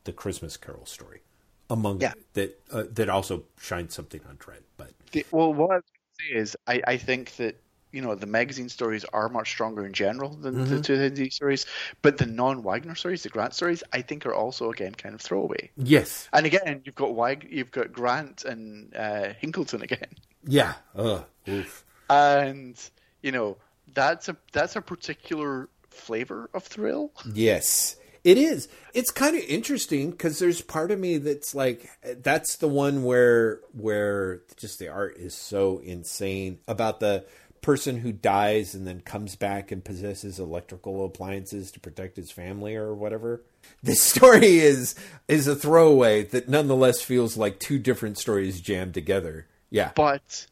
[0.05, 1.23] the Christmas Carol story.
[1.71, 2.13] Among Yeah.
[2.35, 6.07] that uh, that also shines something on dredd, but The, well, what I was going
[6.19, 7.61] to say is, I, I think that
[7.93, 10.81] you know the magazine stories are much stronger in general than Mm-hmm.
[10.81, 11.67] the 2000 stories,
[12.03, 15.71] but the non-Wagner stories, the Grant stories, I think are also again kind of throwaway.
[15.77, 20.09] yes, And again, you've got Wag, you've got Grant and uh, Hicklenton again,
[20.47, 21.85] yeah, Ugh, oof.
[22.11, 22.79] and
[23.23, 23.57] you know
[23.95, 27.13] that's a that's a particular flavor of thrill.
[27.25, 28.69] Yes, it is.
[28.95, 31.91] It's kind of interesting because there's part of me that's like,
[32.23, 37.25] that's the one where where just the art is so insane about the
[37.61, 42.77] person who dies and then comes back and possesses electrical appliances to protect his family
[42.77, 43.43] or whatever.
[43.83, 44.95] This story is
[45.27, 49.47] is a throwaway that nonetheless feels like two different stories jammed together.
[49.71, 49.93] Yeah.
[49.95, 50.47] But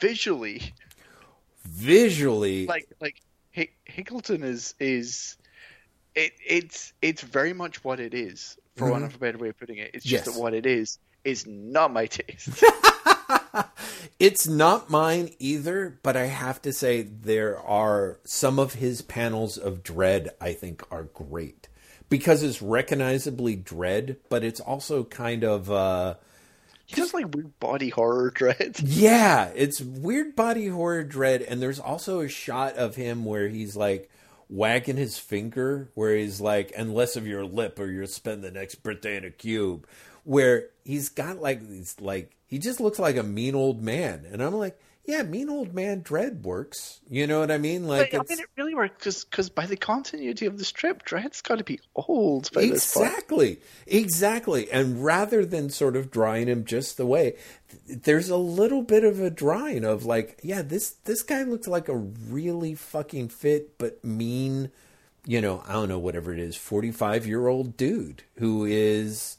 [0.00, 0.74] visually,
[1.64, 3.20] visually, like like
[3.56, 5.36] H- Hicklenton is is
[6.14, 8.56] it it's it's very much what it is.
[8.76, 8.92] For mm-hmm.
[8.92, 10.34] want of a better way of putting it, it's just yes.
[10.34, 12.62] that what it is is not my taste.
[14.18, 19.58] it's not mine either, but I have to say there are some of his panels
[19.58, 21.68] of dredd I think are great
[22.08, 26.14] because it's recognizably dredd, but it's also kind of uh
[26.86, 28.80] just like weird body horror dredd.
[28.84, 33.76] Yeah, it's weird body horror dredd, and there's also a shot of him where he's
[33.76, 34.10] like
[34.50, 38.76] wagging his finger, where he's like, "Unless of your lip, or you'll spend the next
[38.76, 39.86] birthday in a cube."
[40.24, 44.42] Where he's got like these like he just looks like a mean old man, and
[44.42, 47.00] I'm like, yeah, mean old man Dredd works.
[47.08, 47.86] You know what I mean?
[47.86, 51.40] Like, but, I mean, it really works because by the continuity of the strip, Dredd's
[51.40, 54.70] got to be old by exactly, exactly.
[54.70, 57.36] And rather than sort of drawing him just the way,
[57.88, 61.88] there's a little bit of a drawing of like, yeah, this this guy looks like
[61.88, 64.70] a really fucking fit but mean,
[65.26, 69.38] you know, I don't know whatever it is, forty five year old dude who is,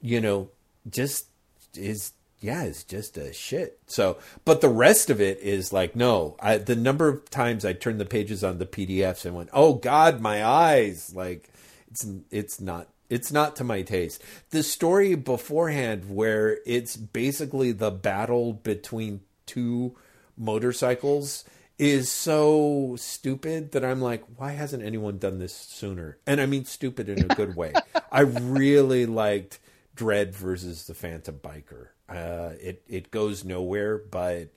[0.00, 0.50] you know,
[0.88, 1.26] just
[1.74, 2.12] is
[2.42, 3.78] yeah, it's just a shit.
[3.86, 7.72] So, but the rest of it is like, no, I, the number of times I
[7.72, 11.12] turned the pages on the PDFs and went, oh God, my eyes.
[11.14, 11.48] Like
[11.90, 14.22] it's, it's not, it's not to my taste.
[14.50, 19.96] The story beforehand where it's basically the battle between two
[20.36, 21.44] motorcycles
[21.78, 26.18] is so stupid that I'm like, why hasn't anyone done this sooner?
[26.26, 27.72] And I mean stupid in a good way.
[28.12, 29.58] I really liked
[29.96, 31.88] Dredd versus the Phantom Biker.
[32.08, 34.48] Uh, it it goes nowhere, but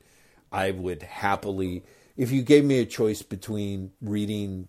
[0.52, 1.84] I would happily,
[2.16, 4.68] if you gave me a choice between reading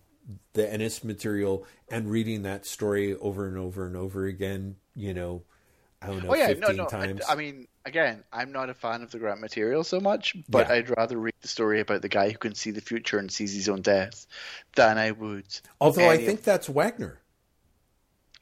[0.52, 5.42] the Ennis material and reading that story over and over and over again, you know,
[6.02, 6.88] I don't know, oh, yeah, 15 no, no.
[6.88, 7.22] times.
[7.28, 10.68] I, I, mean, again, I'm not a fan of the Grant material so much, but
[10.68, 10.74] yeah.
[10.74, 13.54] I'd rather read the story about the guy who can see the future and sees
[13.54, 14.26] his own death
[14.76, 15.46] than I would.
[15.80, 16.44] Although I think of...
[16.44, 17.20] that's Wagner.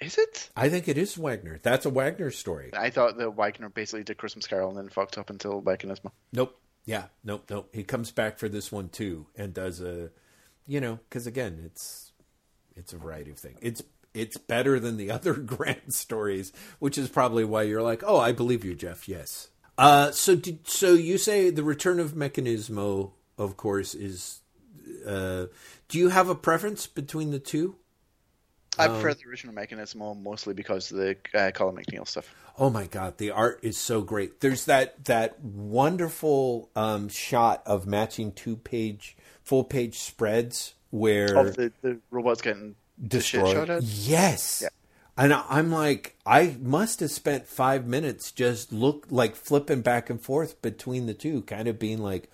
[0.01, 0.51] Is it?
[0.55, 1.59] I think it is Wagner.
[1.63, 2.71] That's a Wagner story.
[2.75, 6.11] I thought that Wagner basically did Christmas Carol and then fucked up until Mechanismo.
[6.33, 6.59] Nope.
[6.85, 7.05] Yeah.
[7.25, 7.47] Nope.
[7.49, 7.71] Nope.
[7.73, 10.11] He comes back for this one too and does a,
[10.67, 12.13] you know, because again, it's
[12.77, 13.59] it's a variety of things.
[13.63, 13.83] It's
[14.13, 18.33] it's better than the other Grant stories, which is probably why you're like, oh, I
[18.33, 19.09] believe you, Jeff.
[19.09, 19.49] Yes.
[19.79, 24.41] Uh, so did, so you say the return of Mechanismo, of course, is.
[25.07, 25.47] Uh,
[25.89, 27.77] do you have a preference between the two?
[28.79, 32.33] I prefer um, the original Mechanismo mostly because of the uh, Colin MacNeil stuff.
[32.59, 34.41] Oh my god, the art is so great.
[34.41, 41.57] There's that that wonderful um, shot of matching two page full page spreads where of
[41.57, 43.83] the, the robots getting destroyed.
[43.83, 44.61] Yes.
[44.63, 44.69] Yeah.
[45.19, 50.21] And I'm like, I must have spent five minutes just look like flipping back and
[50.21, 52.31] forth between the two, kind of being like,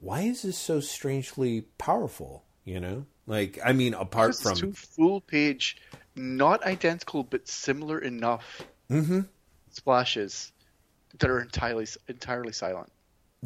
[0.00, 2.42] why is this so strangely powerful?
[2.64, 3.06] You know?
[3.26, 5.76] Like, I mean, apart from two full page,
[6.14, 9.20] not identical but similar enough mm-hmm.
[9.70, 10.52] splashes
[11.18, 12.90] that are entirely entirely silent.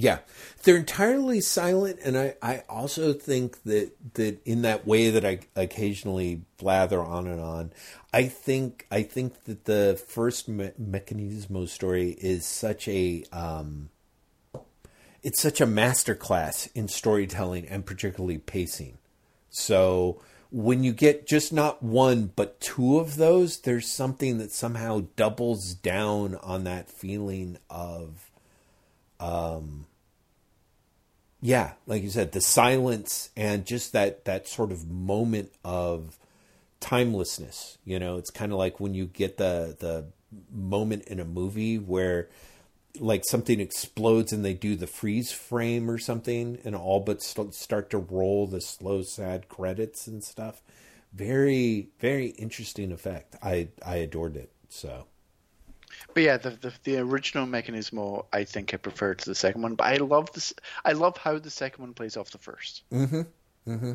[0.00, 0.18] Yeah,
[0.62, 5.40] they're entirely silent, and I, I also think that that in that way that I
[5.56, 7.72] occasionally blather on and on,
[8.12, 13.90] I think I think that the first Me- Mechanismo story is such a um,
[15.24, 18.97] it's such a masterclass in storytelling and particularly pacing.
[19.50, 20.20] So
[20.50, 25.74] when you get just not one but two of those, there's something that somehow doubles
[25.74, 28.30] down on that feeling of,
[29.20, 29.86] um,
[31.40, 36.18] yeah, like you said, the silence and just that that sort of moment of
[36.80, 37.78] timelessness.
[37.84, 40.06] You know, it's kind of like when you get the the
[40.50, 42.28] moment in a movie where
[43.00, 47.54] like something explodes and they do the freeze frame or something and all but st-
[47.54, 50.62] start to roll the slow sad credits and stuff.
[51.12, 53.36] Very very interesting effect.
[53.42, 55.06] I i adored it so.
[56.14, 59.74] But yeah the the, the original mechanismo i think i prefer to the second one
[59.74, 60.52] but i love this
[60.84, 62.82] i love how the second one plays off the first.
[62.92, 63.22] Mm-hmm.
[63.66, 63.92] Mm-hmm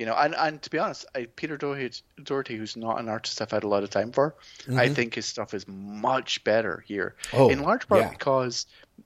[0.00, 3.42] you know, and, and to be honest, I, Peter Doherty, Doherty, who's not an artist
[3.42, 4.78] I've had a lot of time for, mm-hmm.
[4.78, 7.16] I think his stuff is much better here.
[7.34, 8.08] Oh, in large part yeah.
[8.08, 8.64] because,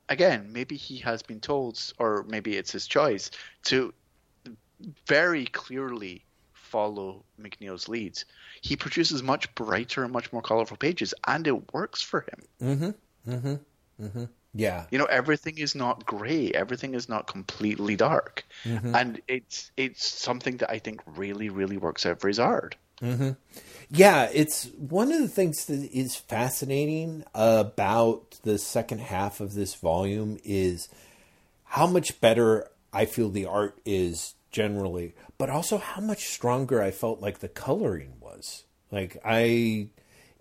[0.08, 3.32] again, maybe he has been told, or maybe it's his choice,
[3.64, 3.92] to
[5.04, 8.24] very clearly follow MacNeil's leads.
[8.60, 12.68] He produces much brighter and much more colorful pages, and it works for him.
[12.78, 13.32] Mm-hmm.
[13.32, 14.04] Mm-hmm.
[14.04, 14.24] Mm-hmm.
[14.55, 14.85] Yeah.
[14.90, 16.51] You know, everything is not grey.
[16.52, 18.94] Everything is not completely dark, Mm-hmm.
[18.94, 22.76] and it's it's something that I think really really works out for his art.
[23.90, 29.74] Yeah, it's one of the things that is fascinating about the second half of this
[29.74, 30.89] volume is
[31.64, 36.93] how much better I feel the art is generally, but also how much stronger I
[36.93, 38.64] felt like the coloring was.
[38.90, 39.89] Like I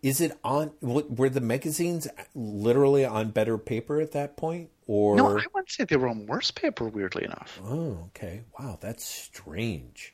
[0.03, 5.27] is it on were the magazines literally on better paper at that point or No,
[5.27, 6.85] I wouldn't say they were on worse paper.
[6.85, 8.43] Weirdly enough, Oh, okay.
[8.59, 10.13] Wow, that's strange.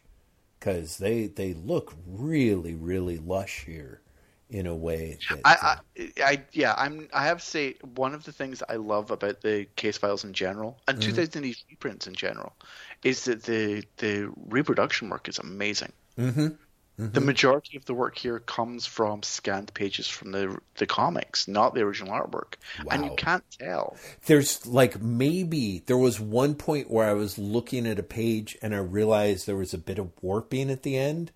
[0.61, 4.01] Cuz they they look really really lush here
[4.49, 7.07] in a way that I, I, I, yeah, I'm.
[7.13, 10.33] I have to say one of the things I love about the case files in
[10.33, 12.53] general and 2000 reprints in general
[13.03, 15.93] is that the the reproduction work is amazing.
[16.17, 16.47] Mm-hmm.
[16.99, 17.13] Mm-hmm.
[17.13, 21.73] The majority of the work here comes from scanned pages from the the comics, not
[21.73, 22.55] the original artwork,
[22.91, 23.95] and you can't tell.
[24.25, 28.75] there's like maybe there was one point where I was looking at a page and
[28.75, 31.31] I realized there was a bit of warping at the end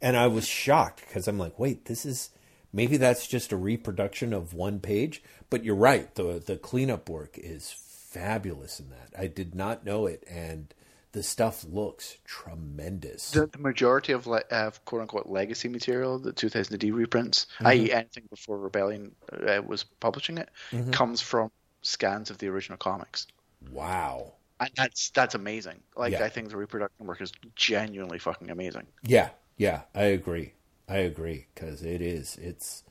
[0.00, 2.30] and I was shocked because I'm like, wait, this is
[2.72, 5.20] maybe that's just a reproduction of one page,
[5.50, 6.14] but you're right.
[6.14, 9.12] The the cleanup work is fabulous in that.
[9.18, 10.72] I did not know it and
[11.12, 13.30] the stuff looks tremendous.
[13.30, 14.42] The, the majority of le-
[14.84, 20.38] quote unquote legacy material, the 2000 AD reprints, i.e., anything before Rebellion uh, was publishing
[20.38, 20.50] it,
[20.92, 21.50] comes from
[21.82, 23.26] scans of the original comics.
[23.72, 24.32] wow.
[24.60, 25.80] and that's that's amazing.
[25.96, 26.24] Like Yeah.
[26.24, 28.86] I think the reproduction work is genuinely fucking amazing.
[29.02, 30.54] Yeah, yeah, I agree.
[30.88, 32.36] I agree because it is.
[32.36, 32.82] It's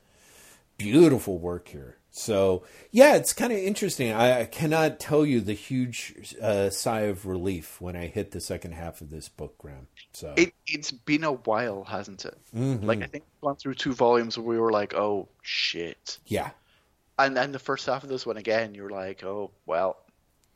[0.78, 1.97] beautiful work here.
[2.10, 4.12] So yeah, it's kind of interesting.
[4.12, 8.40] I, I cannot tell you the huge uh, sigh of relief when I hit the
[8.40, 9.86] second half of this book, Graeme.
[10.12, 12.36] So It it's been a while, hasn't it?
[12.52, 16.50] Like I think we've gone through two volumes where we were like, oh shit, yeah,
[17.18, 19.98] and then the first half of this one again, you're like, oh well,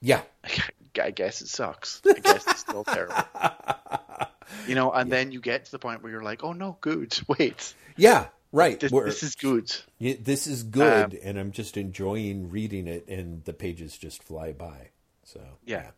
[0.01, 0.23] yeah,
[1.03, 2.03] I guess it sucks.
[2.09, 3.15] I guess it's still terrible.
[4.67, 7.19] You know, and then you get to the point where you're like, oh no, good.
[7.29, 8.27] Wait, yeah.
[8.53, 8.79] Right.
[8.79, 9.75] this, this is good.
[9.99, 14.91] This is good, and I'm just enjoying reading it, and the pages just fly by.
[15.25, 15.91] So Yeah.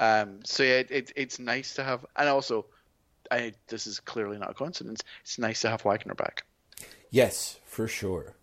[0.00, 2.66] Um, so yeah, it, it, it's nice to have, and also,
[3.30, 5.02] I this is clearly not a coincidence.
[5.22, 6.44] It's nice to have Wagner back.
[7.10, 8.34] Yes, for sure.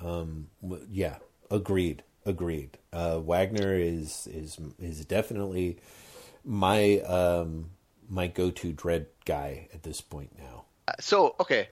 [0.00, 0.48] Um,
[0.88, 1.16] yeah,
[1.50, 2.78] agreed, agreed.
[2.92, 5.78] Uh, Wagner is is is definitely
[6.44, 7.70] my um,
[8.08, 10.64] my go to dredd guy at this point now.
[10.86, 11.68] Uh, So okay,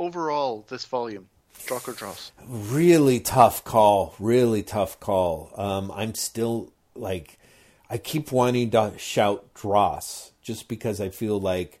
[0.00, 1.28] overall, this volume,
[1.66, 2.32] Drokk or Dross?
[2.48, 4.14] Really tough call.
[4.18, 5.52] Really tough call.
[5.56, 7.38] Um, I'm still like,
[7.88, 11.80] I keep wanting to shout Dross just because I feel like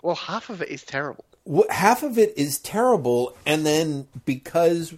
[0.00, 1.24] Well, half of it is terrible.
[1.68, 4.94] half of it is terrible and then because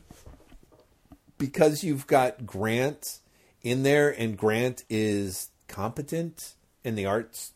[1.39, 3.19] because you've got grant
[3.63, 6.55] in there and grant is competent
[6.85, 7.53] and the art's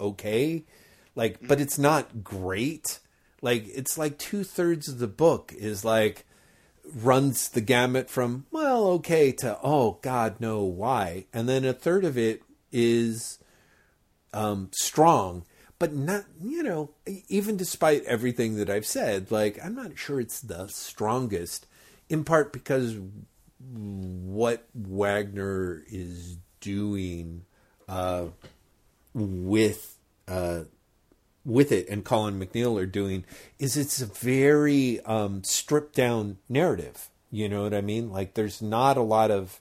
[0.00, 0.64] okay
[1.14, 2.98] like but it's not great
[3.40, 6.24] like it's like two-thirds of the book is like
[6.94, 12.04] runs the gamut from well okay to oh god no why and then a third
[12.04, 12.42] of it
[12.72, 13.38] is
[14.32, 15.44] um, strong,
[15.78, 16.90] but not, you know,
[17.28, 21.66] even despite everything that I've said, like, I'm not sure it's the strongest,
[22.08, 22.96] in part because
[23.58, 27.44] what Wagner is doing
[27.88, 28.26] uh,
[29.14, 29.96] with.
[30.26, 30.64] Uh,
[31.48, 33.24] with it and Colin MacNeil are doing
[33.58, 37.08] is it's a very um, stripped down narrative.
[37.30, 38.10] You know what I mean?
[38.10, 39.60] Like there's not a lot of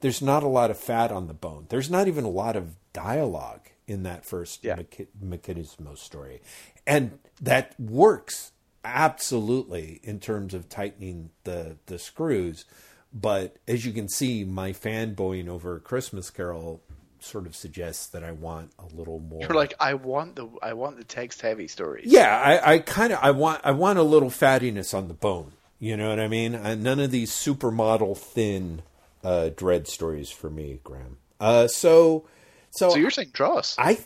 [0.00, 1.66] there's not a lot of fat on the bone.
[1.70, 4.76] There's not even a lot of dialogue in that first Yeah.
[4.76, 6.40] Mach- Machismo story,
[6.86, 8.52] and that works
[8.84, 12.64] absolutely in terms of tightening the the screws.
[13.12, 16.82] But as you can see, my fanboying over Christmas Carol
[17.24, 19.40] sort of suggests that I want a little more.
[19.40, 22.06] You're like, I want the I want the text heavy stories.
[22.06, 25.52] Yeah, I, I kind of I want I want a little fattiness on the bone.
[25.78, 26.54] You know what I mean?
[26.54, 28.82] Uh, none of these supermodel thin
[29.22, 31.18] uh, dredd stories for me, Graeme.
[31.40, 32.26] Uh, so,
[32.70, 33.76] so, So you're saying Dross?
[33.78, 33.98] I,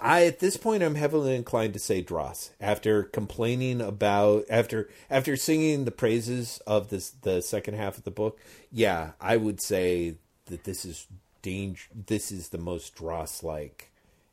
[0.00, 5.36] I at this point I'm heavily inclined to say Dross after complaining about after after
[5.36, 8.38] singing the praises of this the second half of the book.
[8.70, 10.16] Yeah, I would say
[10.46, 11.06] that this is
[11.42, 11.88] danger.
[11.94, 13.92] This is the most Dross like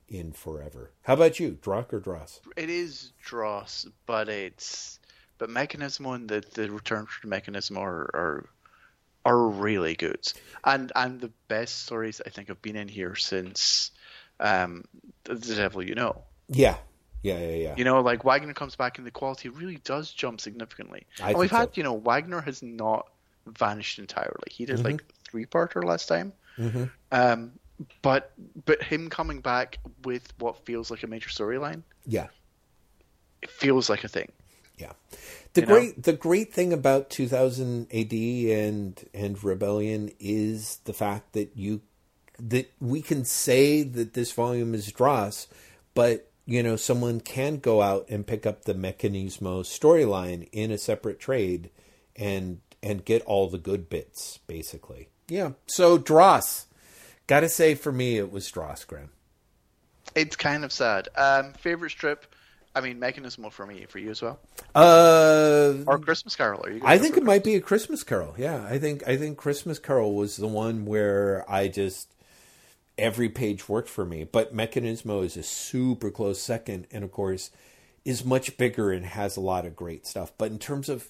[0.09, 0.91] in forever.
[1.03, 2.39] How about you, Drokk or Dross?
[2.55, 4.99] It is Dross, but it's
[5.37, 8.49] but Mechanismo and the the return to Mechanismo are, are
[9.25, 10.21] are really good,
[10.63, 13.91] and and the best stories I think have been in here since
[14.39, 14.85] um
[15.23, 16.23] the Devil You Know.
[16.49, 16.77] Yeah,
[17.23, 17.73] yeah, yeah, yeah.
[17.77, 21.05] You know, like Wagner comes back and the quality really does jump significantly.
[21.21, 21.71] I and we've had, so.
[21.75, 23.07] you know, Wagner has not
[23.45, 24.47] vanished entirely.
[24.49, 24.83] He did Mhm.
[24.85, 26.31] like three parter last time.
[26.57, 26.83] Mm-hmm.
[27.11, 27.51] Um,
[28.01, 28.31] but
[28.65, 32.27] but him coming back with what feels like a major storyline, Yeah.
[33.41, 34.31] it feels like a thing.
[34.77, 34.93] Yeah.
[35.53, 35.73] The You know?
[35.73, 41.81] great the great thing about 2000 AD and and Rebellion is the fact that you
[42.39, 45.47] that we can say that this volume is Dross,
[45.95, 50.77] but you know someone can go out and pick up the Mechanismo storyline in a
[50.77, 51.69] separate trade
[52.15, 55.09] and and get all the good bits basically.
[55.27, 55.51] Yeah.
[55.67, 56.65] So Dross,
[57.27, 59.09] got to say for me it was Dross, Graeme.
[60.15, 61.09] It's kind of sad.
[61.15, 62.25] Um, favorite strip.
[62.73, 64.39] I mean, Mechanismo for me, for you as well,
[64.75, 66.63] Uh or Christmas Carol.
[66.63, 66.81] Are you?
[66.85, 68.35] I think it might be a Christmas Carol.
[68.37, 72.13] Yeah, I think I think Christmas Carol was the one where I just
[72.95, 74.25] every page worked for me.
[74.25, 77.49] But Mechanismo is a super close second, and of course
[78.05, 80.31] is much bigger and has a lot of great stuff.
[80.37, 81.07] But in terms of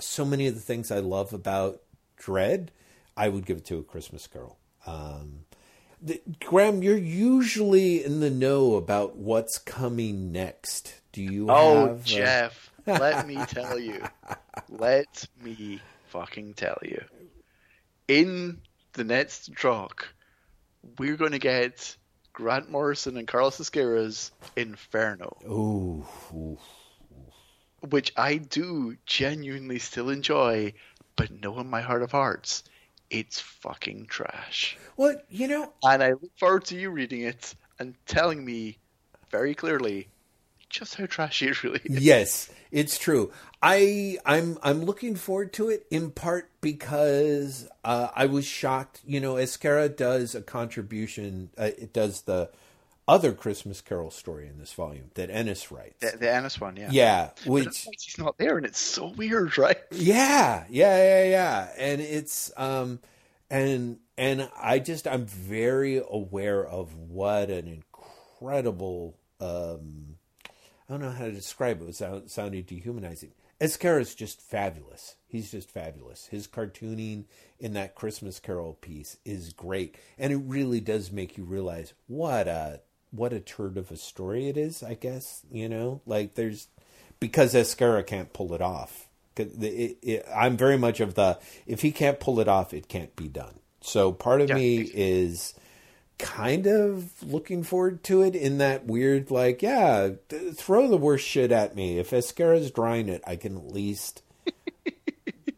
[0.00, 1.80] so many of the things I love about
[2.20, 2.68] Dredd,
[3.16, 4.58] I would give it to a Christmas Carol.
[4.86, 5.46] Um,
[6.00, 11.00] the, Graeme, you're usually in the know about what's coming next.
[11.12, 11.46] Do you?
[11.50, 14.02] Oh, have, uh, Jeff, let me tell you.
[14.68, 17.02] Let me fucking tell you.
[18.08, 18.60] In
[18.92, 20.08] the next talk,
[20.98, 21.96] we're going to get
[22.32, 26.58] Grant Morrison and Carlos Ezquerra's Inferno, Ooh, ooh.
[27.88, 30.74] which I do genuinely still enjoy,
[31.16, 32.62] but know in my heart of hearts,
[33.10, 34.76] it's fucking trash.
[34.96, 38.78] Well, you know, And I look forward to you reading it and telling me
[39.30, 40.08] very clearly
[40.68, 42.00] just how trashy it really is.
[42.02, 43.32] yes, it's true.
[43.62, 49.00] I I'm I'm looking forward to it in part because uh, I was shocked.
[49.06, 51.50] You know, Ezquerra does a contribution.
[51.56, 52.50] Uh, it does the
[53.08, 56.00] other Christmas Carol story in this volume that Ennis writes.
[56.00, 56.88] The, the Ennis one, yeah.
[56.90, 59.78] yeah, which it's he's not there, and it's so weird, right?
[59.92, 63.00] yeah, yeah, yeah, yeah, and it's um,
[63.50, 70.16] and and I just I'm very aware of what an incredible um,
[70.88, 73.32] I don't know how to describe it without sounding dehumanizing.
[73.60, 75.16] Ezquerra is just fabulous.
[75.26, 76.26] He's just fabulous.
[76.26, 77.24] His cartooning
[77.58, 82.46] in that Christmas Carol piece is great, and it really does make you realize what
[82.46, 84.82] a what a turd of a story it is.
[84.82, 86.68] I guess you know, like there's
[87.20, 89.08] because Ezquerra can't pull it off.
[89.36, 93.14] It, it, I'm very much of the if he can't pull it off, it can't
[93.16, 93.54] be done.
[93.82, 95.02] So part of Yeah, me exactly.
[95.02, 95.54] is
[96.18, 101.26] kind of looking forward to it in that weird like yeah th- throw the worst
[101.26, 104.22] shit at me if Ezquerra's drawing it I can at least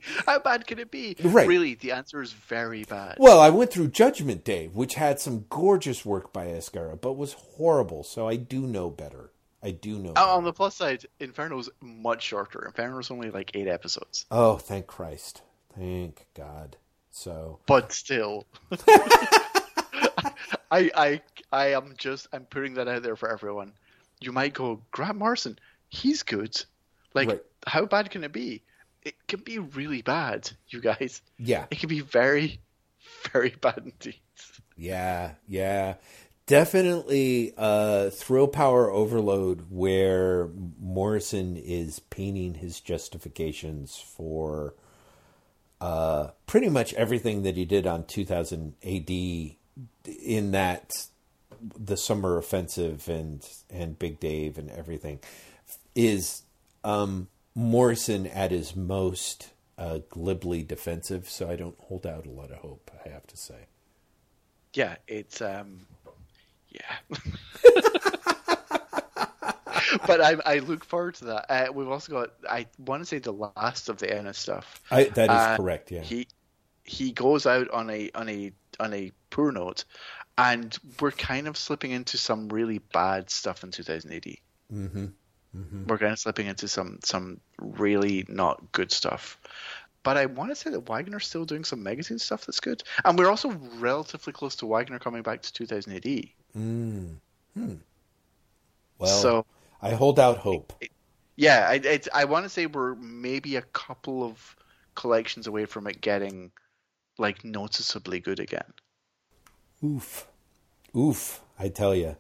[0.27, 1.17] How bad can it be?
[1.23, 1.47] Right.
[1.49, 3.17] Really, the answer is very bad.
[3.19, 7.33] well I went through Judgment Day which had some gorgeous work by Ezquerra but was
[7.35, 9.31] horrible so I do know better
[9.63, 12.65] I do know Oh, on the plus side, Inferno's much shorter.
[12.67, 15.43] Inferno's only like eight episodes, oh thank Christ
[15.77, 16.77] thank God
[17.11, 18.47] so but still,
[20.71, 21.21] I, I,
[21.51, 23.73] I am just I'm putting that out there for everyone.
[24.21, 25.59] You might go, Grant Morrison,
[25.89, 26.63] he's good.
[27.15, 27.43] Like, Right.
[27.67, 28.63] how bad can it be?
[29.03, 31.23] It can be really bad, you guys.
[31.39, 32.61] yeah It can be very,
[33.33, 34.21] very bad indeed.
[34.77, 35.95] Yeah, yeah.
[36.47, 40.49] Definitely uh thrill power overload where
[40.81, 44.75] Morrison is painting his justifications for
[45.81, 50.93] uh pretty much everything that he did on 2000 AD in that
[51.79, 55.21] the summer offensive and and Big Dave and everything
[55.95, 56.43] is
[56.85, 62.51] um Morrison at his most uh glibly defensive so I don't hold out a lot
[62.51, 63.67] of hope I have to say.
[64.75, 65.87] Yeah, it's um,
[66.69, 66.99] yeah.
[70.07, 71.47] but I I look forward to that.
[71.49, 74.81] Uh, we've also got I want to say the last of the Ennis stuff.
[74.91, 75.91] I, that is Uh, correct.
[75.91, 76.03] Yeah.
[76.03, 76.29] He
[76.85, 79.85] he goes out on a on a on a poor note,
[80.37, 84.25] and we're kind of slipping into some really bad stuff in 2000 AD.
[84.73, 85.07] mm-hmm.
[85.55, 89.39] We're kind of slipping into some some really not good stuff.
[90.03, 93.19] But I want to say that Wagner's still doing some magazine stuff that's good, and
[93.19, 96.03] we're also relatively close to Wagner coming back to 2000 AD.
[96.57, 97.17] Mm.
[97.55, 97.75] Hmm.
[98.99, 99.47] Well, so
[99.83, 100.73] I hold out hope.
[101.37, 104.57] Yeah, I, I want to say we're maybe a couple of
[104.95, 106.51] collections away from it getting
[107.17, 108.73] like noticeably good again.
[109.85, 110.27] Oof,
[110.97, 111.41] oof!
[111.59, 112.17] I tell you.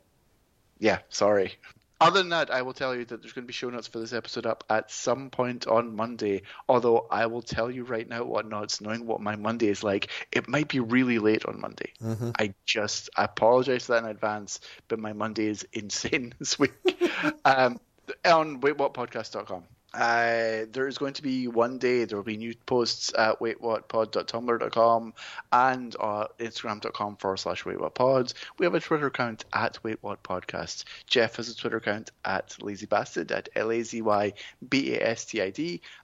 [0.78, 1.55] Yeah, sorry.
[2.00, 3.98] Other than that, I will tell you that there's going to be show notes for
[3.98, 6.42] this episode up at some point on Monday.
[6.68, 10.08] Although I will tell you right now what notes, knowing what my Monday is like,
[10.30, 11.92] it might be really late on Monday.
[12.02, 12.30] Mm-hmm.
[12.38, 16.72] I just I apologize for that in advance, but my Monday is insane this week.
[17.44, 17.80] um,
[18.24, 19.64] on waitwhatpodcast.com.
[19.94, 25.15] Uh, there is going to be one day there will be new posts at waitwhatpod.tumblr.com
[25.51, 28.35] and uh, instagram.com forward slash waitwhatpod.
[28.59, 30.85] We have a Twitter account at waitwhatpodcast.
[31.06, 34.10] Jeff has a Twitter account at lazybastard at L-A-Z-Y-B-A-S-T-I-D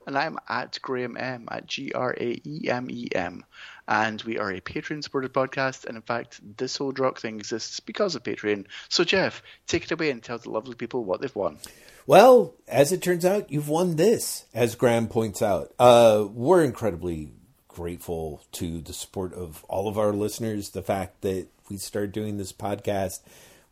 [0.06, 3.44] and I'm at Graeme M at G-R-A-E-M-E-M.
[3.86, 7.80] And we are a Patreon supported podcast and in fact this whole drop thing exists
[7.80, 8.66] because of Patreon.
[8.88, 11.58] So Jeff, take it away and tell the lovely people what they've won.
[12.06, 15.72] Well, as it turns out, you've won this, as Graeme points out.
[15.78, 17.32] Uh, we're incredibly
[17.66, 20.70] grateful to the support of all of our listeners.
[20.70, 23.20] The fact that we started doing this podcast,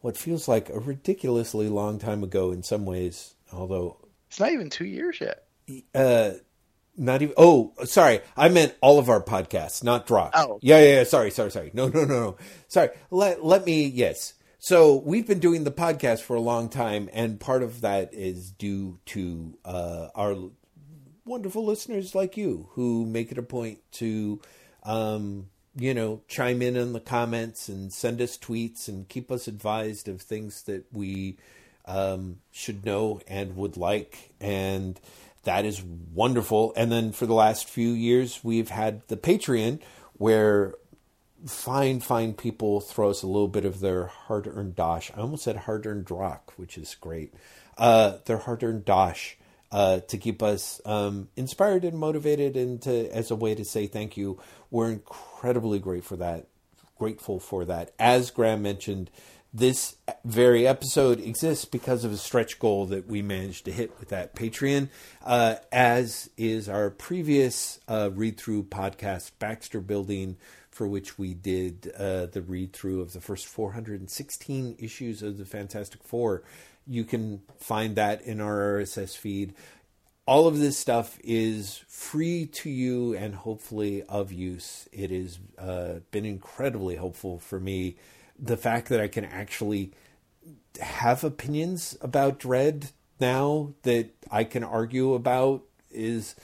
[0.00, 3.98] what feels like a ridiculously long time ago in some ways, although
[4.28, 5.44] it's not even two years yet.
[5.94, 6.32] Uh,
[6.96, 7.34] not even.
[7.36, 8.20] Oh, sorry.
[8.36, 10.38] I meant all of our podcasts, not drops.
[10.38, 11.04] Oh, yeah, yeah, yeah.
[11.04, 11.70] Sorry, sorry, sorry.
[11.74, 12.36] No, no, no, no.
[12.68, 12.90] Sorry.
[13.10, 13.86] Let let me.
[13.86, 14.34] Yes.
[14.58, 18.52] So we've been doing the podcast for a long time, and part of that is
[18.52, 20.36] due to uh, our
[21.24, 24.40] wonderful listeners like you who make it a point to,
[24.84, 29.48] um, you know, chime in in the comments and send us tweets and keep us
[29.48, 31.38] advised of things that we
[31.84, 34.30] um, should know and would like.
[34.40, 35.00] And
[35.44, 36.72] that is wonderful.
[36.76, 39.80] And then for the last few years, we've had the Patreon
[40.14, 40.74] where
[41.46, 45.10] fine, fine people throw us a little bit of their hard earned dosh.
[45.16, 47.34] I almost said hard earned drokk, which is great.
[47.76, 49.36] Uh, their hard earned dosh
[49.72, 53.86] uh, to keep us um, inspired and motivated, and to as a way to say
[53.86, 54.40] thank you.
[54.70, 56.46] We're incredibly grateful for that.
[56.98, 57.92] Grateful for that.
[57.98, 59.10] As Graeme mentioned,
[59.54, 64.08] this very episode exists because of a stretch goal that we managed to hit with
[64.08, 64.88] that Patreon,
[65.24, 70.36] uh, as is our previous uh, read through podcast, Baxter Building
[70.72, 75.44] for which we did uh, the read through of the first 416 issues of the
[75.44, 76.42] Fantastic Four.
[76.86, 79.54] You can find that in our RSS feed.
[80.26, 84.88] All of this stuff is free to you and hopefully of use.
[84.92, 87.96] It has uh, been incredibly helpful for me.
[88.42, 89.92] The fact that I can actually
[90.80, 92.90] have opinions about Dredd
[93.20, 96.34] now that I can argue about is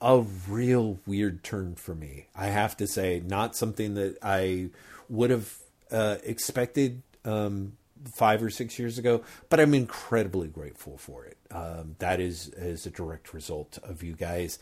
[0.00, 2.26] a real weird turn for me.
[2.34, 4.70] I have to say, not something that I
[5.08, 5.54] would have
[5.90, 7.72] uh, expected um,
[8.12, 11.36] five or six years ago, but I'm incredibly grateful for it.
[11.50, 14.58] Um, that is is a direct result of you guys.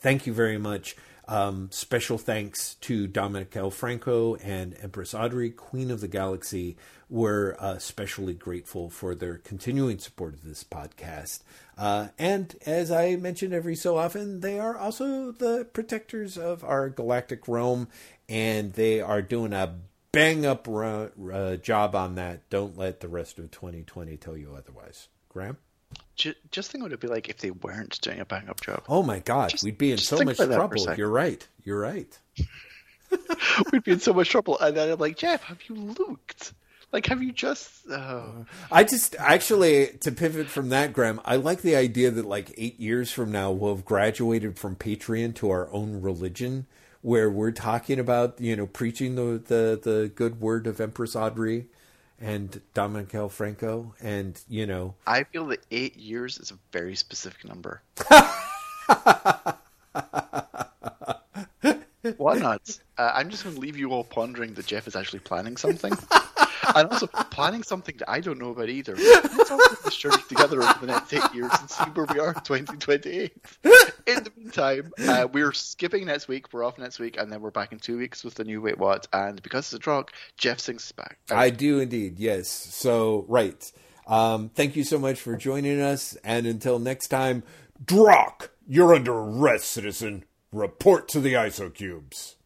[0.00, 0.96] Thank you very much.
[1.28, 3.70] Um, special thanks to Dominic L.
[3.70, 6.78] Franco and Empress Audrey, Queen of the Galaxy.
[7.10, 11.40] We're uh, especially grateful for their continuing support of this podcast.
[11.76, 16.88] Uh, and as I mentioned every so often, they are also the protectors of our
[16.88, 17.88] galactic realm,
[18.26, 19.74] and they are doing a
[20.12, 22.48] bang up uh, job on that.
[22.48, 25.08] Don't let the rest of 2020 tell you otherwise.
[25.28, 25.58] Graeme?
[26.18, 28.82] Just think what it'd be like if they weren't doing a bang up job.
[28.88, 30.94] Oh my God, just, we'd be in so much trouble.
[30.94, 31.46] You're right.
[31.64, 32.18] You're right.
[33.72, 34.58] we'd be in so much trouble.
[34.58, 36.52] And then I'm like, Jeff, have you looked?
[36.92, 37.70] Like, have you just?
[37.90, 38.46] Oh.
[38.72, 41.20] I just actually to pivot from that, Graeme.
[41.24, 45.34] I like the idea that like eight years from now we'll have graduated from Patreon
[45.36, 46.66] to our own religion,
[47.02, 51.66] where we're talking about you know preaching the the, the good word of Empress Audrey
[52.20, 54.94] and Dominic Franco, and you know.
[55.06, 57.82] I feel that eight years is a very specific number.
[62.16, 62.78] Why not?
[62.96, 65.92] Uh, I'm just going to leave you all pondering that Jeff is actually planning something
[66.74, 68.94] and also planning something that I don't know about either.
[68.96, 72.20] Let's all put this journey together over the next eight years and see where we
[72.20, 73.32] are in 2028.
[74.06, 76.52] In the meantime, uh, we're skipping next week.
[76.52, 78.78] We're off next week, and then we're back in two weeks with the new Wait
[78.78, 79.06] What.
[79.12, 81.18] And because it's a drug, Jeff sings back.
[81.30, 82.48] I do indeed, yes.
[82.48, 83.70] So, right.
[84.06, 86.16] Um, thank you so much for joining us.
[86.24, 87.42] And until next time,
[87.84, 90.24] Drokk, you're under arrest, citizen.
[90.50, 92.36] Report to the ISO cubes.